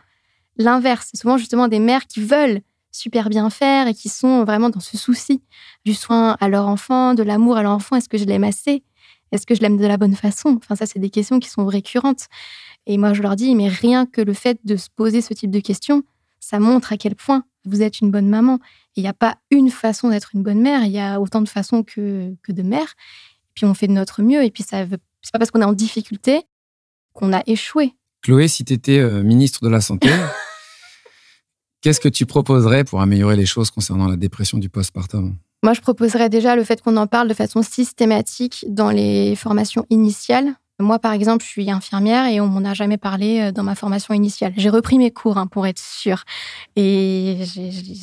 l'inverse. 0.59 1.09
C'est 1.11 1.19
souvent 1.19 1.37
justement 1.37 1.67
des 1.67 1.79
mères 1.79 2.05
qui 2.05 2.21
veulent 2.21 2.61
super 2.91 3.29
bien 3.29 3.49
faire 3.49 3.87
et 3.87 3.93
qui 3.93 4.09
sont 4.09 4.43
vraiment 4.43 4.69
dans 4.69 4.79
ce 4.79 4.97
souci 4.97 5.41
du 5.85 5.93
soin 5.93 6.37
à 6.39 6.49
leur 6.49 6.67
enfant, 6.67 7.13
de 7.13 7.23
l'amour 7.23 7.57
à 7.57 7.63
leur 7.63 7.71
enfant. 7.71 7.95
Est-ce 7.95 8.09
que 8.09 8.17
je 8.17 8.25
l'aime 8.25 8.43
assez? 8.43 8.83
Est-ce 9.31 9.45
que 9.45 9.55
je 9.55 9.61
l'aime 9.61 9.77
de 9.77 9.85
la 9.85 9.97
bonne 9.97 10.15
façon? 10.15 10.57
Enfin, 10.57 10.75
ça, 10.75 10.85
c'est 10.85 10.99
des 10.99 11.09
questions 11.09 11.39
qui 11.39 11.49
sont 11.49 11.65
récurrentes. 11.65 12.27
Et 12.87 12.97
moi, 12.97 13.13
je 13.13 13.21
leur 13.21 13.35
dis, 13.35 13.55
mais 13.55 13.67
rien 13.67 14.05
que 14.05 14.21
le 14.21 14.33
fait 14.33 14.59
de 14.63 14.75
se 14.75 14.89
poser 14.95 15.21
ce 15.21 15.33
type 15.33 15.51
de 15.51 15.59
questions, 15.59 16.03
ça 16.39 16.59
montre 16.59 16.93
à 16.93 16.97
quel 16.97 17.15
point 17.15 17.43
vous 17.65 17.81
êtes 17.81 18.01
une 18.01 18.09
bonne 18.09 18.27
maman. 18.27 18.59
Il 18.95 19.03
n'y 19.03 19.09
a 19.09 19.13
pas 19.13 19.37
une 19.51 19.69
façon 19.69 20.09
d'être 20.09 20.31
une 20.33 20.41
bonne 20.41 20.61
mère, 20.61 20.83
il 20.83 20.91
y 20.91 20.99
a 20.99 21.19
autant 21.21 21.41
de 21.41 21.49
façons 21.49 21.83
que, 21.83 22.33
que 22.41 22.51
de 22.51 22.63
mères. 22.63 22.95
Puis 23.53 23.65
on 23.65 23.73
fait 23.73 23.87
de 23.87 23.93
notre 23.93 24.23
mieux. 24.23 24.43
Et 24.43 24.51
puis, 24.51 24.63
ça 24.63 24.85
c'est 25.21 25.31
pas 25.31 25.39
parce 25.39 25.51
qu'on 25.51 25.61
est 25.61 25.65
en 25.65 25.73
difficulté 25.73 26.43
qu'on 27.13 27.33
a 27.33 27.43
échoué. 27.45 27.93
Chloé, 28.21 28.47
si 28.47 28.65
tu 28.65 28.73
étais 28.73 28.99
euh, 28.99 29.21
ministre 29.21 29.63
de 29.63 29.69
la 29.69 29.81
Santé, 29.81 30.09
Qu'est-ce 31.81 32.01
que 32.01 32.09
tu 32.09 32.25
proposerais 32.25 32.83
pour 32.83 32.99
améliorer 33.01 33.37
les 33.37 33.45
choses 33.45 33.71
concernant 33.71 34.07
la 34.07 34.17
dépression 34.17 34.57
du 34.57 34.69
postpartum? 34.69 35.35
Moi, 35.63 35.73
je 35.73 35.81
proposerais 35.81 36.29
déjà 36.29 36.55
le 36.55 36.63
fait 36.63 36.81
qu'on 36.81 36.97
en 36.97 37.07
parle 37.07 37.27
de 37.27 37.33
façon 37.33 37.61
systématique 37.61 38.65
dans 38.67 38.91
les 38.91 39.35
formations 39.35 39.85
initiales. 39.89 40.55
Moi, 40.81 40.99
par 40.99 41.11
exemple, 41.11 41.43
je 41.43 41.49
suis 41.49 41.69
infirmière 41.69 42.25
et 42.27 42.39
on 42.39 42.47
m'en 42.47 42.63
a 42.69 42.73
jamais 42.73 42.97
parlé 42.97 43.41
euh, 43.41 43.51
dans 43.51 43.63
ma 43.63 43.75
formation 43.75 44.13
initiale. 44.13 44.53
J'ai 44.55 44.69
repris 44.69 44.97
mes 44.97 45.11
cours 45.11 45.37
hein, 45.37 45.47
pour 45.47 45.67
être 45.67 45.79
sûre. 45.79 46.23
Et 46.77 47.37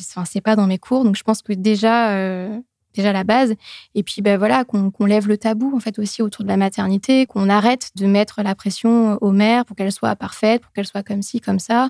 enfin, 0.09 0.25
c'est 0.25 0.41
pas 0.41 0.55
dans 0.55 0.67
mes 0.67 0.77
cours, 0.77 1.03
donc 1.03 1.15
je 1.15 1.23
pense 1.23 1.41
que 1.41 1.53
déjà, 1.53 2.11
euh, 2.11 2.59
déjà 3.01 3.13
la 3.13 3.23
base. 3.23 3.55
Et 3.95 4.03
puis, 4.03 4.21
ben 4.21 4.37
voilà, 4.37 4.63
qu'on 4.65 5.05
lève 5.05 5.27
le 5.27 5.37
tabou 5.37 5.75
en 5.75 5.79
fait 5.79 5.99
aussi 5.99 6.21
autour 6.21 6.43
de 6.43 6.49
la 6.49 6.57
maternité, 6.57 7.25
qu'on 7.25 7.49
arrête 7.49 7.91
de 7.95 8.05
mettre 8.05 8.41
la 8.43 8.55
pression 8.55 9.17
aux 9.21 9.31
mères 9.31 9.65
pour 9.65 9.75
qu'elles 9.75 9.91
soient 9.91 10.15
parfaites, 10.15 10.61
pour 10.61 10.71
qu'elles 10.73 10.87
soient 10.87 11.03
comme 11.03 11.21
ci, 11.21 11.39
comme 11.39 11.59
ça. 11.59 11.89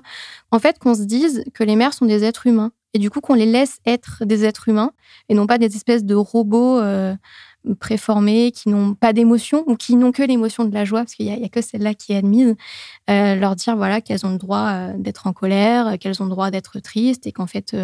En 0.50 0.58
fait, 0.58 0.78
qu'on 0.78 0.94
se 0.94 1.02
dise 1.02 1.44
que 1.54 1.64
les 1.64 1.76
mères 1.76 1.94
sont 1.94 2.06
des 2.06 2.24
êtres 2.24 2.46
humains 2.46 2.72
et 2.94 2.98
du 2.98 3.10
coup 3.10 3.20
qu'on 3.20 3.34
les 3.34 3.46
laisse 3.46 3.78
être 3.86 4.24
des 4.24 4.44
êtres 4.44 4.68
humains 4.68 4.92
et 5.28 5.34
non 5.34 5.46
pas 5.46 5.58
des 5.58 5.74
espèces 5.76 6.04
de 6.04 6.14
robots. 6.14 6.78
Euh, 6.78 7.14
préformés, 7.80 8.52
qui 8.52 8.68
n'ont 8.70 8.94
pas 8.94 9.12
d'émotion 9.12 9.64
ou 9.66 9.76
qui 9.76 9.96
n'ont 9.96 10.12
que 10.12 10.22
l'émotion 10.22 10.64
de 10.64 10.72
la 10.72 10.84
joie, 10.84 11.00
parce 11.00 11.14
qu'il 11.14 11.26
n'y 11.26 11.44
a, 11.44 11.48
que 11.48 11.60
celle-là 11.60 11.92
qui 11.92 12.12
est 12.12 12.16
admise, 12.16 12.54
euh, 13.10 13.34
leur 13.34 13.56
dire 13.56 13.76
voilà 13.76 14.00
qu'elles 14.00 14.24
ont 14.24 14.30
le 14.30 14.38
droit 14.38 14.68
euh, 14.70 14.94
d'être 14.96 15.26
en 15.26 15.32
colère, 15.32 15.98
qu'elles 15.98 16.22
ont 16.22 16.26
le 16.26 16.30
droit 16.30 16.50
d'être 16.50 16.78
tristes 16.80 17.26
et 17.26 17.32
qu'en 17.32 17.46
fait 17.46 17.76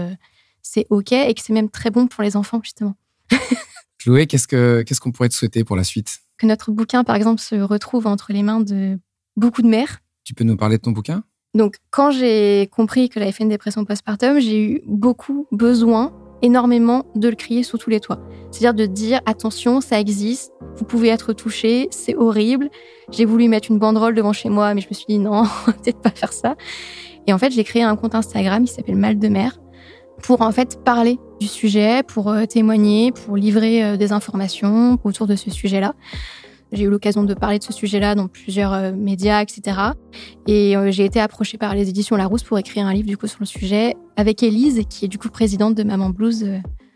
c'est 0.62 0.86
ok 0.90 1.12
et 1.12 1.34
que 1.34 1.42
c'est 1.42 1.52
même 1.52 1.70
très 1.70 1.90
bon 1.90 2.06
pour 2.06 2.22
les 2.22 2.36
enfants 2.36 2.60
justement. 2.62 2.94
Chloé, 3.98 4.26
qu'est-ce 4.26 5.00
qu'on 5.00 5.12
pourrait 5.12 5.28
te 5.28 5.34
souhaiter 5.34 5.64
pour 5.64 5.76
la 5.76 5.84
suite? 5.84 6.18
Que 6.38 6.46
notre 6.46 6.72
bouquin, 6.72 7.04
par 7.04 7.16
exemple, 7.16 7.40
se 7.40 7.54
retrouve 7.56 8.06
entre 8.06 8.32
les 8.32 8.42
mains 8.42 8.60
de 8.60 8.98
beaucoup 9.36 9.62
de 9.62 9.68
mères. 9.68 10.00
Tu 10.24 10.34
peux 10.34 10.44
nous 10.44 10.56
parler 10.56 10.76
de 10.76 10.82
ton 10.82 10.90
bouquin? 10.90 11.24
Donc, 11.54 11.76
quand 11.90 12.10
j'ai 12.10 12.68
compris 12.72 13.08
que 13.08 13.20
j'avais 13.20 13.32
fait 13.32 13.44
une 13.44 13.50
dépression 13.50 13.84
postpartum, 13.84 14.40
j'ai 14.40 14.62
eu 14.62 14.82
beaucoup 14.86 15.46
besoin, 15.52 16.12
énormément, 16.42 17.06
de 17.14 17.28
le 17.28 17.36
crier 17.36 17.62
sous 17.62 17.78
tous 17.78 17.90
les 17.90 18.00
toits. 18.00 18.20
C'est-à-dire 18.50 18.74
de 18.74 18.92
dire 18.92 19.20
attention, 19.24 19.80
ça 19.80 20.00
existe, 20.00 20.52
vous 20.76 20.84
pouvez 20.84 21.08
être 21.08 21.32
touché, 21.32 21.88
c'est 21.90 22.16
horrible. 22.16 22.70
J'ai 23.10 23.24
voulu 23.24 23.48
mettre 23.48 23.70
une 23.70 23.78
banderole 23.78 24.14
devant 24.14 24.32
chez 24.32 24.48
moi, 24.48 24.74
mais 24.74 24.80
je 24.80 24.88
me 24.88 24.94
suis 24.94 25.06
dit 25.08 25.18
non, 25.18 25.44
peut-être 25.66 26.00
pas 26.00 26.10
faire 26.10 26.32
ça. 26.32 26.56
Et 27.26 27.32
en 27.32 27.38
fait, 27.38 27.52
j'ai 27.52 27.64
créé 27.64 27.82
un 27.82 27.96
compte 27.96 28.14
Instagram 28.14 28.64
qui 28.64 28.72
s'appelle 28.74 28.96
Mal 28.96 29.18
de 29.18 29.28
Mère 29.28 29.58
pour 30.24 30.40
en 30.40 30.52
fait 30.52 30.82
parler 30.82 31.18
du 31.38 31.46
sujet, 31.46 32.02
pour 32.02 32.30
euh, 32.30 32.46
témoigner, 32.46 33.12
pour 33.12 33.36
livrer 33.36 33.84
euh, 33.84 33.96
des 33.98 34.10
informations 34.10 34.98
autour 35.04 35.26
de 35.26 35.36
ce 35.36 35.50
sujet-là. 35.50 35.94
J'ai 36.72 36.84
eu 36.84 36.88
l'occasion 36.88 37.24
de 37.24 37.34
parler 37.34 37.58
de 37.58 37.62
ce 37.62 37.74
sujet-là 37.74 38.14
dans 38.14 38.26
plusieurs 38.26 38.72
euh, 38.72 38.92
médias, 38.92 39.42
etc. 39.42 39.78
Et 40.46 40.74
j'ai 40.88 41.04
été 41.04 41.20
approchée 41.20 41.58
par 41.58 41.74
les 41.74 41.90
éditions 41.90 42.16
Larousse 42.16 42.42
pour 42.42 42.58
écrire 42.58 42.86
un 42.86 42.94
livre 42.94 43.06
du 43.06 43.18
coup 43.18 43.26
sur 43.26 43.38
le 43.40 43.46
sujet 43.46 43.96
avec 44.16 44.42
Élise, 44.42 44.82
qui 44.88 45.04
est 45.04 45.08
du 45.08 45.18
coup 45.18 45.28
présidente 45.28 45.74
de 45.74 45.82
Maman 45.82 46.08
Blues, 46.08 46.46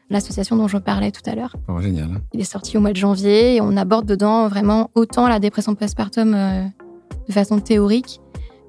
l'association 0.09 0.57
dont 0.57 0.67
je 0.67 0.79
parlais 0.79 1.11
tout 1.11 1.23
à 1.27 1.35
l'heure. 1.35 1.55
Oh, 1.69 1.81
génial. 1.81 2.09
Il 2.33 2.41
est 2.41 2.45
sorti 2.45 2.79
au 2.79 2.81
mois 2.81 2.93
de 2.93 2.97
janvier 2.97 3.57
et 3.57 3.61
on 3.61 3.77
aborde 3.77 4.07
dedans 4.07 4.49
vraiment 4.49 4.91
autant 4.95 5.29
la 5.29 5.39
dépression 5.39 5.75
postpartum 5.75 6.33
de 7.29 7.33
façon 7.33 7.61
théorique 7.61 8.21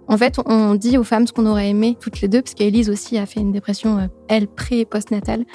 en 0.10 0.18
fait, 0.18 0.36
on 0.46 0.76
dit 0.76 0.98
aux 0.98 1.04
femmes 1.06 1.26
ce 1.28 1.32
qu'on 1.34 1.46
aurait 1.46 1.70
aimé 1.70 1.96
toutes 2.00 2.20
les 2.22 2.28
deux, 2.28 2.42
parce 2.42 2.54
qu'Élise 2.56 2.90
aussi 2.90 3.18
a 3.18 3.26
fait 3.26 3.40
une 3.40 3.52
dépression, 3.54 3.98
euh, 4.00 4.08
elle, 4.28 4.48
pré- 4.48 4.80
et 4.80 4.86
postnatale, 4.86 5.46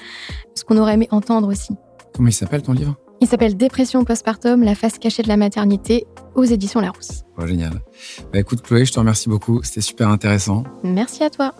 ce 0.55 0.65
qu'on 0.65 0.79
aurait 0.79 0.95
aimé 0.95 1.09
entendre 1.11 1.49
aussi. 1.49 1.75
Comment 2.15 2.29
il 2.29 2.33
s'appelle 2.33 2.63
ton 2.63 2.73
livre? 2.73 2.97
Il 3.21 3.29
s'appelle 3.29 3.57
Dépression 3.57 4.05
postpartum, 4.05 4.63
la 4.63 4.75
face 4.75 4.99
cachée 4.99 5.23
de 5.23 5.29
la 5.29 5.37
maternité, 5.37 6.07
aux 6.35 6.45
éditions 6.45 6.81
Larousse. 6.81 7.23
Oh, 7.39 7.47
génial. 7.47 7.81
Bah, 8.33 8.39
écoute, 8.41 8.61
Chloé, 8.63 8.85
je 8.85 8.93
te 8.93 8.99
remercie 8.99 9.29
beaucoup. 9.29 9.63
C'était 9.63 9.81
super 9.81 10.09
intéressant. 10.09 10.65
Merci 10.83 11.23
à 11.25 11.31
toi. 11.31 11.55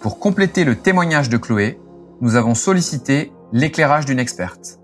Pour 0.00 0.18
compléter 0.18 0.64
le 0.64 0.76
témoignage 0.76 1.28
de 1.28 1.36
Chloé, 1.36 1.78
nous 2.22 2.34
avons 2.34 2.54
sollicité 2.54 3.30
l'éclairage 3.52 4.04
d'une 4.06 4.18
experte. 4.18 4.79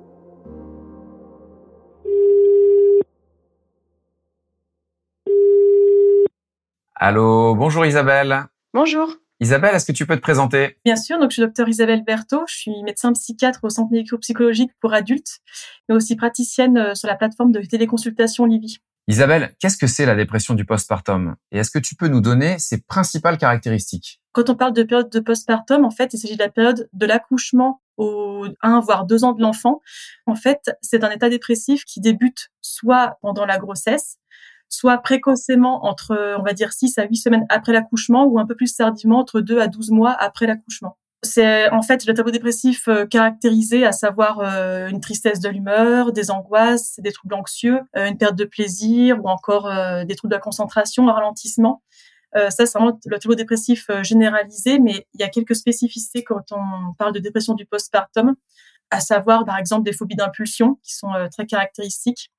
Allô, 7.09 7.55
bonjour 7.55 7.87
Isabelle. 7.87 8.47
Bonjour. 8.75 9.09
Isabelle, 9.39 9.77
est-ce 9.77 9.87
que 9.87 9.93
tu 9.93 10.07
peux 10.07 10.17
te 10.17 10.21
présenter? 10.21 10.77
Bien 10.85 10.97
sûr, 10.97 11.21
donc 11.21 11.31
je 11.31 11.35
suis 11.35 11.43
docteur 11.43 11.69
Isabelle 11.69 12.03
Berthaud, 12.03 12.43
je 12.49 12.57
suis 12.57 12.83
médecin 12.83 13.13
psychiatre 13.13 13.61
au 13.63 13.71
centre 13.71 13.93
médico-psychologique 13.93 14.73
pour 14.81 14.93
adultes, 14.93 15.39
mais 15.89 15.95
aussi 15.95 16.17
praticienne 16.17 16.77
euh, 16.77 16.95
sur 16.97 17.07
la 17.07 17.15
plateforme 17.15 17.53
de 17.53 17.61
téléconsultation 17.61 18.45
Livy. 18.45 18.79
Isabelle, 19.07 19.55
qu'est-ce 19.61 19.77
que 19.77 19.87
c'est 19.87 20.05
la 20.05 20.17
dépression 20.17 20.55
du 20.55 20.65
postpartum? 20.65 21.37
Et 21.53 21.59
est-ce 21.59 21.71
que 21.71 21.79
tu 21.79 21.95
peux 21.95 22.09
nous 22.09 22.21
donner 22.21 22.59
ses 22.59 22.83
principales 22.83 23.39
caractéristiques? 23.39 24.21
Quand 24.33 24.51
on 24.51 24.57
parle 24.57 24.73
de 24.73 24.83
période 24.83 25.09
de 25.09 25.21
postpartum, 25.21 25.85
en 25.85 25.93
fait, 25.93 26.13
il 26.13 26.19
s'agit 26.19 26.35
de 26.35 26.43
la 26.43 26.51
période 26.51 26.89
de 26.93 27.07
l'accouchement 27.07 27.83
aux 27.99 28.49
un 28.63 28.81
voire 28.81 29.07
deux 29.07 29.23
ans 29.23 29.33
de 29.33 29.41
l'enfant. 29.41 29.81
En 30.27 30.35
fait, 30.35 30.73
c'est 30.83 31.05
un 31.05 31.11
état 31.11 31.29
dépressif 31.29 31.85
qui 31.85 32.01
débute 32.01 32.51
soit 32.61 33.17
pendant 33.23 33.47
la 33.47 33.59
grossesse, 33.59 34.19
soit 34.69 34.99
précocement 34.99 35.87
entre, 35.87 36.37
on 36.39 36.43
va 36.43 36.53
dire, 36.53 36.73
6 36.73 36.99
à 36.99 37.05
8 37.05 37.17
semaines 37.17 37.47
après 37.49 37.73
l'accouchement 37.73 38.25
ou 38.25 38.39
un 38.39 38.47
peu 38.47 38.55
plus 38.55 38.75
tardivement 38.75 39.19
entre 39.19 39.41
2 39.41 39.61
à 39.61 39.69
12 39.69 39.91
mois 39.91 40.13
après 40.13 40.47
l'accouchement. 40.47 40.97
C'est 41.23 41.69
en 41.71 41.83
fait 41.83 42.07
le 42.07 42.15
tableau 42.15 42.31
dépressif 42.31 42.89
euh, 42.89 43.07
caractérisé, 43.07 43.85
à 43.85 43.93
savoir 43.93 44.41
euh, 44.41 44.89
une 44.89 45.01
tristesse 45.01 45.41
de 45.41 45.49
l'humeur, 45.49 46.13
des 46.13 46.31
angoisses, 46.31 47.01
des 47.01 47.11
troubles 47.11 47.35
anxieux, 47.35 47.81
euh, 47.97 48.09
une 48.09 48.19
perte 48.19 48.37
de 48.37 48.45
plaisir 48.45 49.23
ou 49.25 49.29
encore 49.29 49.65
des 50.05 50.15
troubles 50.15 50.31
de 50.31 50.37
la 50.37 50.41
concentration, 50.41 51.09
un 51.09 51.13
ralentissement. 51.13 51.83
ça, 52.35 52.51
c'est 52.51 52.73
vraiment 52.79 52.99
le 53.07 53.19
tableau 53.19 53.35
dépressif 53.35 53.91
généralisé, 54.03 54.79
mais 54.79 55.07
il 55.15 55.21
y 55.21 55.25
a 55.25 55.29
quelques 55.29 55.57
spécificités 55.57 56.23
quand 56.23 56.53
on 56.53 56.93
parle 56.99 57.13
de 57.13 57.19
dépression 57.19 57.55
du 57.55 57.65
postpartum, 57.65 58.35
à 58.91 59.01
savoir 59.01 59.45
par 59.47 59.59
exemple 59.59 59.85
des 59.85 59.93
phobies 59.93 60.17
d'impulsion 60.17 60.79
qui 60.83 60.95
sont 60.95 61.09
très 61.33 61.47
caractéristiques, 61.47 62.31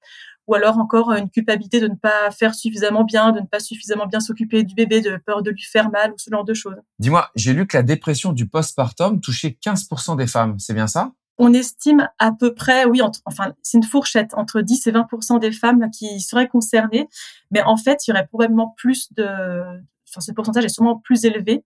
ou 0.48 0.56
alors 0.56 0.78
encore 0.78 1.12
une 1.12 1.30
culpabilité 1.30 1.80
de 1.80 1.88
ne 1.88 1.96
pas 1.96 2.32
faire 2.32 2.56
suffisamment 2.56 3.04
bien, 3.04 3.32
de 3.32 3.42
ne 3.42 3.46
pas 3.46 3.60
suffisamment 3.60 4.08
bien 4.08 4.20
s'occuper 4.20 4.64
du 4.64 4.74
bébé, 4.74 5.02
de 5.02 5.18
peur 5.18 5.44
de 5.44 5.52
lui 5.52 5.64
faire 5.64 5.92
mal 5.92 6.12
ou 6.12 6.18
ce 6.18 6.30
genre 6.32 6.46
de 6.46 6.54
choses. 6.54 6.78
Dis-moi, 7.00 7.30
j'ai 7.36 7.54
lu 7.54 7.68
que 7.68 7.78
la 7.78 7.84
dépression 7.84 8.32
du 8.32 8.48
postpartum 8.48 9.20
touchait 9.20 9.58
15% 9.64 10.18
des 10.18 10.28
femmes, 10.28 10.58
c'est 10.58 10.74
bien 10.74 10.88
ça? 10.88 11.12
On 11.38 11.54
estime 11.54 12.10
à 12.18 12.32
peu 12.32 12.56
près, 12.56 12.86
oui, 12.86 13.02
enfin, 13.26 13.54
c'est 13.62 13.78
une 13.78 13.84
fourchette 13.84 14.34
entre 14.34 14.62
10 14.62 14.88
et 14.88 14.92
20% 14.92 15.40
des 15.40 15.52
femmes 15.52 15.92
qui 15.92 16.20
seraient 16.20 16.48
concernées, 16.48 17.08
mais 17.52 17.62
en 17.62 17.78
fait, 17.78 18.08
il 18.08 18.12
y 18.12 18.14
aurait 18.14 18.26
probablement 18.26 18.74
plus 18.76 19.14
de, 19.14 19.24
enfin, 20.10 20.22
ce 20.22 20.32
pourcentage 20.32 20.66
est 20.66 20.70
sûrement 20.70 20.98
plus 20.98 21.26
élevé. 21.26 21.64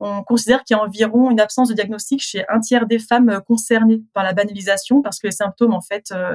On 0.00 0.24
considère 0.24 0.64
qu'il 0.64 0.76
y 0.76 0.80
a 0.80 0.82
environ 0.82 1.30
une 1.30 1.38
absence 1.38 1.68
de 1.68 1.74
diagnostic 1.74 2.20
chez 2.20 2.44
un 2.48 2.58
tiers 2.58 2.86
des 2.86 2.98
femmes 2.98 3.40
concernées 3.46 4.02
par 4.14 4.24
la 4.24 4.32
banalisation, 4.32 5.00
parce 5.00 5.20
que 5.20 5.28
les 5.28 5.32
symptômes, 5.32 5.74
en 5.74 5.80
fait, 5.80 6.10
euh, 6.10 6.34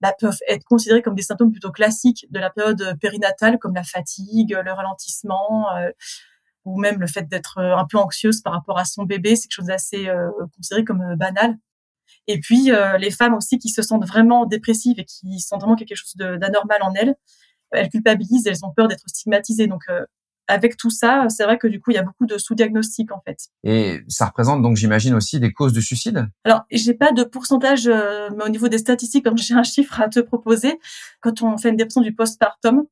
bah, 0.00 0.14
peuvent 0.18 0.38
être 0.48 0.64
considérés 0.64 1.02
comme 1.02 1.14
des 1.14 1.22
symptômes 1.22 1.50
plutôt 1.50 1.72
classiques 1.72 2.26
de 2.30 2.38
la 2.38 2.50
période 2.50 2.96
périnatale, 3.00 3.58
comme 3.58 3.74
la 3.74 3.82
fatigue, 3.82 4.56
le 4.64 4.72
ralentissement, 4.72 5.74
euh, 5.76 5.90
ou 6.64 6.78
même 6.78 7.00
le 7.00 7.06
fait 7.06 7.28
d'être 7.28 7.58
euh, 7.58 7.76
un 7.76 7.84
peu 7.84 7.98
anxieuse 7.98 8.42
par 8.42 8.52
rapport 8.52 8.78
à 8.78 8.84
son 8.84 9.04
bébé, 9.04 9.34
c'est 9.34 9.48
quelque 9.48 9.52
chose 9.52 9.66
d'assez 9.66 10.08
euh, 10.08 10.30
considéré 10.54 10.84
comme 10.84 11.16
banal. 11.16 11.56
Et 12.26 12.40
puis 12.40 12.70
les 12.98 13.10
femmes 13.10 13.34
aussi 13.34 13.58
qui 13.58 13.70
se 13.70 13.80
sentent 13.80 14.06
vraiment 14.06 14.44
dépressives 14.44 14.98
et 14.98 15.04
qui 15.04 15.40
sentent 15.40 15.60
vraiment 15.60 15.76
quelque 15.76 15.94
chose 15.94 16.14
d'anormal 16.14 16.82
en 16.82 16.92
elles, 16.94 17.14
elles 17.70 17.88
culpabilisent, 17.88 18.46
elles 18.46 18.64
ont 18.64 18.70
peur 18.70 18.88
d'être 18.88 19.04
stigmatisées. 19.08 19.66
Donc 19.66 19.84
avec 20.48 20.76
tout 20.76 20.90
ça, 20.90 21.26
c'est 21.28 21.44
vrai 21.44 21.58
que 21.58 21.68
du 21.68 21.80
coup, 21.80 21.90
il 21.90 21.94
y 21.94 21.98
a 21.98 22.02
beaucoup 22.02 22.26
de 22.26 22.38
sous-diagnostics 22.38 23.12
en 23.12 23.20
fait. 23.20 23.48
Et 23.64 24.00
ça 24.08 24.26
représente 24.26 24.62
donc, 24.62 24.76
j'imagine 24.76 25.14
aussi 25.14 25.38
des 25.40 25.52
causes 25.52 25.72
de 25.72 25.80
suicide? 25.80 26.26
Alors, 26.44 26.62
j'ai 26.70 26.94
pas 26.94 27.12
de 27.12 27.22
pourcentage, 27.22 27.86
euh, 27.86 28.30
mais 28.36 28.44
au 28.44 28.48
niveau 28.48 28.68
des 28.68 28.78
statistiques, 28.78 29.24
comme 29.24 29.38
j'ai 29.38 29.54
un 29.54 29.62
chiffre 29.62 30.00
à 30.00 30.08
te 30.08 30.20
proposer, 30.20 30.78
quand 31.20 31.42
on 31.42 31.56
fait 31.58 31.68
une 31.68 31.76
dépression 31.76 32.00
du 32.00 32.14
postpartum, 32.14 32.84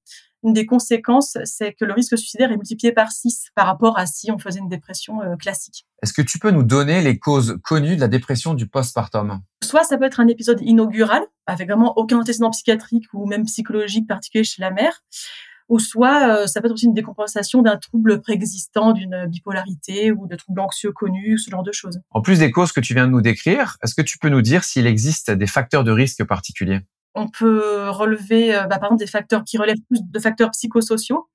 une 0.43 0.53
des 0.53 0.67
conséquences, 0.67 1.39
c'est 1.45 1.73
que 1.73 1.85
le 1.85 1.93
risque 1.93 2.17
suicidaire 2.17 2.53
est 2.53 2.57
multiplié 2.57 2.93
par 2.93 3.11
6 3.11 3.49
par 3.55 3.67
rapport 3.67 3.99
à 3.99 4.07
si 4.07 4.31
on 4.31 4.39
faisait 4.39 4.61
une 4.61 4.69
dépression 4.69 5.23
euh, 5.23 5.35
classique. 5.37 5.87
Est-ce 6.03 6.13
que 6.13 6.23
tu 6.23 6.39
peux 6.39 6.51
nous 6.51 6.63
donner 6.63 7.01
les 7.01 7.19
causes 7.19 7.59
connues 7.65 7.97
de 7.97 8.01
la 8.01 8.09
dépression 8.09 8.55
du 8.55 8.69
postpartum? 8.69 9.41
Soit 9.65 9.85
ça 9.85 9.97
peut 9.97 10.05
être 10.05 10.21
un 10.21 10.29
épisode 10.29 10.61
inaugural, 10.61 11.23
avec 11.47 11.69
vraiment 11.69 11.95
aucun 11.97 12.19
antécédent 12.19 12.51
psychiatrique 12.51 13.07
ou 13.13 13.27
même 13.27 13.47
psychologique 13.47 14.07
particulier 14.07 14.45
chez 14.45 14.63
la 14.63 14.71
mère 14.71 15.03
ou 15.69 15.79
soit 15.79 16.29
euh, 16.29 16.47
ça 16.47 16.61
peut 16.61 16.67
être 16.67 16.75
aussi 16.75 16.87
une 16.87 16.95
décompensation 16.95 17.63
d'un 17.63 17.77
trouble 17.77 18.21
préexistant, 18.21 18.93
d'une 18.93 19.27
bipolarité 19.27 20.13
ou 20.13 20.27
de 20.27 20.37
troubles 20.37 20.61
anxieux 20.61 20.93
connus, 20.93 21.39
ce 21.39 21.51
genre 21.51 21.63
de 21.63 21.73
choses. 21.73 22.01
En 22.11 22.23
plus 22.23 22.39
des 22.39 22.51
causes 22.51 22.73
que 22.73 22.81
tu 22.81 22.95
viens 22.95 23.07
de 23.07 23.13
nous 23.13 23.21
décrire, 23.21 23.77
est-ce 23.83 23.95
que 23.95 24.03
tu 24.03 24.19
peux 24.19 24.29
nous 24.29 24.43
dire 24.43 24.65
s'il 24.65 24.87
existe 24.87 25.31
des 25.31 25.47
facteurs 25.47 25.85
de 25.85 25.91
risque 25.91 26.25
particuliers? 26.25 26.81
On 27.15 27.29
peut 27.29 27.89
relever, 27.91 28.55
euh, 28.55 28.67
bah, 28.67 28.79
par 28.79 28.89
exemple, 28.89 29.01
des 29.01 29.11
facteurs 29.11 29.43
qui 29.45 29.59
relèvent 29.59 29.83
plus 29.89 30.01
de 30.03 30.19
facteurs 30.19 30.51
psychosociaux, 30.51 31.29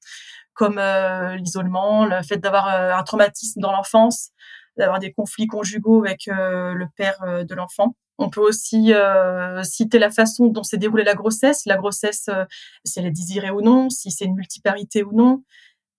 comme 0.53 0.77
euh, 0.77 1.35
l'isolement, 1.35 2.05
le 2.05 2.21
fait 2.23 2.37
d'avoir 2.37 2.67
un 2.67 3.03
traumatisme 3.03 3.59
dans 3.59 3.71
l'enfance, 3.71 4.29
d'avoir 4.77 4.99
des 4.99 5.11
conflits 5.11 5.47
conjugaux 5.47 6.03
avec 6.03 6.27
le 6.27 6.85
père 6.95 7.45
de 7.45 7.55
l'enfant. 7.55 7.95
On 8.21 8.29
peut 8.29 8.41
aussi 8.41 8.93
euh, 8.93 9.63
citer 9.63 9.99
la 9.99 10.11
façon 10.11 10.47
dont 10.47 10.63
s'est 10.63 10.77
déroulée 10.77 11.03
la 11.03 11.15
grossesse, 11.15 11.65
la 11.65 11.77
grossesse, 11.77 12.27
euh, 12.29 12.45
si 12.85 12.99
elle 12.99 13.05
est 13.07 13.11
désirée 13.11 13.51
ou 13.51 13.61
non, 13.61 13.89
si 13.89 14.11
c'est 14.11 14.25
une 14.25 14.35
multiparité 14.35 15.03
ou 15.03 15.11
non, 15.13 15.43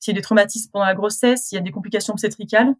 s'il 0.01 0.15
y 0.15 0.17
a 0.17 0.21
des 0.21 0.23
traumatismes 0.23 0.71
pendant 0.73 0.87
la 0.87 0.95
grossesse, 0.95 1.47
s'il 1.47 1.57
y 1.57 1.59
a 1.59 1.63
des 1.63 1.71
complications 1.71 2.13
obstétricales. 2.13 2.75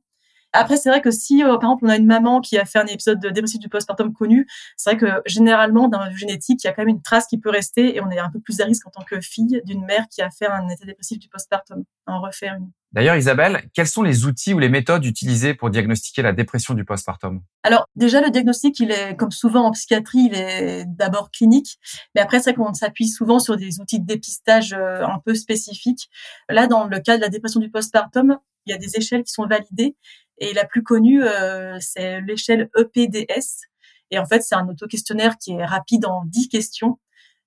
Après, 0.53 0.77
c'est 0.77 0.91
vrai 0.91 1.01
que 1.01 1.11
si, 1.11 1.43
euh, 1.43 1.57
par 1.57 1.71
exemple, 1.71 1.87
on 1.87 1.89
a 1.89 1.97
une 1.97 2.07
maman 2.07 2.41
qui 2.41 2.59
a 2.59 2.65
fait 2.65 2.79
un 2.79 2.87
épisode 2.87 3.21
de 3.21 3.31
dépressif 3.31 3.59
du 3.59 3.69
postpartum 3.69 4.13
connu, 4.13 4.47
c'est 4.77 4.91
vrai 4.91 4.99
que 4.99 5.23
généralement, 5.27 5.89
d'un 5.89 6.09
vue 6.11 6.19
génétique, 6.19 6.63
il 6.63 6.67
y 6.67 6.71
a 6.71 6.73
quand 6.75 6.83
même 6.83 6.97
une 6.97 7.03
trace 7.03 7.27
qui 7.27 7.39
peut 7.39 7.51
rester 7.51 7.97
et 7.97 8.03
on 8.03 8.11
est 8.11 8.19
un 8.19 8.31
peu 8.31 8.41
plus 8.41 8.61
à 8.61 8.67
risque 8.67 8.87
en 8.87 8.91
tant 8.91 9.03
que 9.03 9.21
fille 9.21 9.63
d'une 9.65 9.85
mère 9.85 10.07
qui 10.11 10.21
a 10.23 10.31
fait 10.31 10.47
un 10.47 10.69
état 10.69 10.85
dépressif 10.85 11.19
du 11.19 11.29
postpartum, 11.29 11.85
en 12.07 12.21
refaire 12.21 12.55
une. 12.57 12.71
D'ailleurs, 12.93 13.17
Isabelle, 13.17 13.71
quels 13.73 13.87
sont 13.87 14.03
les 14.03 14.27
outils 14.27 14.53
ou 14.53 14.59
les 14.59 14.69
méthodes 14.69 15.07
utilisées 15.07 15.55
pour 15.55 15.71
diagnostiquer 15.71 16.21
la 16.21 16.33
dépression 16.33 16.75
du 16.75 16.85
postpartum? 16.85 17.41
Alors, 17.63 17.89
déjà, 17.97 18.21
le 18.21 18.31
diagnostic, 18.31 18.79
il 18.81 18.91
est, 18.91 19.17
comme 19.17 19.31
souvent 19.31 19.65
en 19.65 19.71
psychiatrie, 19.71 20.29
il 20.31 20.35
est 20.35 20.85
d'abord 20.87 21.31
clinique, 21.31 21.79
mais 22.15 22.21
après, 22.21 22.41
c'est 22.41 22.53
qu'on 22.53 22.75
s'appuie 22.75 23.09
souvent 23.09 23.39
sur 23.39 23.57
des 23.57 23.81
outils 23.81 23.99
de 23.99 24.05
dépistage 24.05 24.75
euh, 24.75 25.07
un 25.07 25.21
peu 25.25 25.35
spécifiques. 25.35 26.11
Là, 26.51 26.67
dans 26.67 26.85
le 26.85 27.01
cas 27.01 27.17
de 27.17 27.23
la 27.23 27.31
dépression 27.31 27.61
du 27.61 27.71
postpartum, 27.71 28.39
il 28.67 28.73
y 28.73 28.75
a 28.75 28.79
des 28.79 28.95
échelles 28.97 29.25
qui 29.25 29.33
sont 29.33 29.47
validées 29.47 29.97
et 30.37 30.53
la 30.53 30.67
plus 30.67 30.83
connue, 30.83 31.25
euh, 31.25 31.79
c'est 31.81 32.21
l'échelle 32.21 32.69
EPDS. 32.77 33.69
Et 34.11 34.19
en 34.19 34.27
fait, 34.27 34.43
c'est 34.43 34.55
un 34.55 34.69
auto-questionnaire 34.69 35.39
qui 35.39 35.53
est 35.53 35.65
rapide 35.65 36.05
en 36.05 36.27
10 36.27 36.51
questions 36.51 36.99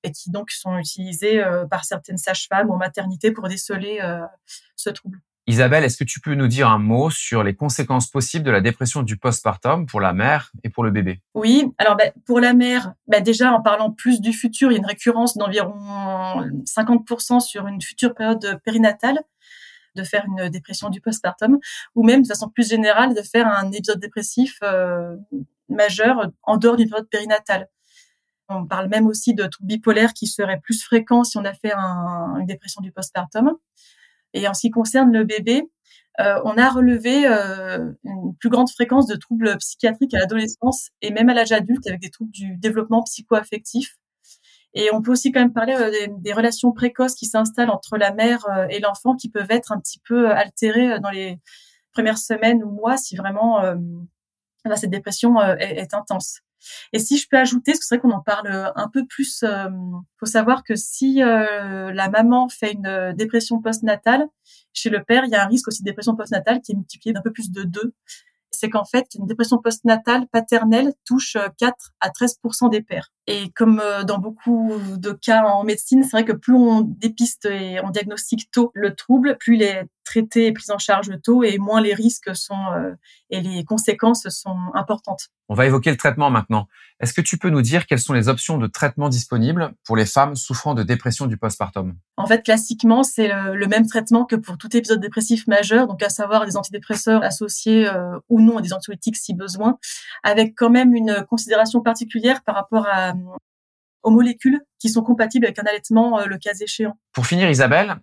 et 0.02 0.12
qui 0.12 0.32
donc 0.32 0.50
sont 0.50 0.76
utilisés 0.80 1.44
euh, 1.44 1.68
par 1.68 1.86
certaines 1.86 2.18
sages-femmes 2.18 2.72
en 2.72 2.78
maternité 2.78 3.32
pour 3.32 3.48
déceler 3.48 4.00
ce 4.76 4.90
trouble. 4.90 5.22
Isabelle, 5.48 5.84
est-ce 5.84 5.98
que 5.98 6.04
tu 6.04 6.20
peux 6.20 6.34
nous 6.34 6.48
dire 6.48 6.70
un 6.70 6.80
mot 6.80 7.12
sur 7.12 7.44
les 7.44 7.56
conséquences 7.56 8.08
possibles 8.08 8.44
de 8.44 8.50
la 8.50 8.62
dépression 8.62 9.04
du 9.04 9.16
postpartum 9.16 9.86
pour 9.86 10.02
la 10.02 10.12
mère 10.12 10.52
et 10.64 10.70
pour 10.70 10.84
le 10.84 10.90
bébé? 10.90 11.22
Oui, 11.36 11.72
alors 11.78 11.96
bah, 11.96 12.06
pour 12.26 12.40
la 12.40 12.54
mère, 12.54 12.94
bah, 13.08 13.22
déjà 13.22 13.52
en 13.52 13.62
parlant 13.62 13.92
plus 13.92 14.22
du 14.22 14.34
futur, 14.34 14.72
il 14.72 14.74
y 14.74 14.78
a 14.78 14.80
une 14.80 14.88
récurrence 14.88 15.38
d'environ 15.38 16.50
50% 16.66 17.42
sur 17.42 17.68
une 17.68 17.80
future 17.80 18.16
période 18.16 18.60
périnatale 18.66 19.20
de 19.96 20.04
faire 20.04 20.26
une 20.26 20.50
dépression 20.50 20.90
du 20.90 21.00
postpartum, 21.00 21.60
ou 21.94 22.04
même 22.04 22.24
de 22.24 22.28
façon 22.28 22.50
plus 22.50 22.68
générale 22.68 23.14
de 23.14 23.22
faire 23.22 23.48
un 23.48 23.72
épisode 23.72 24.00
dépressif 24.00 24.58
euh, 24.64 25.16
majeur 25.70 26.32
en 26.44 26.58
dehors 26.58 26.76
d'une 26.76 26.90
période 26.90 27.08
périnatale. 27.08 27.70
On 28.50 28.66
parle 28.66 28.90
même 28.90 29.08
aussi 29.08 29.34
de 29.34 29.46
troubles 29.46 29.68
bipolaires 29.68 30.14
qui 30.14 30.28
seraient 30.28 30.60
plus 30.60 30.84
fréquents 30.84 31.24
si 31.24 31.38
on 31.38 31.46
a 31.46 31.54
fait 31.54 31.74
une 31.74 32.46
dépression 32.46 32.82
du 32.82 32.92
postpartum. 32.92 33.52
Et 34.36 34.48
en 34.48 34.54
ce 34.54 34.62
qui 34.62 34.70
concerne 34.70 35.12
le 35.12 35.24
bébé, 35.24 35.64
euh, 36.20 36.40
on 36.44 36.58
a 36.58 36.70
relevé 36.70 37.26
euh, 37.26 37.92
une 38.04 38.36
plus 38.38 38.50
grande 38.50 38.70
fréquence 38.70 39.08
de 39.08 39.16
troubles 39.16 39.58
psychiatriques 39.58 40.14
à 40.14 40.20
l'adolescence 40.20 40.90
et 41.02 41.12
même 41.12 41.30
à 41.30 41.34
l'âge 41.34 41.54
adulte 41.54 41.88
avec 41.88 42.02
des 42.02 42.10
troubles 42.10 42.32
du 42.32 42.58
développement 42.58 43.02
psychoaffectif. 43.04 43.98
Et 44.74 44.94
on 44.94 45.02
peut 45.02 45.12
aussi 45.12 45.32
quand 45.32 45.40
même 45.40 45.54
parler 45.54 45.74
euh, 45.74 46.08
des, 46.20 46.34
relations 46.34 46.74
précoces 46.74 47.16
qui 47.16 47.26
s'installent 47.26 47.70
entre 47.70 47.98
la 47.98 48.14
mère 48.14 48.46
et 48.70 48.80
l'enfant 48.80 49.16
qui 49.16 49.30
peuvent 49.30 49.52
être 49.52 49.72
un 49.72 49.80
petit 49.80 50.00
peu 50.06 50.30
altérées 50.32 51.00
dans 51.00 51.10
les 51.10 51.40
premières 51.94 52.18
semaines 52.18 52.62
ou 52.62 52.72
mois 52.72 52.98
si 52.98 53.16
vraiment 53.16 53.62
cette 54.76 54.90
dépression 54.90 55.40
est 55.42 55.94
intense. 55.94 56.42
Et 56.94 57.00
si 57.00 57.18
je 57.18 57.28
peux 57.30 57.38
ajouter, 57.38 57.72
parce 57.72 57.80
que 57.80 57.86
c'est 57.86 57.96
vrai 57.96 58.02
qu'on 58.02 58.16
en 58.16 58.22
parle 58.22 58.48
euh, 58.48 58.72
un 58.76 58.90
peu 58.90 59.06
plus, 59.06 59.44
euh, 59.44 59.70
faut 60.20 60.26
savoir 60.26 60.64
que 60.64 60.76
si 60.76 61.22
euh, 61.22 61.92
la 61.92 62.10
maman 62.10 62.50
fait 62.50 62.74
une 62.74 63.14
dépression 63.16 63.62
postnatale, 63.62 64.28
chez 64.74 64.90
le 64.90 65.04
père, 65.04 65.24
il 65.26 65.32
y 65.32 65.36
a 65.36 65.44
un 65.44 65.48
risque 65.48 65.68
aussi 65.68 65.82
de 65.82 65.86
dépression 65.86 66.16
postnatale 66.16 66.62
qui 66.62 66.74
est 66.74 66.76
multiplié 66.76 67.14
d'un 67.14 67.22
peu 67.22 67.32
plus 67.32 67.52
de 67.52 67.64
deux 67.64 67.94
c'est 68.52 68.70
qu'en 68.70 68.86
fait, 68.86 69.06
une 69.16 69.26
dépression 69.26 69.58
postnatale 69.58 70.28
paternelle 70.32 70.94
touche 71.06 71.36
4 71.58 71.92
à 72.00 72.10
13 72.10 72.40
des 72.72 72.82
pères. 72.82 73.12
Et 73.28 73.50
comme 73.50 73.84
dans 74.08 74.18
beaucoup 74.18 74.72
de 74.96 75.12
cas 75.12 75.44
en 75.44 75.66
médecine, 75.66 76.04
c'est 76.04 76.12
vrai 76.12 76.24
que 76.24 76.32
plus 76.32 76.54
on 76.54 76.80
dépiste 76.80 77.48
et 77.48 77.82
on 77.84 77.90
diagnostique 77.90 78.50
tôt 78.52 78.72
le 78.74 78.96
trouble, 78.96 79.36
plus 79.38 79.56
il 79.56 79.64
est 79.64 79.84
traité 80.06 80.48
et 80.48 80.54
pris 80.54 80.72
en 80.72 80.78
charge 80.78 81.12
tôt 81.24 81.44
et 81.44 81.58
moins 81.58 81.82
les 81.82 81.94
risques 81.94 82.36
sont 82.36 82.96
et 83.30 83.42
les 83.42 83.66
conséquences 83.66 84.28
sont 84.30 84.58
importantes. 84.74 85.30
On 85.50 85.56
va 85.56 85.66
évoquer 85.66 85.92
le 85.92 85.98
traitement 85.98 86.30
maintenant. 86.30 86.68
Est-ce 87.00 87.14
que 87.14 87.22
tu 87.22 87.38
peux 87.38 87.50
nous 87.50 87.62
dire 87.62 87.86
quelles 87.86 88.00
sont 88.00 88.14
les 88.14 88.30
options 88.30 88.58
de 88.58 88.68
traitement 88.68 89.10
disponibles 89.10 89.74
pour 89.84 89.98
les 89.98 90.06
femmes 90.06 90.36
souffrant 90.36 90.74
de 90.74 90.84
dépression 90.84 91.28
du 91.28 91.38
postpartum? 91.38 91.96
En 92.18 92.26
fait, 92.26 92.42
classiquement, 92.44 93.04
c'est 93.04 93.28
le, 93.28 93.68
même 93.68 93.86
traitement 93.86 94.26
que 94.26 94.36
pour 94.36 94.58
tout 94.58 94.76
épisode 94.76 95.02
dépressif 95.02 95.46
majeur, 95.48 95.88
donc 95.88 96.02
à 96.02 96.10
savoir 96.10 96.46
des 96.46 96.56
antidépresseurs 96.56 97.24
associés 97.24 97.88
euh, 97.88 98.18
ou 98.30 98.42
non 98.42 98.58
à 98.58 98.62
des 98.62 98.74
antibiotiques 98.74 99.18
si 99.18 99.34
besoin, 99.34 99.78
avec 100.24 100.56
quand 100.56 100.70
même 100.70 100.96
une 100.96 101.26
considération 101.30 101.82
particulière 101.82 102.42
par 102.44 102.56
rapport 102.56 102.88
à, 102.88 103.14
aux 104.04 104.12
molécules 104.12 104.62
qui 104.80 104.90
sont 104.90 105.04
compatibles 105.04 105.46
avec 105.46 105.60
un 105.60 105.64
allaitement 105.64 106.20
euh, 106.20 106.26
le 106.26 106.38
cas 106.38 106.54
échéant. 106.60 106.98
Pour 107.12 107.26
finir, 107.26 107.50
Isabelle, 107.50 107.98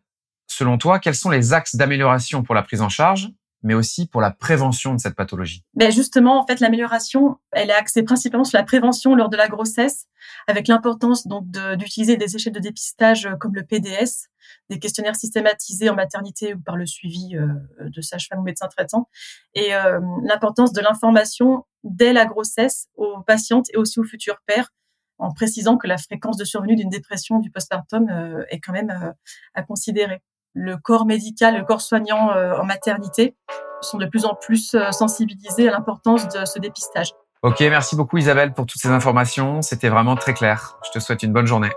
selon 0.47 0.79
toi, 0.79 0.99
quels 0.99 1.15
sont 1.15 1.31
les 1.31 1.53
axes 1.53 1.77
d'amélioration 1.77 2.43
pour 2.43 2.55
la 2.55 2.63
prise 2.63 2.83
en 2.83 2.89
charge 2.89 3.33
mais 3.63 3.75
aussi 3.75 4.07
pour 4.07 4.21
la 4.21 4.31
prévention 4.31 4.95
de 4.95 5.01
cette 5.01 5.15
pathologie? 5.15 5.65
Ben, 5.75 5.91
justement, 5.91 6.41
en 6.41 6.47
fait, 6.47 6.61
l'amélioration, 6.61 7.39
elle 7.53 7.71
est 7.71 7.75
axée 7.75 8.03
principalement 8.03 8.45
sur 8.45 8.59
la 8.59 8.65
prévention 8.65 9.15
lors 9.15 9.29
de 9.29 9.37
la 9.37 9.49
grossesse, 9.49 10.07
avec 10.47 10.69
l'importance 10.69 11.27
donc 11.27 11.47
d'utiliser 11.77 12.17
des 12.17 12.35
échelles 12.35 12.53
de 12.53 12.61
dépistage 12.61 13.29
comme 13.41 13.55
le 13.55 13.63
PDS, 13.63 14.29
des 14.69 14.79
questionnaires 14.79 15.17
systématisés 15.17 15.89
en 15.91 15.95
maternité 15.95 16.55
ou 16.55 16.61
par 16.61 16.77
le 16.77 16.87
suivi 16.87 17.37
euh, 17.37 17.47
de 17.89 18.01
sage-femme 18.01 18.41
ou 18.41 18.43
médecin 18.43 18.69
traitant, 18.69 19.09
et 19.55 19.75
euh, 19.75 20.01
l'importance 20.25 20.73
de 20.73 20.81
l'information 20.81 21.65
dès 21.85 22.13
la 22.13 22.27
grossesse 22.27 22.89
aux 22.97 23.23
patientes 23.23 23.67
et 23.73 23.77
aussi 23.77 24.01
aux 24.01 24.05
futurs 24.05 24.41
pères, 24.47 24.71
en 25.19 25.33
précisant 25.33 25.77
que 25.77 25.87
la 25.87 25.99
fréquence 25.99 26.37
de 26.37 26.45
survenue 26.45 26.75
d'une 26.75 26.91
dépression 26.91 27.39
du 27.39 27.51
postpartum 27.51 28.09
euh, 28.09 28.45
est 28.51 28.59
quand 28.59 28.73
même 28.73 29.15
à 29.55 29.63
considérer. 29.63 30.21
Le 30.55 30.77
corps 30.77 31.07
médical, 31.07 31.57
le 31.57 31.65
corps 31.65 31.81
soignant 31.81 32.31
en 32.31 32.65
maternité 32.65 33.35
sont 33.81 33.99
de 33.99 34.07
plus 34.07 34.25
en 34.25 34.35
plus 34.35 34.77
sensibilisés 34.91 35.69
à 35.69 35.73
l'importance 35.73 36.29
de 36.29 36.45
ce 36.45 36.59
dépistage. 36.59 37.13
Ok, 37.43 37.59
merci 37.61 37.97
beaucoup 37.97 38.19
Isabelle 38.19 38.53
pour 38.53 38.67
toutes 38.67 38.81
ces 38.81 38.91
informations. 38.91 39.63
C'était 39.63 39.89
vraiment 39.89 40.15
très 40.15 40.35
clair. 40.35 40.79
Je 40.85 40.91
te 40.91 41.03
souhaite 41.03 41.23
une 41.23 41.33
bonne 41.33 41.47
journée. 41.47 41.73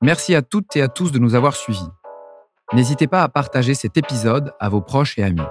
Merci 0.00 0.34
à 0.34 0.42
toutes 0.42 0.74
et 0.76 0.82
à 0.82 0.88
tous 0.88 1.12
de 1.12 1.18
nous 1.18 1.34
avoir 1.34 1.54
suivis. 1.54 1.88
N'hésitez 2.72 3.06
pas 3.06 3.22
à 3.22 3.28
partager 3.28 3.74
cet 3.74 3.96
épisode 3.96 4.52
à 4.58 4.68
vos 4.68 4.80
proches 4.80 5.18
et 5.18 5.22
amis. 5.22 5.46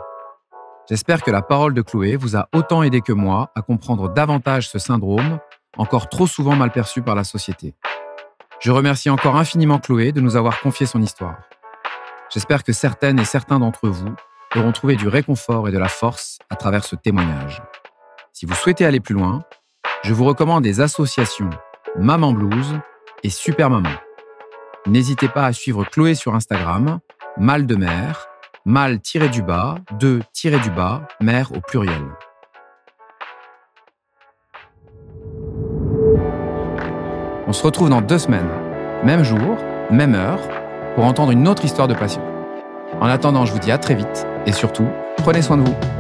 J'espère 0.90 1.22
que 1.22 1.32
la 1.32 1.42
parole 1.42 1.74
de 1.74 1.82
Chloé 1.82 2.16
vous 2.16 2.36
a 2.36 2.48
autant 2.54 2.84
aidé 2.84 3.02
que 3.02 3.14
moi 3.14 3.52
à 3.56 3.62
comprendre 3.62 4.10
davantage 4.10 4.70
ce 4.70 4.80
syndrome, 4.80 5.40
encore 5.78 6.10
trop 6.10 6.28
souvent 6.28 6.56
mal 6.56 6.72
perçu 6.72 7.02
par 7.02 7.16
la 7.16 7.24
société. 7.24 7.76
Je 8.60 8.72
remercie 8.72 9.10
encore 9.10 9.36
infiniment 9.36 9.80
Chloé 9.80 10.12
de 10.12 10.22
nous 10.22 10.36
avoir 10.36 10.60
confié 10.62 10.86
son 10.86 11.02
histoire. 11.02 11.38
J'espère 12.30 12.64
que 12.64 12.74
certaines 12.74 13.20
et 13.20 13.26
certains 13.26 13.60
d'entre 13.60 13.88
vous 13.88 14.14
auront 14.56 14.72
trouvé 14.72 14.96
du 14.96 15.08
réconfort 15.08 15.68
et 15.70 15.72
de 15.72 15.78
la 15.78 15.88
force 15.88 16.40
à 16.50 16.56
travers 16.56 16.84
ce 16.84 16.96
témoignage. 16.96 17.62
Si 18.34 18.46
vous 18.46 18.54
souhaitez 18.54 18.86
aller 18.86 19.00
plus 19.00 19.16
loin, 19.16 19.44
je 20.04 20.14
vous 20.14 20.26
recommande 20.26 20.66
les 20.66 20.82
associations 20.82 21.50
Maman 21.98 22.34
Blues 22.34 22.80
et 23.24 23.30
Super 23.30 23.70
Maman. 23.70 23.96
N'hésitez 24.86 25.28
pas 25.30 25.46
à 25.46 25.54
suivre 25.54 25.86
Chloé 25.86 26.16
sur 26.16 26.36
Instagram, 26.36 27.00
mal 27.38 27.66
de 27.66 27.76
mer, 27.76 28.28
mal-du-bas, 28.66 29.76
de-du-bas, 30.00 31.08
mer 31.22 31.52
au 31.56 31.62
pluriel. 31.62 32.04
On 37.48 37.54
se 37.54 37.64
retrouve 37.64 37.90
dans 37.90 38.02
deux 38.02 38.20
semaines, 38.20 38.52
même 39.04 39.24
jour, 39.24 39.58
même 39.90 40.16
heure, 40.16 40.42
pour 40.98 41.06
entendre 41.06 41.32
une 41.32 41.48
autre 41.48 41.64
histoire 41.64 41.88
de 41.88 41.94
passion. 41.94 42.24
En 43.00 43.06
attendant, 43.06 43.46
je 43.46 43.54
vous 43.54 43.60
dis 43.60 43.72
à 43.72 43.78
très 43.78 43.94
vite 43.94 44.26
et 44.48 44.52
surtout, 44.52 44.88
prenez 45.18 45.44
soin 45.44 45.58
de 45.58 45.62
vous. 45.62 45.97